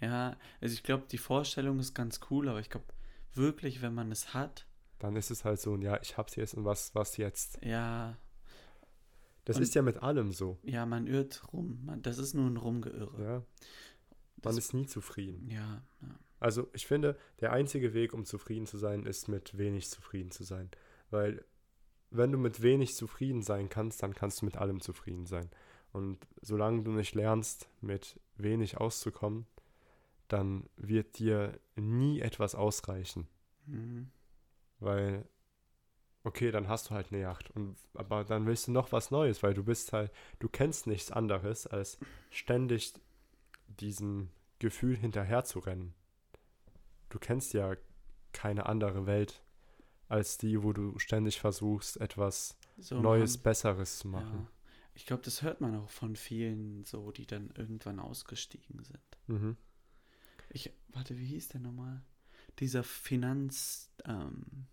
ja, 0.00 0.36
also 0.62 0.72
ich 0.74 0.82
glaube, 0.82 1.04
die 1.10 1.18
Vorstellung 1.18 1.78
ist 1.80 1.94
ganz 1.94 2.20
cool, 2.30 2.48
aber 2.48 2.60
ich 2.60 2.70
glaube 2.70 2.86
wirklich, 3.34 3.80
wenn 3.82 3.94
man 3.94 4.10
es 4.10 4.32
hat, 4.34 4.66
Dann 4.98 5.16
ist 5.16 5.30
es 5.30 5.44
halt 5.44 5.60
so, 5.60 5.74
ein, 5.74 5.82
ja, 5.82 5.98
ich 6.00 6.16
hab's 6.16 6.36
jetzt 6.36 6.54
und 6.54 6.64
was, 6.64 6.94
was 6.94 7.16
jetzt? 7.18 7.58
ja, 7.62 8.16
Das 9.44 9.56
Und- 9.56 9.62
ist 9.62 9.74
ja 9.74 9.82
mit 9.82 10.02
allem 10.02 10.32
so. 10.32 10.58
ja, 10.62 10.86
man 10.86 11.06
irrt 11.06 11.42
rum. 11.52 11.80
Man, 11.84 12.00
das 12.02 12.16
ist 12.18 12.34
nur 12.34 12.46
ein 12.48 12.56
Rumgeirre. 12.56 13.22
Ja. 13.22 13.42
Man 14.44 14.58
ist 14.58 14.74
nie 14.74 14.86
zufrieden. 14.86 15.48
Ja, 15.50 15.82
ja. 16.00 16.18
Also 16.40 16.68
ich 16.72 16.86
finde, 16.86 17.16
der 17.40 17.52
einzige 17.52 17.94
Weg, 17.94 18.12
um 18.12 18.24
zufrieden 18.24 18.66
zu 18.66 18.76
sein, 18.76 19.06
ist 19.06 19.28
mit 19.28 19.56
wenig 19.56 19.88
zufrieden 19.88 20.32
zu 20.32 20.42
sein. 20.42 20.70
Weil 21.10 21.44
wenn 22.10 22.32
du 22.32 22.38
mit 22.38 22.62
wenig 22.62 22.94
zufrieden 22.94 23.42
sein 23.42 23.68
kannst, 23.68 24.02
dann 24.02 24.14
kannst 24.14 24.42
du 24.42 24.46
mit 24.46 24.56
allem 24.56 24.80
zufrieden 24.80 25.26
sein. 25.26 25.48
Und 25.92 26.18
solange 26.40 26.82
du 26.82 26.90
nicht 26.90 27.14
lernst, 27.14 27.68
mit 27.80 28.18
wenig 28.36 28.78
auszukommen, 28.78 29.46
dann 30.28 30.68
wird 30.76 31.18
dir 31.18 31.60
nie 31.76 32.20
etwas 32.20 32.54
ausreichen. 32.54 33.28
Mhm. 33.66 34.10
Weil, 34.80 35.28
okay, 36.24 36.50
dann 36.50 36.68
hast 36.68 36.90
du 36.90 36.94
halt 36.94 37.12
eine 37.12 37.20
Yacht. 37.20 37.50
Und, 37.50 37.76
aber 37.94 38.24
dann 38.24 38.46
willst 38.46 38.66
du 38.66 38.72
noch 38.72 38.92
was 38.92 39.10
Neues, 39.10 39.42
weil 39.42 39.54
du 39.54 39.62
bist 39.62 39.92
halt, 39.92 40.10
du 40.38 40.48
kennst 40.48 40.86
nichts 40.86 41.10
anderes, 41.10 41.66
als 41.66 41.98
ständig 42.30 42.94
diesem 43.80 44.30
Gefühl 44.58 44.96
hinterher 44.96 45.44
zu 45.44 45.58
rennen. 45.58 45.94
Du 47.08 47.18
kennst 47.18 47.52
ja 47.52 47.76
keine 48.32 48.66
andere 48.66 49.06
Welt 49.06 49.42
als 50.08 50.38
die, 50.38 50.62
wo 50.62 50.72
du 50.72 50.98
ständig 50.98 51.40
versuchst, 51.40 51.98
etwas 52.00 52.56
So 52.78 53.00
Neues, 53.00 53.36
machen- 53.36 53.42
Besseres 53.44 53.98
zu 53.98 54.08
machen. 54.08 54.40
Ja. 54.44 54.48
Ich 54.94 55.06
glaube, 55.06 55.22
das 55.22 55.42
hört 55.42 55.60
man 55.62 55.74
auch 55.76 55.88
von 55.88 56.16
vielen 56.16 56.84
so, 56.84 57.10
die 57.12 57.26
dann 57.26 57.50
irgendwann 57.56 57.98
ausgestiegen 57.98 58.84
sind. 58.84 59.00
Mhm. 59.26 59.56
Ich, 60.50 60.70
warte, 60.88 61.18
wie 61.18 61.24
hieß 61.24 61.48
der 61.48 61.60
nochmal? 61.60 62.02
Dieser 62.58 62.84
Finanz, 62.84 63.90
ähm, 64.04 64.66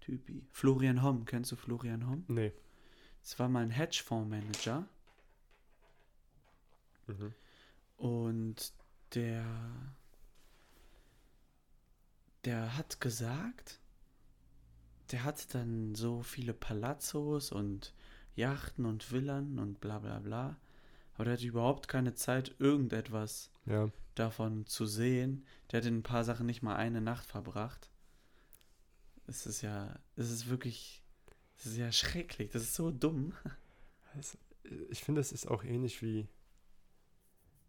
Typi. 0.00 0.46
Florian 0.52 1.02
Homm, 1.02 1.24
kennst 1.24 1.50
du 1.50 1.56
Florian 1.56 2.08
Homm? 2.08 2.24
Nee. 2.28 2.52
Das 3.22 3.38
war 3.38 3.48
mal 3.48 3.62
ein 3.62 3.70
Hedgefondsmanager 3.70 4.86
Mhm. 7.06 7.32
und 7.96 8.72
der, 9.14 9.44
der 12.44 12.76
hat 12.76 13.00
gesagt, 13.00 13.80
der 15.10 15.24
hatte 15.24 15.46
dann 15.52 15.94
so 15.94 16.22
viele 16.22 16.52
Palazzos 16.54 17.52
und 17.52 17.92
Yachten 18.36 18.84
und 18.84 19.02
Villen 19.04 19.58
und 19.58 19.80
bla 19.80 19.98
bla 19.98 20.18
bla, 20.18 20.56
aber 21.14 21.24
der 21.24 21.34
hatte 21.34 21.46
überhaupt 21.46 21.88
keine 21.88 22.14
Zeit, 22.14 22.54
irgendetwas 22.58 23.50
Ja. 23.66 23.88
davon 24.14 24.66
zu 24.66 24.86
sehen. 24.86 25.44
Der 25.70 25.80
hat 25.80 25.86
in 25.86 25.98
ein 25.98 26.02
paar 26.02 26.24
Sachen 26.24 26.46
nicht 26.46 26.62
mal 26.62 26.74
eine 26.76 27.00
Nacht 27.00 27.26
verbracht. 27.26 27.88
Es 29.26 29.46
ist 29.46 29.62
ja, 29.62 29.98
es 30.16 30.30
ist 30.30 30.48
wirklich, 30.48 31.02
es 31.56 31.66
ist 31.66 31.76
ja 31.76 31.92
schrecklich. 31.92 32.50
Das 32.50 32.62
ist 32.62 32.74
so 32.74 32.90
dumm. 32.90 33.32
Ich 34.90 35.04
finde, 35.04 35.20
es 35.20 35.32
ist 35.32 35.46
auch 35.46 35.62
ähnlich 35.64 36.02
wie, 36.02 36.26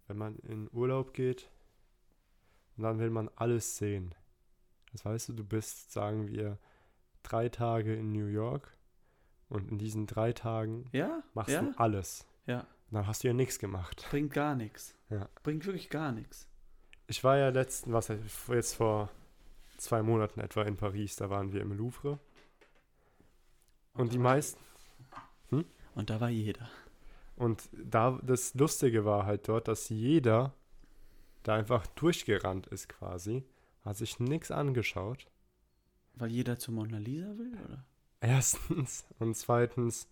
wenn 0.08 0.18
man 0.18 0.36
in 0.40 0.70
Urlaub 0.72 1.14
geht 1.14 1.50
und 2.78 2.84
dann 2.84 3.00
will 3.00 3.10
man 3.10 3.30
alles 3.36 3.78
sehen. 3.78 4.14
Das 4.92 5.04
weißt 5.06 5.30
du, 5.30 5.34
du 5.34 5.44
bist, 5.44 5.92
sagen 5.92 6.28
wir, 6.28 6.58
drei 7.24 7.50
Tage 7.50 7.94
in 7.96 8.12
New 8.12 8.28
York 8.28 8.76
und 9.50 9.70
in 9.72 9.78
diesen 9.78 10.08
drei 10.08 10.32
Tagen 10.34 10.86
Ja, 10.92 11.24
machst 11.34 11.54
ja, 11.54 11.62
du 11.62 11.74
alles. 11.78 12.26
ja. 12.46 12.62
Und 12.90 12.94
dann 13.00 13.08
hast 13.08 13.24
du 13.24 13.28
ja 13.28 13.34
nichts 13.34 13.58
gemacht. 13.58 14.06
Bringt 14.12 14.32
gar 14.32 14.56
nichts. 14.56 14.96
Ja. 15.10 15.28
Bringt 15.44 15.66
wirklich 15.66 15.90
gar 15.90 16.12
nichts. 16.12 16.48
Ich 17.08 17.24
war 17.24 17.36
ja 17.38 17.50
letzten, 17.50 17.94
was 17.94 18.08
jetzt 18.10 18.76
vor 18.76 19.10
zwei 19.78 20.04
Monaten 20.04 20.40
etwa 20.40 20.62
in 20.64 20.78
Paris, 20.78 21.16
da 21.16 21.30
waren 21.30 21.52
wir 21.52 21.62
im 21.62 21.72
Louvre. 21.74 22.20
Und 23.94 24.14
die 24.14 24.20
meisten, 24.20 24.60
Und 25.96 26.10
da 26.10 26.20
war 26.20 26.30
jeder. 26.30 26.70
Und 27.36 27.70
da 27.72 28.20
das 28.24 28.54
Lustige 28.54 29.06
war 29.06 29.26
halt 29.26 29.48
dort, 29.48 29.68
dass 29.68 29.90
jeder 29.90 30.54
da 31.44 31.56
einfach 31.56 31.86
durchgerannt 31.88 32.68
ist 32.68 32.90
quasi, 32.90 33.44
hat 33.84 33.98
sich 33.98 34.20
nichts 34.20 34.52
angeschaut. 34.52 35.28
Weil 36.16 36.32
jeder 36.32 36.58
zur 36.58 36.74
Mona 36.74 36.98
Lisa 36.98 37.38
will, 37.38 37.52
oder? 37.66 37.86
Erstens. 38.22 39.06
Und 39.20 39.36
zweitens, 39.36 40.08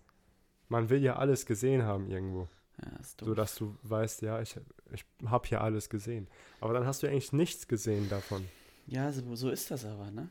man 0.68 0.90
will 0.90 1.02
ja 1.02 1.16
alles 1.16 1.46
gesehen 1.46 1.84
haben 1.84 2.08
irgendwo. 2.10 2.50
Ja, 2.82 3.00
ist 3.00 3.22
doof. 3.22 3.28
So 3.28 3.34
dass 3.36 3.56
du 3.56 3.78
weißt, 3.84 4.22
ja, 4.22 4.42
ich, 4.42 4.58
ich 4.92 5.06
habe 5.26 5.48
hier 5.48 5.62
alles 5.62 5.90
gesehen. 5.90 6.28
Aber 6.60 6.74
dann 6.74 6.86
hast 6.86 7.04
du 7.04 7.08
eigentlich 7.08 7.34
nichts 7.34 7.68
gesehen 7.68 8.10
davon. 8.10 8.46
ja, 8.88 9.12
so, 9.12 9.36
so 9.36 9.50
ist 9.50 9.72
das 9.72 9.86
aber, 9.86 10.12
ne? 10.12 10.30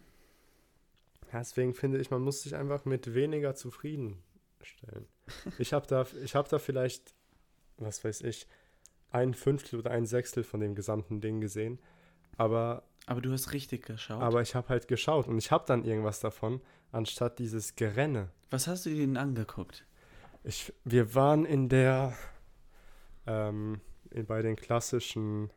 Deswegen 1.33 1.73
finde 1.73 1.99
ich, 1.99 2.11
man 2.11 2.21
muss 2.21 2.43
sich 2.43 2.55
einfach 2.55 2.85
mit 2.85 3.15
weniger 3.15 3.55
zufriedenstellen. 4.63 5.07
Ich 5.59 5.73
habe 5.73 5.87
da, 5.87 6.07
ich 6.23 6.35
hab 6.35 6.49
da 6.49 6.59
vielleicht, 6.59 7.15
was 7.79 8.03
weiß 8.05 8.23
ich, 8.23 8.47
ein 9.11 9.35
Fünftel 9.35 9.79
oder 9.79 9.91
ein 9.91 10.07
Sechstel 10.07 10.43
von 10.43 10.61
dem 10.61 10.75
gesamten 10.75 11.21
Ding 11.21 11.41
gesehen. 11.41 11.79
Aber, 12.37 12.83
Aber 13.07 13.21
du 13.21 13.31
hast 13.33 13.53
richtig 13.53 13.85
geschaut. 13.87 14.23
aber 14.23 14.41
ich 14.41 14.55
habe 14.55 14.69
halt 14.69 14.89
geschaut 14.89 15.29
und 15.29 15.39
ich 15.39 15.51
habe 15.51 15.65
dann 15.67 15.85
irgendwas 15.85 16.21
davon, 16.21 16.61
anstatt 16.91 17.39
dieses 17.39 17.77
Gerenne. 17.77 18.31
Was 18.51 18.67
hast 18.67 18.87
du 18.87 18.91
dir 18.91 19.07
denn 19.07 19.17
angeguckt? 19.17 19.85
Ich, 20.45 20.73
wir 20.85 21.15
waren 21.15 21.45
in 21.45 21.69
der, 21.69 22.15
ähm, 23.27 23.81
in, 24.11 24.27
bei 24.27 24.43
den 24.43 24.57
klassischen 24.57 25.51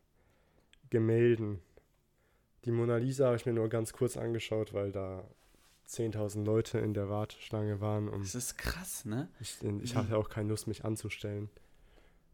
Gemälden. 0.90 1.62
Die 2.66 2.72
Mona 2.72 2.98
Lisa 2.98 3.28
habe 3.28 3.36
ich 3.38 3.46
mir 3.46 3.54
nur 3.54 3.70
ganz 3.70 3.94
kurz 3.94 4.18
angeschaut, 4.18 4.74
weil 4.74 4.92
da 4.92 5.28
10.000 5.88 6.44
Leute 6.44 6.80
in 6.80 6.94
der 6.94 7.10
Warteschlange 7.10 7.80
waren. 7.82 8.10
Und 8.10 8.24
Das 8.24 8.36
ist 8.36 8.58
krass, 8.58 9.06
ne? 9.06 9.30
ich, 9.40 9.62
ich 9.64 9.96
hatte 9.96 10.18
auch 10.18 10.30
keine 10.30 10.50
Lust, 10.50 10.68
mich 10.68 10.84
anzustellen, 10.86 11.50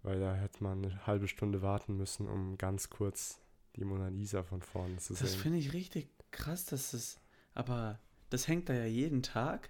weil 0.03 0.19
da 0.19 0.33
hätte 0.35 0.63
man 0.63 0.83
eine 0.85 1.05
halbe 1.07 1.27
Stunde 1.27 1.61
warten 1.61 1.97
müssen, 1.97 2.27
um 2.27 2.57
ganz 2.57 2.89
kurz 2.89 3.39
die 3.75 3.85
Mona 3.85 4.07
Lisa 4.09 4.43
von 4.43 4.61
vorne 4.61 4.97
zu 4.97 5.13
Das 5.13 5.31
sehen. 5.33 5.41
finde 5.41 5.57
ich 5.59 5.73
richtig 5.73 6.09
krass, 6.31 6.65
dass 6.65 6.91
das. 6.91 7.19
Aber 7.53 7.99
das 8.29 8.47
hängt 8.47 8.69
da 8.69 8.73
ja 8.73 8.85
jeden 8.85 9.23
Tag 9.23 9.69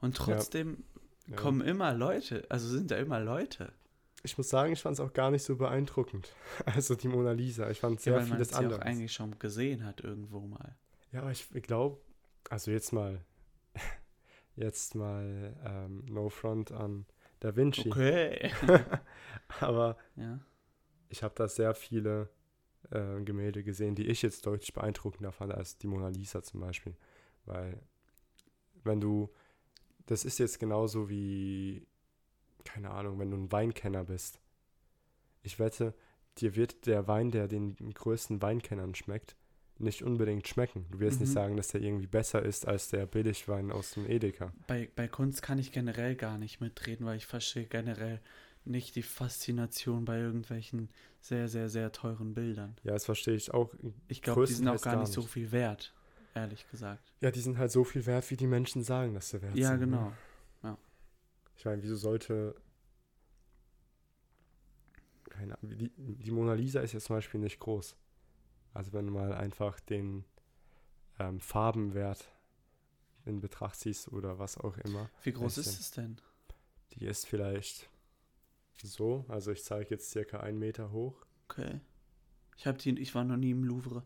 und 0.00 0.16
trotzdem 0.16 0.84
Ja. 1.26 1.36
kommen 1.36 1.60
immer 1.60 1.92
Leute. 1.94 2.46
Also 2.48 2.68
sind 2.68 2.90
da 2.90 2.96
immer 2.96 3.20
Leute. 3.20 3.72
Ich 4.24 4.36
muss 4.36 4.48
sagen, 4.48 4.72
ich 4.72 4.80
fand 4.82 4.94
es 4.94 5.00
auch 5.00 5.12
gar 5.12 5.30
nicht 5.30 5.44
so 5.44 5.56
beeindruckend. 5.56 6.32
Also 6.66 6.94
die 6.94 7.08
Mona 7.08 7.32
Lisa. 7.32 7.70
Ich 7.70 7.80
fand 7.80 7.96
Ja, 8.00 8.02
sehr 8.04 8.12
weil 8.14 8.20
man 8.26 8.30
vieles 8.32 8.48
es 8.48 8.52
ja 8.52 8.58
auch 8.58 8.62
anderes. 8.64 8.82
eigentlich 8.82 9.12
schon 9.12 9.38
gesehen 9.38 9.84
hat 9.84 10.00
irgendwo 10.00 10.40
mal. 10.40 10.74
Ja, 11.12 11.20
aber 11.20 11.30
ich 11.30 11.46
glaube, 11.62 12.00
also 12.50 12.70
jetzt 12.70 12.92
mal, 12.92 13.24
jetzt 14.56 14.94
mal 14.94 15.56
ähm, 15.64 16.04
No 16.06 16.28
Front 16.28 16.72
an 16.72 17.06
Da 17.40 17.54
Vinci. 17.54 17.90
Okay. 17.90 18.50
aber 19.60 19.96
ja. 20.16 20.40
ich 21.08 21.22
habe 21.22 21.34
da 21.36 21.48
sehr 21.48 21.74
viele 21.74 22.28
äh, 22.90 23.20
Gemälde 23.22 23.62
gesehen, 23.62 23.94
die 23.94 24.06
ich 24.06 24.22
jetzt 24.22 24.46
deutlich 24.46 24.72
beeindruckender 24.72 25.32
fand 25.32 25.52
als 25.52 25.78
die 25.78 25.86
Mona 25.86 26.08
Lisa 26.08 26.42
zum 26.42 26.60
Beispiel. 26.60 26.96
Weil, 27.44 27.80
wenn 28.84 29.00
du, 29.00 29.32
das 30.06 30.24
ist 30.24 30.38
jetzt 30.38 30.58
genauso 30.58 31.08
wie, 31.08 31.86
keine 32.64 32.90
Ahnung, 32.90 33.18
wenn 33.18 33.30
du 33.30 33.36
ein 33.36 33.52
Weinkenner 33.52 34.04
bist. 34.04 34.40
Ich 35.42 35.58
wette, 35.58 35.94
dir 36.38 36.56
wird 36.56 36.86
der 36.86 37.06
Wein, 37.08 37.30
der 37.30 37.48
den 37.48 37.76
größten 37.76 38.42
Weinkennern 38.42 38.94
schmeckt, 38.94 39.36
nicht 39.78 40.02
unbedingt 40.02 40.46
schmecken. 40.48 40.86
Du 40.90 40.98
wirst 41.00 41.20
nicht 41.20 41.30
Mhm. 41.30 41.34
sagen, 41.34 41.56
dass 41.56 41.68
der 41.68 41.80
irgendwie 41.82 42.06
besser 42.06 42.42
ist 42.42 42.66
als 42.66 42.88
der 42.88 43.06
Billigwein 43.06 43.70
aus 43.70 43.92
dem 43.92 44.08
Edeka. 44.08 44.52
Bei, 44.66 44.88
bei 44.96 45.08
Kunst 45.08 45.42
kann 45.42 45.58
ich 45.58 45.72
generell 45.72 46.16
gar 46.16 46.38
nicht 46.38 46.60
mitreden, 46.60 47.06
weil 47.06 47.16
ich 47.16 47.26
verstehe 47.26 47.66
generell 47.66 48.20
nicht 48.64 48.96
die 48.96 49.02
Faszination 49.02 50.04
bei 50.04 50.18
irgendwelchen 50.18 50.88
sehr, 51.20 51.48
sehr, 51.48 51.68
sehr 51.68 51.92
teuren 51.92 52.34
Bildern. 52.34 52.76
Ja, 52.82 52.92
das 52.92 53.04
verstehe 53.04 53.34
ich 53.34 53.52
auch. 53.54 53.72
Ich 54.08 54.20
glaube, 54.22 54.46
die 54.46 54.52
sind 54.52 54.68
auch 54.68 54.80
gar 54.82 54.94
gar 54.94 55.02
nicht 55.02 55.12
so 55.12 55.22
nicht. 55.22 55.30
viel 55.30 55.52
wert, 55.52 55.94
ehrlich 56.34 56.68
gesagt. 56.70 57.12
Ja, 57.20 57.30
die 57.30 57.40
sind 57.40 57.56
halt 57.58 57.70
so 57.70 57.84
viel 57.84 58.04
wert, 58.06 58.30
wie 58.30 58.36
die 58.36 58.46
Menschen 58.46 58.82
sagen, 58.82 59.14
dass 59.14 59.30
sie 59.30 59.40
wert 59.42 59.56
Ja, 59.56 59.68
sind. 59.70 59.80
ne? 59.80 59.86
genau. 59.86 60.12
Ich 61.56 61.64
meine, 61.64 61.82
wieso 61.82 61.96
sollte. 61.96 62.54
Keine 65.28 65.58
Ahnung. 65.58 65.76
Die, 65.76 65.90
die 65.96 66.30
Mona 66.30 66.54
Lisa 66.54 66.80
ist 66.80 66.92
ja 66.92 67.00
zum 67.00 67.16
Beispiel 67.16 67.40
nicht 67.40 67.58
groß. 67.58 67.96
Also, 68.74 68.92
wenn 68.92 69.06
du 69.06 69.12
mal 69.12 69.32
einfach 69.32 69.80
den 69.80 70.24
ähm, 71.18 71.40
Farbenwert 71.40 72.30
in 73.24 73.40
Betracht 73.40 73.76
ziehst 73.76 74.08
oder 74.12 74.38
was 74.38 74.56
auch 74.58 74.76
immer, 74.78 75.10
Wie 75.22 75.32
groß 75.32 75.58
ist 75.58 75.80
es 75.80 75.90
denn? 75.90 76.20
die 76.94 77.04
ist 77.06 77.26
vielleicht 77.26 77.88
so. 78.82 79.24
Also, 79.28 79.50
ich 79.52 79.64
zeige 79.64 79.90
jetzt 79.90 80.10
circa 80.10 80.40
einen 80.40 80.58
Meter 80.58 80.90
hoch. 80.92 81.24
Okay. 81.48 81.80
Ich, 82.56 82.66
hab 82.66 82.78
die, 82.78 82.98
ich 82.98 83.14
war 83.14 83.24
noch 83.24 83.36
nie 83.36 83.50
im 83.50 83.64
Louvre. 83.64 84.02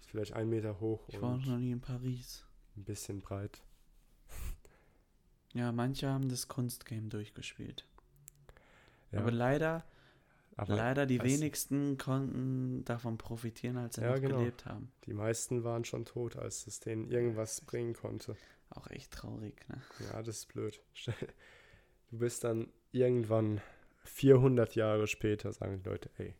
Ist 0.00 0.10
vielleicht 0.10 0.32
ein 0.34 0.48
Meter 0.48 0.80
hoch 0.80 1.04
Ich 1.08 1.20
war 1.20 1.36
noch 1.38 1.58
nie 1.58 1.72
in 1.72 1.80
Paris. 1.80 2.44
ein 2.76 2.84
bisschen 2.84 3.20
breit. 3.20 3.62
Ja, 5.54 5.70
manche 5.70 6.08
haben 6.08 6.28
das 6.28 6.48
Kunstgame 6.48 7.08
durchgespielt. 7.08 7.86
Ja, 9.12 9.20
Aber 9.20 9.30
leider, 9.30 9.84
aber 10.56 10.76
leider 10.76 11.06
die 11.06 11.22
wenigsten 11.22 11.98
konnten 11.98 12.84
davon 12.84 13.18
profitieren, 13.18 13.76
als 13.76 13.96
sie 13.96 14.02
Ja, 14.02 14.14
noch 14.14 14.20
genau. 14.20 14.38
gelebt 14.38 14.66
haben. 14.66 14.92
die 15.06 15.12
meisten 15.14 15.64
waren 15.64 15.84
schon 15.84 16.04
tot, 16.04 16.36
als 16.36 16.66
es 16.66 16.80
denen 16.80 17.10
irgendwas 17.10 17.60
bringen 17.60 17.94
konnte. 17.94 18.36
Auch 18.70 18.88
echt 18.90 19.12
traurig, 19.12 19.68
ne? 19.68 19.80
Ja, 20.12 20.22
das 20.22 20.38
ist 20.38 20.48
blöd. 20.48 20.80
Du 22.10 22.18
bist 22.18 22.44
dann 22.44 22.68
irgendwann 22.92 23.60
400 24.04 24.74
Jahre 24.74 25.06
später, 25.06 25.52
sagen 25.52 25.82
die 25.82 25.88
Leute, 25.88 26.10
ey, 26.18 26.34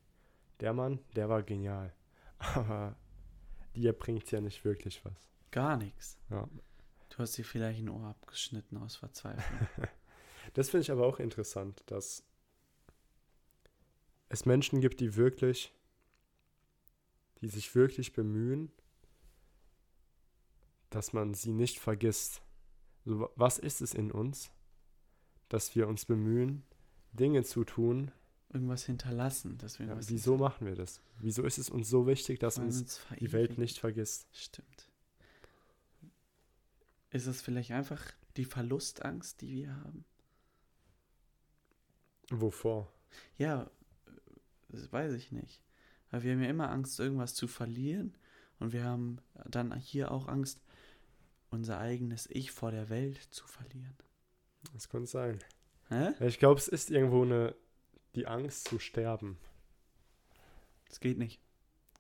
der 0.61 0.73
Mann, 0.73 1.01
der 1.17 1.29
war 1.29 1.43
genial. 1.43 1.93
Aber 2.39 2.97
dir 3.75 3.93
bringt 3.93 4.31
ja 4.31 4.41
nicht 4.41 4.65
wirklich 4.65 5.05
was. 5.05 5.29
Gar 5.51 5.77
nichts. 5.77 6.19
Ja. 6.31 6.49
Du 7.11 7.19
hast 7.19 7.37
dir 7.39 7.45
vielleicht 7.45 7.81
ein 7.81 7.89
Ohr 7.89 8.07
abgeschnitten 8.09 8.77
aus 8.79 8.97
Verzweiflung. 8.97 9.69
Das 10.53 10.69
finde 10.69 10.83
ich 10.83 10.91
aber 10.93 11.07
auch 11.07 11.21
interessant, 11.21 11.83
dass 11.87 12.23
es 14.35 14.45
Menschen 14.47 14.81
gibt, 14.81 15.01
die 15.01 15.17
wirklich, 15.17 15.73
die 17.41 17.49
sich 17.49 17.75
wirklich 17.75 18.13
bemühen, 18.13 18.71
dass 20.91 21.13
man 21.13 21.35
sie 21.35 21.53
nicht 21.53 21.79
vergisst. 21.79 22.43
So, 23.05 23.21
wa- 23.21 23.31
was 23.37 23.59
ist 23.59 23.81
es 23.81 23.95
in 23.95 24.11
uns, 24.13 24.51
dass 25.49 25.75
wir 25.75 25.89
uns 25.89 26.05
bemühen, 26.05 26.63
Dinge 27.13 27.45
zu 27.45 27.65
tun, 27.65 28.11
Irgendwas 28.53 28.85
hinterlassen. 28.85 29.59
Deswegen 29.59 29.89
Ja, 29.91 29.97
was 29.97 30.09
wieso 30.11 30.37
machen 30.37 30.65
wir 30.69 30.77
das? 30.77 31.01
Wieso 31.19 31.43
ist 31.43 31.59
es 31.59 31.71
uns 31.71 31.89
so 31.89 32.07
wichtig, 32.07 32.39
dass 32.39 32.57
uns 32.59 32.83
uns 32.83 33.01
die 33.19 33.33
Welt 33.33 33.59
nicht 33.59 33.81
vergisst? 33.81 34.29
Stimmt. 34.33 34.89
Ist 37.11 37.27
es 37.27 37.43
vielleicht 37.43 37.73
einfach 37.73 38.01
die 38.37 38.45
Verlustangst, 38.45 39.41
die 39.41 39.57
wir 39.57 39.75
haben? 39.75 40.05
Wovor? 42.31 42.93
Ja, 43.39 43.69
das 44.75 44.93
weiß 44.93 45.13
ich 45.15 45.33
nicht. 45.33 45.63
Weil 46.11 46.23
wir 46.23 46.33
haben 46.33 46.43
ja 46.43 46.51
immer 46.51 46.71
Angst, 46.71 46.99
irgendwas 47.01 47.35
zu 47.35 47.47
verlieren. 47.49 48.17
Und 48.61 48.73
wir 48.73 48.85
haben 48.85 49.19
dann 49.47 49.75
hier 49.77 50.11
auch 50.13 50.29
Angst, 50.29 50.63
unser 51.51 51.79
eigenes 51.79 52.29
Ich 52.31 52.53
vor 52.53 52.71
der 52.71 52.89
Welt 52.89 53.17
zu 53.31 53.47
verlieren. 53.47 53.97
Das 54.73 54.89
könnte 54.89 55.11
sein. 55.11 55.39
Hä? 55.89 56.13
Ja, 56.19 56.27
Ich 56.27 56.39
glaube, 56.39 56.59
es 56.61 56.69
ist 56.69 56.91
irgendwo 56.91 57.23
eine, 57.23 57.55
die 58.15 58.27
Angst 58.27 58.69
zu 58.69 58.79
sterben. 58.79 59.37
Das 60.89 61.01
geht 61.01 61.19
nicht. 61.19 61.41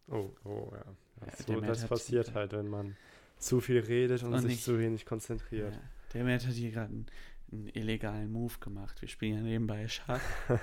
Oh, 0.09 0.31
oh, 0.45 0.71
ja. 0.73 0.85
Ja, 1.21 1.27
Das, 1.27 1.39
so, 1.47 1.53
Matt 1.55 1.69
das 1.71 1.87
passiert 1.87 2.35
halt, 2.35 2.53
wenn 2.53 2.69
man 2.69 2.97
zu 3.39 3.61
viel 3.61 3.81
redet 3.81 4.23
und, 4.23 4.33
Und 4.33 4.41
sich 4.41 4.51
nicht- 4.53 4.65
zu 4.65 4.79
wenig 4.79 5.05
konzentriert. 5.07 5.75
Ja, 5.75 5.81
der 6.15 6.25
Matt 6.25 6.47
hat 6.47 6.53
hier 6.55 6.71
gerade 6.71 6.93
einen, 6.93 7.07
einen 7.53 7.69
illegalen 7.69 8.31
Move 8.31 8.59
gemacht. 8.61 9.01
Wir 9.03 9.09
spielen 9.09 9.35
ja 9.37 9.43
nebenbei 9.43 9.89
Schach. 9.89 10.21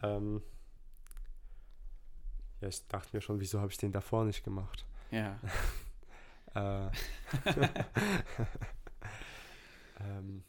Ähm, 0.00 0.42
ja, 2.60 2.68
ich 2.68 2.86
dachte 2.88 3.14
mir 3.16 3.20
schon, 3.20 3.40
wieso 3.40 3.60
habe 3.60 3.70
ich 3.70 3.78
den 3.78 3.92
davor 3.92 4.24
nicht 4.24 4.44
gemacht? 4.44 4.84
Ja. 5.10 5.38
Äh, 6.54 6.88
ähm, 10.00 10.42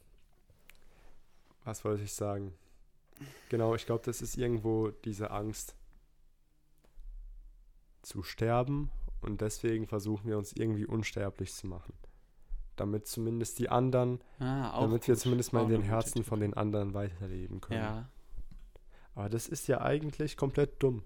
was 1.66 1.84
wollte 1.84 2.04
ich 2.04 2.14
sagen? 2.14 2.54
Genau, 3.50 3.76
ich 3.76 3.86
glaube, 3.86 4.04
das 4.06 4.22
ist 4.22 4.38
irgendwo 4.38 4.90
diese 4.90 5.32
Angst 5.32 5.76
zu 8.02 8.24
sterben 8.24 8.90
und 9.22 9.42
deswegen 9.42 9.88
versuchen 9.88 10.30
wir 10.30 10.38
uns 10.38 10.54
irgendwie 10.54 10.86
unsterblich 10.86 11.54
zu 11.54 11.68
machen. 11.68 11.94
Damit 12.78 13.08
zumindest 13.08 13.60
die 13.60 13.68
anderen, 13.68 14.22
Ah, 14.40 14.80
damit 14.80 15.06
wir 15.08 15.16
gut. 15.16 15.22
zumindest 15.22 15.52
mal 15.52 15.60
Auch 15.60 15.66
in 15.66 15.72
den 15.72 15.82
Herzen 15.84 16.24
von 16.24 16.40
den 16.40 16.54
anderen 16.54 16.94
weiterleben 16.94 17.60
können. 17.60 17.82
Ja, 17.82 18.10
Aber 19.16 19.28
das 19.28 19.48
ist 19.48 19.68
ja 19.68 19.82
eigentlich 19.82 20.38
komplett 20.38 20.82
dumm. 20.82 21.04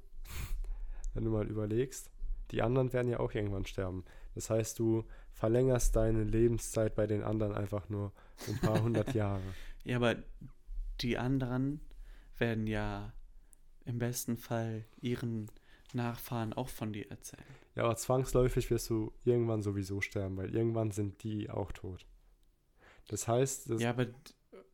Wenn 1.14 1.24
du 1.26 1.32
mal 1.32 1.48
überlegst, 1.48 2.10
die 2.52 2.62
anderen 2.62 2.94
werden 2.94 3.08
ja 3.10 3.20
auch 3.20 3.34
irgendwann 3.34 3.66
sterben. 3.66 4.04
Das 4.36 4.50
heißt, 4.50 4.78
du 4.80 5.06
verlängerst 5.32 5.96
deine 5.96 6.24
Lebenszeit 6.24 6.96
bei 6.96 7.08
den 7.08 7.24
anderen 7.24 7.54
einfach 7.54 7.90
nur 7.90 8.12
um 8.48 8.56
ein 8.56 8.60
paar 8.62 8.82
hundert 8.82 9.14
Jahre. 9.16 9.42
Ja, 9.84 9.98
aber 9.98 10.16
die 11.02 11.18
anderen 11.18 11.82
werden 12.38 12.68
ja 12.68 13.14
im 13.86 14.00
besten 14.00 14.38
Fall 14.38 14.86
ihren 15.02 15.50
Nachfahren 15.94 16.54
auch 16.54 16.70
von 16.70 16.94
dir 16.94 17.10
erzählen. 17.12 17.44
Ja, 17.76 17.84
aber 17.84 17.96
zwangsläufig 17.96 18.70
wirst 18.72 18.90
du 18.90 19.12
irgendwann 19.26 19.62
sowieso 19.62 20.02
sterben, 20.02 20.38
weil 20.38 20.56
irgendwann 20.56 20.92
sind 20.92 21.24
die 21.24 21.50
auch 21.50 21.72
tot. 21.72 22.06
Das 23.08 23.28
heißt, 23.28 23.70
das 23.70 23.82
Ja, 23.82 23.90
aber 23.92 24.08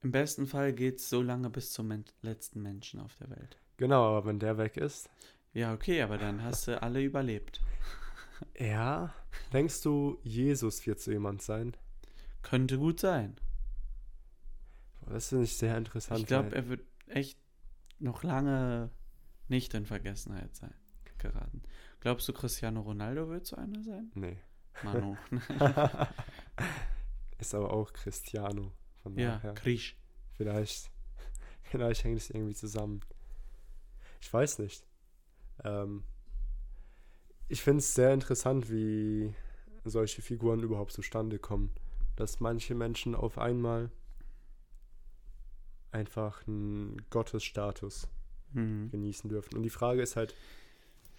im 0.01 0.11
besten 0.11 0.47
Fall 0.47 0.73
geht 0.73 0.99
es 0.99 1.09
so 1.09 1.21
lange 1.21 1.49
bis 1.49 1.71
zum 1.71 1.87
men 1.87 2.05
letzten 2.21 2.61
Menschen 2.61 2.99
auf 2.99 3.15
der 3.15 3.29
Welt. 3.31 3.57
genau, 3.77 4.03
aber 4.05 4.27
wenn 4.27 4.39
der 4.39 4.57
weg 4.57 4.77
ist, 4.77 5.09
Ja, 5.53 5.73
okay, 5.73 6.01
aber 6.01 6.17
dann 6.17 6.43
hast 6.43 6.67
du 6.67 6.81
alle 6.81 7.01
überlebt. 7.01 7.61
ja, 8.59 9.13
denkst 9.51 9.81
du, 9.81 10.19
Jesus 10.23 10.85
wird 10.85 10.99
so 10.99 11.11
jemand 11.11 11.41
sein? 11.41 11.75
Könnte 12.41 12.77
gut 12.77 12.99
sein. 12.99 13.35
Das 15.07 15.29
finde 15.29 15.45
ich 15.45 15.57
sehr 15.57 15.75
interessant. 15.77 16.21
Ich 16.21 16.27
glaube, 16.27 16.55
er 16.55 16.69
wird 16.69 16.81
echt 17.07 17.39
noch 17.97 18.23
lange 18.23 18.91
nicht 19.47 19.73
in 19.73 19.85
Vergessenheit 19.85 20.55
sein 20.55 20.73
geraten. 21.17 21.63
Glaubst 21.99 22.27
du, 22.27 22.33
Cristiano 22.33 22.81
Ronaldo 22.81 23.29
wird 23.29 23.45
so 23.45 23.55
einer 23.57 23.83
sein? 23.83 24.11
nee. 24.15 24.37
Manu. 24.83 25.17
ist 27.37 27.53
aber 27.53 27.73
auch 27.73 27.91
Cristiano. 27.91 28.71
Von 29.03 29.17
ja, 29.17 29.35
daher. 29.35 29.53
Krisch. 29.53 29.97
Vielleicht, 30.37 30.89
vielleicht 31.63 32.03
hängt 32.05 32.17
es 32.17 32.29
irgendwie 32.29 32.55
zusammen. 32.55 33.01
Ich 34.21 34.31
weiß 34.31 34.59
nicht. 34.59 34.85
Ähm, 35.63 36.03
ich 37.47 37.61
finde 37.61 37.79
es 37.79 37.93
sehr 37.93 38.13
interessant, 38.13 38.71
wie 38.71 39.33
solche 39.85 40.21
Figuren 40.21 40.61
überhaupt 40.61 40.91
zustande 40.91 41.39
kommen. 41.39 41.71
Dass 42.15 42.39
manche 42.39 42.75
Menschen 42.75 43.15
auf 43.15 43.37
einmal 43.37 43.89
einfach 45.91 46.47
einen 46.47 47.01
Gottesstatus 47.09 48.07
Hm. 48.53 48.89
genießen 48.91 49.29
dürfen. 49.29 49.55
Und 49.55 49.63
die 49.63 49.69
Frage 49.69 50.01
ist 50.01 50.15
halt, 50.15 50.33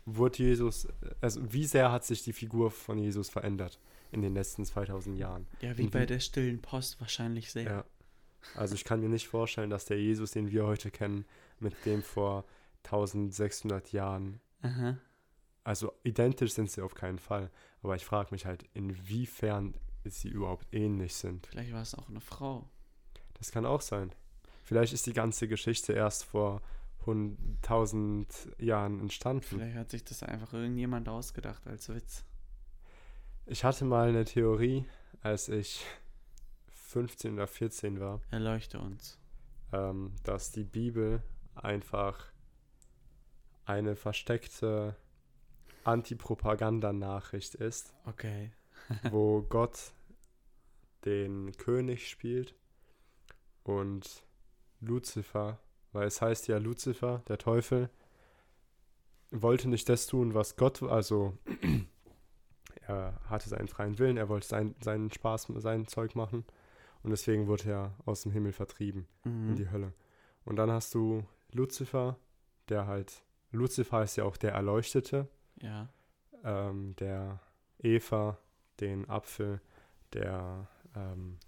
wurde 0.04 0.38
Jesus, 0.38 0.88
also 1.20 1.40
wie 1.52 1.64
sehr 1.64 1.92
hat 1.92 2.04
sich 2.04 2.22
die 2.22 2.32
Figur 2.32 2.70
von 2.70 2.98
Jesus 2.98 3.28
verändert 3.28 3.78
in 4.10 4.22
den 4.22 4.34
letzten 4.34 4.64
2000 4.64 5.16
Jahren? 5.16 5.46
Ja, 5.60 5.76
wie 5.78 5.84
Und 5.84 5.92
bei 5.92 6.06
der 6.06 6.18
stillen 6.20 6.60
Post 6.60 7.00
wahrscheinlich 7.00 7.52
sehr. 7.52 7.64
Ja. 7.64 7.84
Also 8.56 8.74
ich 8.74 8.84
kann 8.84 9.00
mir 9.00 9.08
nicht 9.08 9.28
vorstellen, 9.28 9.70
dass 9.70 9.84
der 9.84 10.00
Jesus, 10.00 10.32
den 10.32 10.50
wir 10.50 10.66
heute 10.66 10.90
kennen, 10.90 11.24
mit 11.60 11.74
dem 11.86 12.02
vor 12.02 12.44
1600 12.84 13.92
Jahren, 13.92 14.40
Aha. 14.62 14.96
also 15.64 15.92
identisch 16.04 16.52
sind 16.52 16.70
sie 16.70 16.82
auf 16.82 16.94
keinen 16.94 17.18
Fall. 17.18 17.50
Aber 17.82 17.96
ich 17.96 18.04
frage 18.04 18.28
mich 18.32 18.46
halt, 18.46 18.64
inwiefern 18.74 19.74
sie 20.04 20.28
überhaupt 20.28 20.66
ähnlich 20.72 21.14
sind. 21.14 21.46
Vielleicht 21.48 21.72
war 21.72 21.82
es 21.82 21.94
auch 21.94 22.08
eine 22.08 22.20
Frau. 22.20 22.68
Das 23.34 23.52
kann 23.52 23.64
auch 23.66 23.80
sein. 23.80 24.12
Vielleicht 24.64 24.92
ist 24.92 25.06
die 25.06 25.12
ganze 25.12 25.48
Geschichte 25.48 25.92
erst 25.92 26.24
vor 26.24 26.60
1000 27.06 28.26
Jahren 28.58 29.00
entstanden. 29.00 29.42
Vielleicht 29.42 29.76
hat 29.76 29.90
sich 29.90 30.04
das 30.04 30.22
einfach 30.22 30.52
irgendjemand 30.52 31.08
ausgedacht 31.08 31.66
als 31.66 31.88
Witz. 31.88 32.24
Ich 33.46 33.64
hatte 33.64 33.84
mal 33.84 34.08
eine 34.10 34.24
Theorie, 34.24 34.84
als 35.22 35.48
ich 35.48 35.84
15 36.68 37.34
oder 37.34 37.46
14 37.46 37.98
war, 38.00 38.20
Erleuchte 38.30 38.78
uns. 38.78 39.18
ähm, 39.72 40.12
dass 40.24 40.52
die 40.52 40.64
Bibel 40.64 41.22
einfach 41.54 42.29
eine 43.70 43.96
versteckte 43.96 44.96
Antipropaganda-Nachricht 45.84 47.54
ist, 47.54 47.94
Okay. 48.06 48.50
wo 49.10 49.42
Gott 49.42 49.92
den 51.04 51.52
König 51.56 52.08
spielt 52.08 52.54
und 53.62 54.24
Luzifer, 54.80 55.58
weil 55.92 56.06
es 56.06 56.20
heißt 56.20 56.48
ja 56.48 56.58
Luzifer, 56.58 57.22
der 57.28 57.38
Teufel, 57.38 57.90
wollte 59.30 59.68
nicht 59.68 59.88
das 59.88 60.06
tun, 60.06 60.34
was 60.34 60.56
Gott, 60.56 60.82
also 60.82 61.36
er 62.86 63.20
hatte 63.28 63.48
seinen 63.48 63.68
freien 63.68 63.98
Willen, 63.98 64.16
er 64.16 64.28
wollte 64.28 64.46
sein, 64.48 64.74
seinen 64.80 65.10
Spaß, 65.12 65.48
sein 65.56 65.86
Zeug 65.86 66.14
machen 66.16 66.44
und 67.02 67.10
deswegen 67.10 67.46
wurde 67.46 67.70
er 67.70 67.94
aus 68.06 68.22
dem 68.22 68.32
Himmel 68.32 68.52
vertrieben 68.52 69.06
in 69.24 69.50
Mhm. 69.52 69.56
die 69.56 69.70
Hölle. 69.70 69.92
Und 70.44 70.56
dann 70.56 70.70
hast 70.70 70.94
du 70.94 71.24
Luzifer, 71.52 72.16
der 72.68 72.86
halt, 72.86 73.22
Luzifer 73.50 74.02
ist 74.02 74.16
ja 74.16 74.24
auch 74.24 74.36
der 74.36 74.52
Erleuchtete, 74.52 75.28
Ja. 75.60 75.88
ähm, 76.44 76.94
der 76.96 77.40
Eva 77.78 78.38
den 78.80 79.08
Apfel, 79.08 79.60
der 80.12 80.68
ähm, 80.94 81.38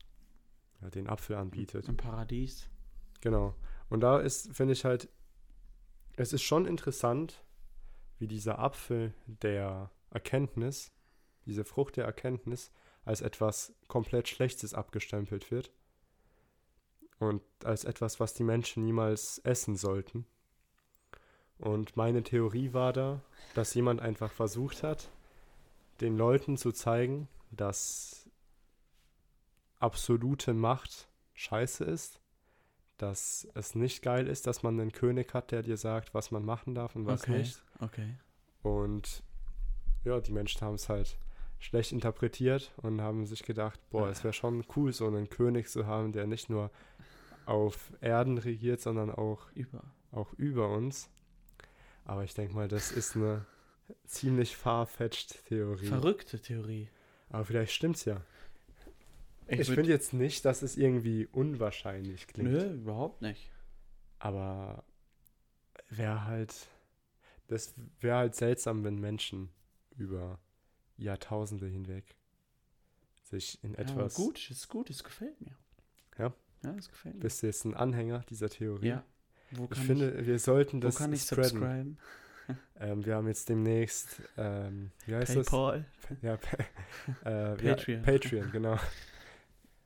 ja, 0.81 0.91
den 0.91 1.09
Apfel 1.09 1.37
anbietet. 1.37 1.89
Im 1.89 1.97
Paradies. 1.97 2.69
Genau. 3.21 3.55
Und 3.89 4.01
da 4.01 4.19
ist, 4.19 4.55
finde 4.55 4.73
ich 4.73 4.85
halt, 4.85 5.09
es 6.17 6.33
ist 6.33 6.43
schon 6.43 6.67
interessant, 6.67 7.45
wie 8.19 8.27
dieser 8.29 8.59
Apfel 8.59 9.15
der 9.27 9.91
Erkenntnis, 10.11 10.93
diese 11.47 11.65
Frucht 11.65 11.97
der 11.97 12.05
Erkenntnis, 12.05 12.71
als 13.05 13.21
etwas 13.21 13.75
komplett 13.89 14.29
Schlechtes 14.29 14.75
abgestempelt 14.75 15.51
wird. 15.51 15.73
Und 17.19 17.43
als 17.65 17.85
etwas, 17.85 18.19
was 18.21 18.35
die 18.35 18.43
Menschen 18.45 18.85
niemals 18.85 19.39
essen 19.45 19.77
sollten. 19.77 20.27
Und 21.63 21.97
meine 21.97 22.23
Theorie 22.23 22.75
war 22.75 22.93
da, 22.93 23.23
dass 23.55 23.73
jemand 23.73 24.03
einfach 24.03 24.33
versucht 24.33 24.83
hat, 24.83 25.09
den 26.03 26.19
Leuten 26.19 26.59
zu 26.59 26.73
zeigen, 26.73 27.29
dass 27.51 28.29
absolute 29.79 30.53
Macht 30.53 31.09
scheiße 31.35 31.85
ist 31.85 32.23
dass 33.03 33.49
es 33.55 33.75
nicht 33.75 34.03
geil 34.03 34.29
ist, 34.29 34.47
dass 34.47 34.63
man 34.63 34.79
einen 34.79 34.93
König 34.93 35.35
hat, 35.35 35.51
der 35.51 35.63
dir 35.63 35.77
sagt, 35.77 36.15
was 36.15 36.31
man 36.31 36.45
machen 36.45 36.75
darf 36.75 36.95
und 36.95 37.05
was 37.05 37.23
Okay. 37.23 37.39
nicht. 37.39 37.63
Okay. 37.81 38.15
Und 38.63 39.25
ja, 40.05 40.21
die 40.21 40.31
Menschen 40.31 40.61
haben 40.61 40.77
es 40.77 40.89
halt 40.89 41.19
schlecht 41.59 41.91
interpretiert 41.91 42.73
und 42.77 43.01
haben 43.01 43.27
sich 43.27 43.43
gedacht, 43.43 43.81
boah, 43.91 44.09
es 44.09 44.23
wäre 44.23 44.33
schon 44.33 44.65
cool, 44.77 44.93
so 44.93 45.09
einen 45.09 45.29
König 45.29 45.69
zu 45.69 45.87
haben, 45.87 46.13
der 46.13 46.29
nicht 46.29 46.49
nur 46.49 46.71
auf 47.45 47.93
Erden 48.01 48.39
regiert, 48.39 48.81
sondern 48.81 49.11
auch, 49.11 49.51
Über. 49.53 49.83
auch 50.13 50.33
über 50.35 50.69
uns. 50.69 51.11
Aber 52.05 52.25
ich 52.25 52.35
denke 52.35 52.55
mal, 52.55 52.69
das 52.69 52.91
ist 52.93 53.17
eine 53.17 53.45
ziemlich 54.07 54.57
far-fetched 54.57 55.45
Theorie. 55.47 55.87
Verrückte 55.87 56.41
Theorie. 56.41 56.89
Aber 57.29 57.45
vielleicht 57.45 57.73
stimmt's 57.73 58.05
ja. 58.05 58.21
Ich, 59.47 59.69
würd- 59.69 59.75
finde 59.75 59.91
jetzt 59.91 60.13
nicht, 60.13 60.45
dass 60.45 60.63
es 60.63 60.77
irgendwie 60.77 61.27
unwahrscheinlich 61.27 62.27
klingt. 62.27 62.51
Nö, 62.51 62.75
überhaupt 62.75 63.23
nicht. 63.23 63.51
Aber 64.19 64.85
wäre 65.89 66.25
halt, 66.25 66.55
das 67.49 67.75
wäre 68.01 68.17
halt 68.17 68.35
seltsam, 68.35 68.85
wenn 68.85 68.97
Menschen 68.99 69.51
über 69.97 70.39
Jahrtausende 70.97 71.67
hinweg 71.67 72.05
sich 73.25 73.63
in 73.65 73.73
Ja, 73.75 73.81
etwas. 73.81 74.15
gut, 74.15 74.51
ist 74.51 74.69
gut, 74.69 74.91
es 74.91 75.03
gefällt 75.05 75.41
mir. 75.41 75.57
Ja? 76.19 76.33
Ja, 76.63 76.75
es 76.77 76.89
gefällt 76.89 77.17
mir. 77.17 77.21
Bist 77.21 77.43
du 77.43 77.47
jetzt 77.47 77.65
ein 77.65 77.75
Anhänger 77.75 78.21
dieser 78.31 78.49
Theorie? 78.49 78.89
Ja. 78.89 79.05
Wo 79.53 79.69
Ich 79.73 79.79
finde, 79.79 80.27
wir 80.27 80.39
sollten 80.39 80.79
ich, 80.79 80.83
wo 80.83 80.87
das 80.89 80.97
kann 80.97 81.13
ich 81.13 81.23
spreaden. 81.23 81.51
subscriben? 81.51 81.99
Ähm, 82.81 83.07
wir 83.07 83.15
haben 83.15 83.29
jetzt 83.29 83.49
demnächst, 83.49 84.21
ähm, 84.37 84.91
wie 85.07 85.15
heißt 85.15 85.33
PayPal. 85.33 85.85
das? 86.09 86.19
Ja, 86.23 86.37
pa 86.37 86.57
äh, 87.25 87.55
Patreon. 87.57 88.01
Ja, 88.01 88.13
Patreon, 88.13 88.51
genau. 88.51 88.77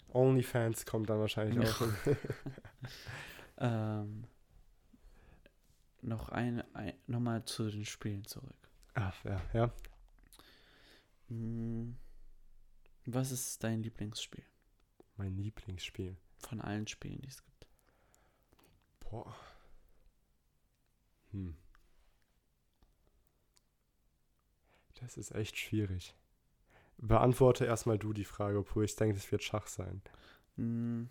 OnlyFans 0.09 0.87
kommt 0.87 1.11
dann 1.11 1.21
wahrscheinlich 1.21 1.69
auch. 1.69 1.83
Ähm, 3.59 4.25
noch 6.03 6.29
ein, 6.31 6.62
ein 6.75 6.93
nochmal 7.07 7.45
zu 7.45 7.71
den 7.71 7.85
Spielen 7.85 8.25
zurück. 8.25 8.57
Ach, 8.95 9.23
ja, 9.25 9.41
ja. 9.53 9.73
Hm, 11.29 11.97
Was 13.07 13.31
ist 13.33 13.62
dein 13.64 13.83
Lieblingsspiel 13.83 14.45
Mein 15.17 15.37
Lieblingsspiel. 15.37 16.17
von 16.39 16.61
allen 16.61 16.87
Spielen, 16.87 17.21
die 17.23 17.29
es 17.29 17.43
gibt? 17.45 17.67
Boah. 19.01 19.35
Hm. 21.33 21.55
Das 25.01 25.16
ist 25.16 25.33
echt 25.33 25.57
schwierig. 25.59 26.14
Beantworte 26.99 27.64
erstmal 27.66 27.99
du 27.99 28.12
die 28.12 28.24
Frage, 28.24 28.59
obwohl 28.59 28.85
ich 28.85 28.97
denke, 28.97 29.16
es 29.16 29.31
wird 29.33 29.43
Schach 29.45 29.66
sein. 29.68 30.03
Hm, 30.57 31.09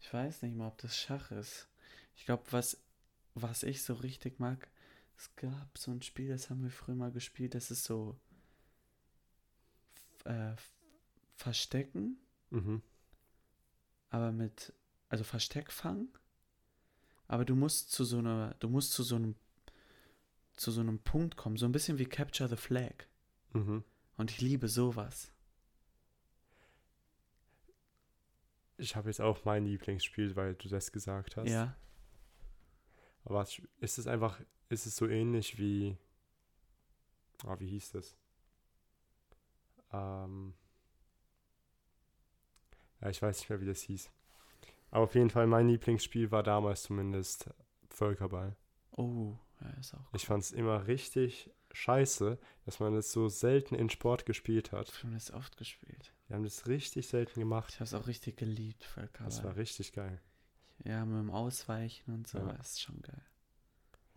Ich 0.00 0.12
weiß 0.12 0.42
nicht 0.42 0.54
mal, 0.56 0.68
ob 0.68 0.76
das 0.78 0.96
Schach 0.98 1.30
ist. 1.30 1.68
Ich 2.16 2.26
glaube, 2.26 2.42
was, 2.50 2.76
was 3.34 3.62
ich 3.62 3.82
so 3.82 3.94
richtig 3.94 4.38
mag, 4.38 4.68
es 5.16 5.34
gab 5.36 5.78
so 5.78 5.90
ein 5.92 6.02
Spiel, 6.02 6.28
das 6.28 6.50
haben 6.50 6.62
wir 6.62 6.70
früher 6.70 6.94
mal 6.94 7.12
gespielt, 7.12 7.54
das 7.54 7.70
ist 7.70 7.84
so 7.84 8.16
äh, 10.24 10.54
Verstecken, 11.36 12.18
Mhm. 12.50 12.82
aber 14.10 14.32
mit, 14.32 14.72
also 15.08 15.24
Versteckfang, 15.24 16.08
aber 17.32 17.46
du 17.46 17.56
musst 17.56 17.90
zu 17.90 18.04
so 18.04 18.18
einer, 18.18 18.54
du 18.58 18.68
musst 18.68 18.92
zu 18.92 19.02
so 19.02 19.16
einem, 19.16 19.36
zu 20.52 20.70
so 20.70 20.82
einem 20.82 20.98
Punkt 20.98 21.34
kommen, 21.38 21.56
so 21.56 21.64
ein 21.64 21.72
bisschen 21.72 21.98
wie 21.98 22.04
Capture 22.04 22.46
the 22.46 22.56
Flag. 22.56 23.06
Mhm. 23.54 23.84
Und 24.18 24.30
ich 24.30 24.42
liebe 24.42 24.68
sowas. 24.68 25.32
Ich 28.76 28.96
habe 28.96 29.08
jetzt 29.08 29.22
auch 29.22 29.46
mein 29.46 29.64
Lieblingsspiel, 29.64 30.36
weil 30.36 30.56
du 30.56 30.68
das 30.68 30.92
gesagt 30.92 31.38
hast. 31.38 31.48
Ja. 31.48 31.74
Aber 33.24 33.48
ist 33.78 33.96
es 33.98 34.06
einfach, 34.06 34.38
ist 34.68 34.84
es 34.84 34.94
so 34.94 35.08
ähnlich 35.08 35.56
wie, 35.56 35.96
ah, 37.46 37.58
wie 37.58 37.68
hieß 37.68 37.92
das? 37.92 38.14
Ähm, 39.90 40.52
ja, 43.00 43.08
ich 43.08 43.22
weiß 43.22 43.38
nicht 43.38 43.48
mehr, 43.48 43.62
wie 43.62 43.66
das 43.66 43.80
hieß. 43.80 44.10
Aber 44.92 45.04
auf 45.04 45.14
jeden 45.14 45.30
Fall, 45.30 45.46
mein 45.46 45.68
Lieblingsspiel 45.68 46.30
war 46.30 46.42
damals 46.42 46.84
zumindest 46.84 47.50
Völkerball. 47.88 48.54
Oh, 48.92 49.34
ja, 49.60 49.70
ist 49.80 49.94
auch. 49.94 50.12
Ich 50.14 50.26
fand 50.26 50.44
es 50.44 50.52
immer 50.52 50.86
richtig 50.86 51.50
scheiße, 51.72 52.38
dass 52.66 52.78
man 52.78 52.92
das 52.94 53.10
so 53.10 53.28
selten 53.28 53.74
in 53.74 53.88
Sport 53.88 54.26
gespielt 54.26 54.70
hat. 54.70 54.88
Ich 54.90 55.02
habe 55.02 55.14
das 55.14 55.32
oft 55.32 55.56
gespielt. 55.56 56.12
Wir 56.28 56.36
haben 56.36 56.44
das 56.44 56.66
richtig 56.66 57.08
selten 57.08 57.40
gemacht. 57.40 57.70
Ich 57.70 57.76
habe 57.76 57.84
es 57.84 57.94
auch 57.94 58.06
richtig 58.06 58.36
geliebt, 58.36 58.84
Völkerball. 58.84 59.24
Das 59.24 59.42
war 59.42 59.56
richtig 59.56 59.94
geil. 59.94 60.20
Ja, 60.84 61.06
mit 61.06 61.18
dem 61.18 61.30
Ausweichen 61.30 62.12
und 62.12 62.28
so, 62.28 62.38
Ja. 62.38 62.52
das 62.52 62.72
ist 62.72 62.82
schon 62.82 63.00
geil. 63.00 63.22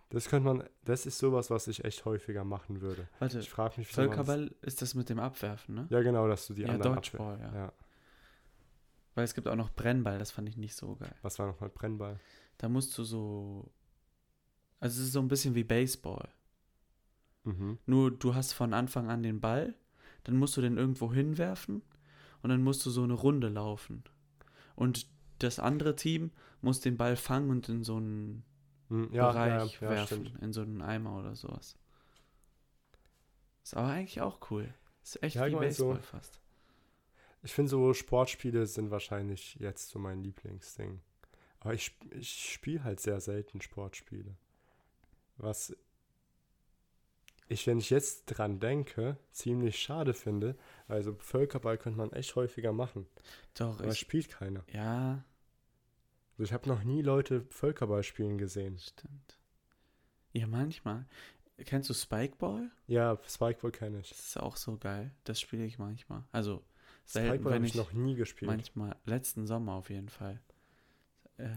Das 0.09 0.27
könnte 0.27 0.47
man, 0.53 0.63
das 0.83 1.05
ist 1.05 1.17
sowas, 1.17 1.49
was 1.49 1.67
ich 1.67 1.85
echt 1.85 2.03
häufiger 2.03 2.43
machen 2.43 2.81
würde. 2.81 3.07
Warte, 3.19 3.39
Ich 3.39 3.49
frage 3.49 3.75
mich, 3.77 3.87
Völkerball 3.87 4.53
ist 4.61 4.81
das 4.81 4.93
mit 4.93 5.09
dem 5.09 5.19
Abwerfen, 5.19 5.75
ne? 5.75 5.87
Ja, 5.89 6.01
genau, 6.01 6.27
dass 6.27 6.47
du 6.47 6.53
die 6.53 6.63
ja, 6.63 6.69
anderen 6.69 6.95
Dodgeball, 6.95 7.39
ja. 7.39 7.53
ja. 7.53 7.73
Weil 9.15 9.23
es 9.23 9.33
gibt 9.33 9.47
auch 9.47 9.55
noch 9.55 9.71
Brennball, 9.73 10.19
das 10.19 10.31
fand 10.31 10.47
ich 10.49 10.57
nicht 10.57 10.75
so 10.75 10.95
geil. 10.97 11.15
Was 11.21 11.39
war 11.39 11.47
nochmal 11.47 11.69
Brennball? 11.69 12.19
Da 12.57 12.69
musst 12.69 12.97
du 12.97 13.03
so. 13.03 13.71
Also 14.79 14.99
es 15.01 15.07
ist 15.07 15.13
so 15.13 15.19
ein 15.19 15.27
bisschen 15.29 15.55
wie 15.55 15.63
Baseball. 15.63 16.29
Mhm. 17.43 17.77
Nur 17.85 18.11
du 18.11 18.35
hast 18.35 18.53
von 18.53 18.73
Anfang 18.73 19.09
an 19.09 19.23
den 19.23 19.39
Ball, 19.39 19.73
dann 20.25 20.35
musst 20.37 20.57
du 20.57 20.61
den 20.61 20.77
irgendwo 20.77 21.13
hinwerfen 21.13 21.81
und 22.41 22.49
dann 22.49 22.61
musst 22.63 22.85
du 22.85 22.89
so 22.89 23.03
eine 23.03 23.13
Runde 23.13 23.47
laufen. 23.49 24.03
Und 24.75 25.07
das 25.39 25.59
andere 25.59 25.95
Team 25.95 26.31
muss 26.61 26.79
den 26.81 26.97
Ball 26.97 27.15
fangen 27.15 27.49
und 27.49 27.69
in 27.69 27.83
so 27.83 27.97
einen 27.97 28.43
Mhm, 28.89 29.09
Ja, 29.13 29.31
Bereich 29.31 29.73
ja, 29.75 29.81
ja, 29.81 29.89
werfen, 29.89 30.37
in 30.41 30.53
so 30.53 30.61
einen 30.61 30.81
Eimer 30.81 31.17
oder 31.17 31.35
sowas. 31.35 31.77
Ist 33.63 33.75
aber 33.75 33.87
eigentlich 33.87 34.21
auch 34.21 34.39
cool. 34.51 34.71
Ist 35.03 35.23
echt 35.23 35.35
wie 35.35 35.39
mal, 35.39 35.71
so- 35.71 35.87
Baseball 35.89 36.01
fast. 36.01 36.39
Ich 37.45 37.53
finde 37.53 37.69
so 37.69 37.93
Sportspiele 37.93 38.65
sind 38.65 38.89
wahrscheinlich 38.91 39.55
jetzt 39.55 39.89
so 39.89 39.99
mein 39.99 40.23
Lieblingsding. 40.23 40.99
Aber 41.59 41.73
ich, 41.73 41.95
ich 42.11 42.51
spiele 42.51 42.83
halt 42.83 42.99
sehr 42.99 43.19
selten 43.21 43.61
Sportspiele. 43.61 44.35
Was 45.37 45.75
ich, 47.47 47.67
wenn 47.67 47.77
ich 47.77 47.91
jetzt 47.91 48.25
dran 48.25 48.59
denke, 48.59 49.17
ziemlich 49.31 49.77
schade 49.79 50.15
finde. 50.15 50.57
Also 50.87 51.13
Völkerball 51.19 51.77
könnte 51.77 51.97
man 51.99 52.11
echt 52.13 52.35
häufiger 52.35 52.73
machen. 52.73 53.05
Doch, 53.53 53.79
Aber 53.79 53.91
ich, 53.91 53.99
spielt 53.99 54.29
keiner. 54.29 54.63
ja, 54.71 55.23
Also 56.33 56.43
ich 56.43 56.53
habe 56.53 56.67
noch 56.67 56.83
nie 56.83 57.03
Leute 57.03 57.41
Völkerball 57.51 58.01
spielen 58.01 58.39
gesehen. 58.39 58.79
stimmt. 58.79 59.39
Ja, 60.33 60.47
manchmal. 60.47 61.05
Kennst 61.65 61.89
du 61.89 61.93
Spikeball? 61.93 62.71
Ja, 62.87 63.19
Spikeball 63.27 63.71
kenne 63.71 63.99
ich. 63.99 64.09
Das 64.09 64.19
ist 64.19 64.37
auch 64.39 64.57
so 64.57 64.77
geil. 64.77 65.11
Das 65.23 65.39
spiele 65.39 65.63
ich 65.65 65.77
manchmal. 65.77 66.23
Also 66.31 66.63
selten, 67.05 67.45
habe 67.45 67.57
ich, 67.65 67.73
ich 67.73 67.75
noch 67.75 67.93
nie 67.93 68.15
gespielt. 68.15 68.49
manchmal, 68.49 68.95
letzten 69.05 69.45
Sommer 69.47 69.73
auf 69.73 69.89
jeden 69.89 70.09
Fall. 70.09 70.39
Äh, 71.37 71.49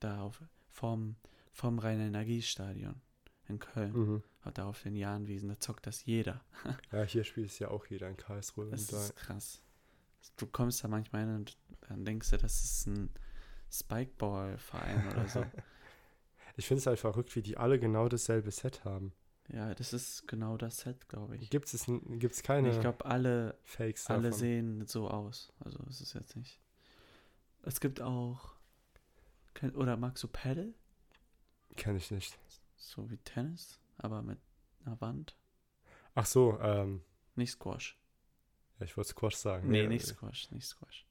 da 0.00 0.22
auf, 0.22 0.42
vom, 0.70 1.16
vom 1.52 1.78
Rhein-Energiestadion 1.78 3.00
in 3.48 3.58
Köln. 3.58 3.92
Mhm. 3.92 4.22
Hat 4.42 4.58
da 4.58 4.66
auf 4.66 4.82
den 4.82 4.96
Jahnwiesen, 4.96 5.48
da 5.48 5.58
zockt 5.58 5.86
das 5.86 6.04
jeder. 6.04 6.40
Ja, 6.92 7.02
hier 7.02 7.24
spielt 7.24 7.50
es 7.50 7.58
ja 7.58 7.68
auch 7.68 7.86
jeder 7.86 8.08
in 8.08 8.16
Karlsruhe. 8.16 8.70
Das 8.70 8.82
und 8.82 8.92
da, 8.92 9.04
ist 9.04 9.16
krass. 9.16 9.62
Du 10.36 10.46
kommst 10.46 10.82
da 10.82 10.88
manchmal 10.88 11.26
hin 11.26 11.34
und 11.34 11.56
dann 11.88 12.04
denkst 12.04 12.30
du, 12.30 12.38
das 12.38 12.62
ist 12.64 12.86
ein 12.86 13.10
Spikeball-Verein 13.70 15.08
oder 15.12 15.28
so. 15.28 15.44
ich 16.56 16.66
finde 16.66 16.80
es 16.80 16.86
halt 16.86 16.98
verrückt, 16.98 17.34
wie 17.36 17.42
die 17.42 17.56
alle 17.56 17.78
genau 17.78 18.08
dasselbe 18.08 18.50
Set 18.50 18.84
haben. 18.84 19.12
Ja, 19.48 19.74
das 19.74 19.92
ist 19.92 20.26
genau 20.28 20.56
das 20.56 20.78
Set, 20.78 21.08
glaube 21.08 21.36
ich. 21.36 21.50
Gibt 21.50 21.72
es 21.72 21.86
gibt's 22.18 22.42
keine 22.42 22.70
ich 22.70 22.80
glaube, 22.80 23.04
alle, 23.04 23.56
Fakes 23.64 24.06
alle 24.08 24.24
davon? 24.24 24.38
sehen 24.38 24.86
so 24.86 25.08
aus. 25.08 25.52
Also 25.60 25.78
es 25.88 26.00
ist 26.00 26.14
jetzt 26.14 26.36
nicht. 26.36 26.60
Es 27.62 27.80
gibt 27.80 28.00
auch. 28.00 28.54
Oder 29.74 29.96
magst 29.96 30.22
du 30.22 30.28
Paddle? 30.28 30.72
Kenne 31.76 31.98
ich 31.98 32.10
nicht. 32.10 32.38
So 32.76 33.10
wie 33.10 33.16
Tennis, 33.18 33.80
aber 33.96 34.22
mit 34.22 34.38
einer 34.84 35.00
Wand. 35.00 35.34
Ach 36.14 36.26
so, 36.26 36.58
ähm, 36.60 37.02
Nicht 37.34 37.52
Squash. 37.52 37.98
ja, 38.78 38.84
ich 38.86 38.96
wollte 38.96 39.10
Squash 39.10 39.34
sagen. 39.36 39.68
Nee, 39.68 39.82
Ja, 39.82 39.88
nicht 39.88 40.06
Squash, 40.06 40.50
nicht 40.52 40.66
Squash. 40.66 41.04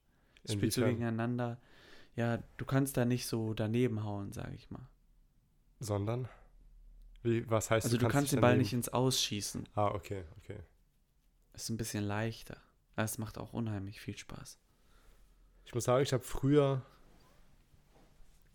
Spielst 0.50 0.78
du 0.78 0.86
gegeneinander. 0.86 1.60
Ja, 2.16 2.38
du 2.58 2.66
kannst 2.66 2.96
da 2.98 3.06
nicht 3.06 3.28
so 3.28 3.54
daneben 3.54 4.04
hauen, 4.04 4.32
sage 4.32 4.56
ich 4.56 4.72
mal. 4.72 4.88
Sondern? 5.80 6.28
Wie, 7.28 7.50
was 7.50 7.70
heißt 7.70 7.86
Also 7.86 7.98
du 7.98 8.08
kannst 8.08 8.32
dich 8.32 8.38
den 8.38 8.42
Ball 8.42 8.52
daneben- 8.52 8.64
nicht 8.64 8.74
ins 8.74 8.90
Ausschießen. 8.90 9.68
Ah, 9.76 9.88
okay, 9.88 10.24
okay. 10.38 10.60
Ist 11.54 11.70
ein 11.70 11.78
bisschen 11.78 12.04
leichter. 12.04 12.58
Aber 12.96 13.04
es 13.06 13.18
macht 13.18 13.38
auch 13.38 13.54
unheimlich 13.54 14.00
viel 14.02 14.18
Spaß. 14.18 14.58
Ich 15.66 15.74
muss 15.76 15.84
sagen, 15.84 16.04
ich 16.04 16.14
habe 16.14 16.24
früher. 16.24 16.82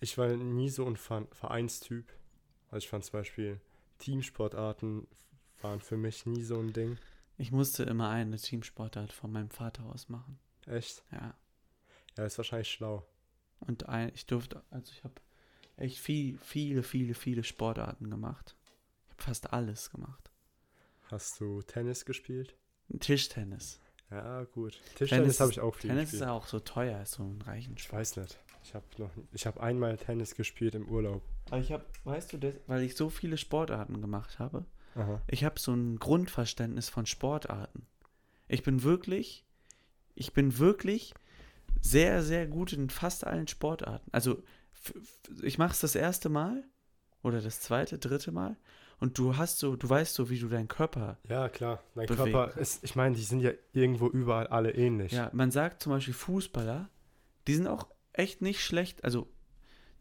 Ich 0.00 0.18
war 0.18 0.28
nie 0.28 0.68
so 0.68 0.86
ein 0.86 0.96
Ver- 0.96 1.28
Vereinstyp. 1.32 2.12
Also 2.70 2.84
ich 2.84 2.88
fand 2.88 3.04
zum 3.04 3.12
Beispiel 3.20 3.60
Teamsportarten 3.98 5.06
waren 5.60 5.80
für 5.80 5.96
mich 5.96 6.26
nie 6.26 6.42
so 6.42 6.58
ein 6.58 6.72
Ding. 6.72 6.98
Ich 7.38 7.52
musste 7.52 7.84
immer 7.84 8.08
eine 8.08 8.36
Teamsportart 8.36 9.12
von 9.12 9.30
meinem 9.30 9.50
Vater 9.50 9.84
aus 9.84 10.08
machen. 10.08 10.38
Echt? 10.66 11.04
Ja. 11.12 11.34
Ja, 12.16 12.24
ist 12.24 12.38
wahrscheinlich 12.38 12.70
schlau. 12.70 13.06
Und 13.60 13.88
ein, 13.88 14.10
ich 14.14 14.26
durfte, 14.26 14.62
also 14.70 14.90
ich 14.92 15.04
habe 15.04 15.14
echt 15.76 15.98
viel, 15.98 16.36
viele, 16.38 16.82
viele, 16.82 17.14
viele 17.14 17.44
Sportarten 17.44 18.10
gemacht. 18.10 18.56
Fast 19.22 19.52
alles 19.52 19.88
gemacht. 19.90 20.32
Hast 21.08 21.40
du 21.40 21.62
Tennis 21.62 22.04
gespielt? 22.04 22.56
Tischtennis. 22.98 23.78
Ja, 24.10 24.42
gut. 24.42 24.80
Tischtennis 24.96 25.38
habe 25.38 25.52
ich 25.52 25.60
auch 25.60 25.76
viel 25.76 25.90
Tennis 25.90 26.06
ist 26.06 26.10
gespielt. 26.10 26.28
ja 26.28 26.32
auch 26.32 26.46
so 26.48 26.58
teuer, 26.58 27.00
ist 27.00 27.12
so 27.12 27.22
ein 27.22 27.40
reichen 27.42 27.74
Ich 27.78 27.92
weiß 27.92 28.16
nicht. 28.16 28.36
Ich 28.64 28.74
habe 28.74 28.84
noch, 28.98 29.10
ich 29.32 29.46
habe 29.46 29.60
einmal 29.62 29.96
Tennis 29.96 30.34
gespielt 30.34 30.74
im 30.74 30.88
Urlaub. 30.88 31.22
Aber 31.50 31.60
ich 31.60 31.70
habe, 31.70 31.84
weißt 32.02 32.32
du, 32.32 32.38
das, 32.38 32.54
weil 32.66 32.82
ich 32.82 32.96
so 32.96 33.10
viele 33.10 33.38
Sportarten 33.38 34.00
gemacht 34.00 34.40
habe, 34.40 34.64
Aha. 34.96 35.22
ich 35.28 35.44
habe 35.44 35.60
so 35.60 35.72
ein 35.72 36.00
Grundverständnis 36.00 36.88
von 36.88 37.06
Sportarten. 37.06 37.86
Ich 38.48 38.64
bin 38.64 38.82
wirklich, 38.82 39.44
ich 40.16 40.32
bin 40.32 40.58
wirklich 40.58 41.14
sehr, 41.80 42.24
sehr 42.24 42.48
gut 42.48 42.72
in 42.72 42.90
fast 42.90 43.24
allen 43.24 43.46
Sportarten. 43.46 44.10
Also 44.10 44.42
ich 45.42 45.58
mache 45.58 45.72
es 45.72 45.80
das 45.80 45.94
erste 45.94 46.28
Mal 46.28 46.64
oder 47.22 47.40
das 47.40 47.60
zweite, 47.60 47.98
dritte 47.98 48.32
Mal 48.32 48.56
und 49.01 49.18
du 49.18 49.36
hast 49.36 49.59
so, 49.59 49.76
du 49.76 49.88
weißt 49.88 50.14
so, 50.14 50.30
wie 50.30 50.38
du 50.38 50.49
deinen 50.49 50.68
Körper. 50.68 51.18
Ja, 51.28 51.49
klar. 51.49 51.82
Dein 51.95 52.07
Bewegen 52.07 52.32
Körper 52.32 52.57
ist, 52.61 52.82
ich 52.84 52.95
meine, 52.97 53.14
die 53.16 53.22
sind 53.22 53.40
ja 53.40 53.51
irgendwo 53.72 54.09
überall 54.09 54.47
alle 54.47 54.72
ähnlich. 54.74 55.12
Ja, 55.12 55.30
man 55.32 55.51
sagt 55.51 55.82
zum 55.82 55.93
Beispiel 55.93 56.14
Fußballer, 56.14 56.88
die 57.47 57.55
sind 57.55 57.66
auch 57.66 57.88
echt 58.12 58.43
nicht 58.43 58.62
schlecht. 58.64 59.03
Also 59.05 59.28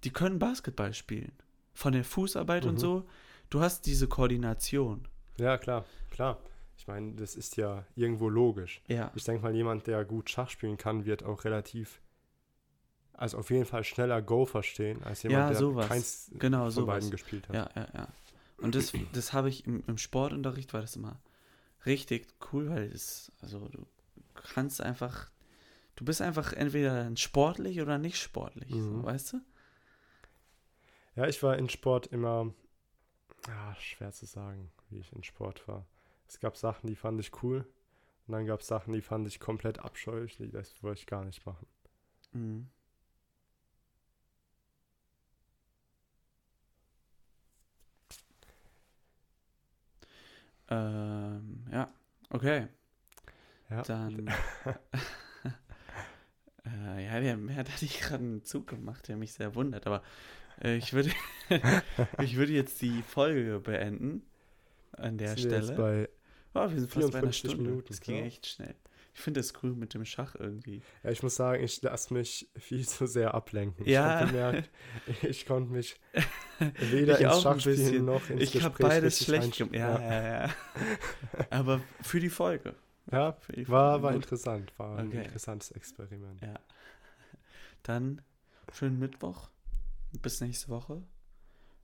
die 0.03 0.11
können 0.11 0.39
Basketball 0.39 0.93
spielen. 0.93 1.31
Von 1.73 1.93
der 1.93 2.03
Fußarbeit 2.03 2.65
und 2.65 2.73
Mhm. 2.75 2.79
so. 2.79 3.07
Du 3.49 3.61
hast 3.61 3.85
diese 3.85 4.07
Koordination. 4.07 5.07
Ja, 5.37 5.57
klar, 5.57 5.85
klar. 6.11 6.37
Ich 6.77 6.87
meine, 6.87 7.13
das 7.13 7.35
ist 7.35 7.57
ja 7.57 7.85
irgendwo 7.95 8.27
logisch. 8.29 8.81
Ja. 8.87 9.11
Ich 9.15 9.23
denke 9.23 9.43
mal, 9.43 9.53
jemand, 9.55 9.87
der 9.87 10.03
gut 10.05 10.29
Schach 10.29 10.49
spielen 10.49 10.77
kann, 10.77 11.05
wird 11.05 11.23
auch 11.23 11.43
relativ, 11.45 12.01
also 13.13 13.37
auf 13.37 13.49
jeden 13.51 13.65
Fall 13.65 13.83
schneller 13.83 14.21
Go 14.21 14.45
verstehen, 14.45 15.03
als 15.03 15.23
jemand, 15.23 15.53
Ja, 15.53 15.69
der 15.71 15.87
keins 15.87 16.31
Genau, 16.39 16.63
von 16.63 16.71
sowas. 16.71 16.95
beiden 16.95 17.11
gespielt 17.11 17.47
hat. 17.49 17.55
Ja, 17.55 17.69
ja, 17.75 17.87
ja. 17.93 18.07
Und 18.61 18.75
das, 18.75 18.93
das 19.13 19.33
habe 19.33 19.49
ich 19.49 19.65
im, 19.65 19.83
im 19.87 19.97
Sportunterricht, 19.97 20.73
war 20.73 20.81
das 20.81 20.95
immer 20.95 21.19
richtig 21.85 22.27
cool, 22.51 22.69
weil 22.69 22.83
es, 22.91 23.31
also 23.41 23.67
du 23.69 23.85
kannst 24.35 24.81
einfach, 24.81 25.31
du 25.95 26.05
bist 26.05 26.21
einfach 26.21 26.53
entweder 26.53 27.15
sportlich 27.17 27.81
oder 27.81 27.97
nicht 27.97 28.17
sportlich, 28.21 28.69
so, 28.69 28.77
Mhm. 28.77 29.03
weißt 29.03 29.33
du? 29.33 29.41
Ja, 31.15 31.27
ich 31.27 31.41
war 31.43 31.57
in 31.57 31.69
Sport 31.69 32.07
immer, 32.07 32.53
ah, 33.47 33.75
schwer 33.75 34.11
zu 34.11 34.25
sagen, 34.25 34.71
wie 34.89 34.99
ich 34.99 35.11
in 35.13 35.23
Sport 35.23 35.67
war. 35.67 35.85
Es 36.27 36.39
gab 36.39 36.55
Sachen, 36.55 36.87
die 36.87 36.95
fand 36.95 37.19
ich 37.19 37.43
cool. 37.43 37.65
Und 38.27 38.33
dann 38.33 38.45
gab 38.45 38.61
es 38.61 38.67
Sachen, 38.67 38.93
die 38.93 39.01
fand 39.01 39.27
ich 39.27 39.39
komplett 39.39 39.79
abscheulich. 39.79 40.37
Das 40.51 40.81
wollte 40.81 41.01
ich 41.01 41.07
gar 41.07 41.25
nicht 41.25 41.45
machen. 41.45 41.67
Mhm. 42.31 42.69
Ähm, 50.71 51.65
ja, 51.71 51.93
okay. 52.29 52.67
Ja, 53.69 53.81
Dann. 53.83 54.27
äh, 56.65 57.05
ja, 57.05 57.19
der, 57.19 57.35
der 57.35 57.55
hat 57.55 57.69
ich 57.81 57.99
gerade 57.99 58.23
einen 58.23 58.43
Zug 58.43 58.67
gemacht, 58.67 59.07
der 59.07 59.17
mich 59.17 59.33
sehr 59.33 59.53
wundert, 59.53 59.85
aber 59.85 60.01
äh, 60.63 60.77
ich 60.77 60.93
würde 60.93 61.11
ich 62.21 62.37
würde 62.37 62.53
jetzt 62.53 62.81
die 62.81 63.03
Folge 63.03 63.59
beenden 63.59 64.23
an 64.93 65.17
der 65.17 65.35
sind 65.35 65.49
wir 65.49 65.57
jetzt 65.57 65.73
Stelle. 65.73 66.09
bei 66.53 66.53
oh, 66.53 66.69
wir 66.69 66.79
sind 66.79 66.91
fast 66.91 67.11
bei 67.11 67.19
einer 67.19 67.31
54 67.31 67.51
Stunde. 67.51 67.69
Minuten, 67.69 67.87
Das 67.87 68.01
ging 68.01 68.17
ja. 68.17 68.23
echt 68.23 68.47
schnell. 68.47 68.75
Ich 69.13 69.19
finde 69.19 69.41
es 69.41 69.53
cool 69.61 69.73
mit 69.73 69.93
dem 69.93 70.05
Schach 70.05 70.35
irgendwie. 70.35 70.81
Ja, 71.03 71.11
ich 71.11 71.21
muss 71.21 71.35
sagen, 71.35 71.63
ich 71.63 71.81
lasse 71.81 72.13
mich 72.13 72.49
viel 72.57 72.87
zu 72.87 73.07
sehr 73.07 73.33
ablenken. 73.33 73.85
Ja. 73.85 74.15
Ich 74.15 74.21
habe 74.21 74.31
gemerkt, 74.31 74.69
ich 75.23 75.45
konnte 75.45 75.71
mich 75.71 75.99
weder 76.91 77.19
Ich 77.19 77.25
ins 77.25 77.35
ein 77.35 77.41
Schachspielen 77.59 78.05
noch 78.05 78.29
ins 78.29 78.41
Ich 78.41 78.63
habe 78.63 78.75
beides 78.81 79.23
schlecht 79.23 79.57
gemacht. 79.57 79.75
Ja, 79.75 79.99
ja, 79.99 80.23
ja. 80.45 80.49
Aber 81.49 81.81
für 82.01 82.19
die 82.19 82.29
Folge. 82.29 82.75
Ja, 83.11 83.35
die 83.53 83.67
war, 83.67 83.91
Folge 83.93 84.03
war 84.03 84.13
gut. 84.13 84.23
interessant. 84.23 84.73
War 84.77 84.97
ein 84.97 85.07
Okay. 85.07 85.23
interessantes 85.25 85.71
Experiment. 85.71 86.41
Ja. 86.41 86.53
Dann 87.83 88.21
schönen 88.73 88.99
Mittwoch. 88.99 89.49
Bis 90.21 90.39
nächste 90.39 90.69
Woche. 90.69 91.01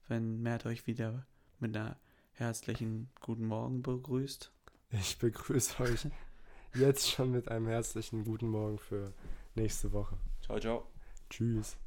Wenn 0.08 0.42
Mert 0.42 0.66
euch 0.66 0.88
wieder 0.88 1.26
mit 1.60 1.76
einer 1.76 1.98
herzlichen 2.34 3.10
guten 3.20 3.46
Morgen 3.46 3.82
begrüßt. 3.82 4.52
Ich 4.92 5.18
begrüße 5.18 5.82
euch 5.84 6.08
jetzt 6.78 7.10
schon 7.10 7.32
mit 7.32 7.50
einem 7.50 7.68
herzlichen 7.68 8.24
guten 8.24 8.50
Morgen 8.50 8.78
für 8.78 9.12
nächste 9.56 9.92
Woche. 9.92 10.16
Ciao, 10.42 10.60
ciao. 10.60 10.84
Tschüss. 11.30 11.78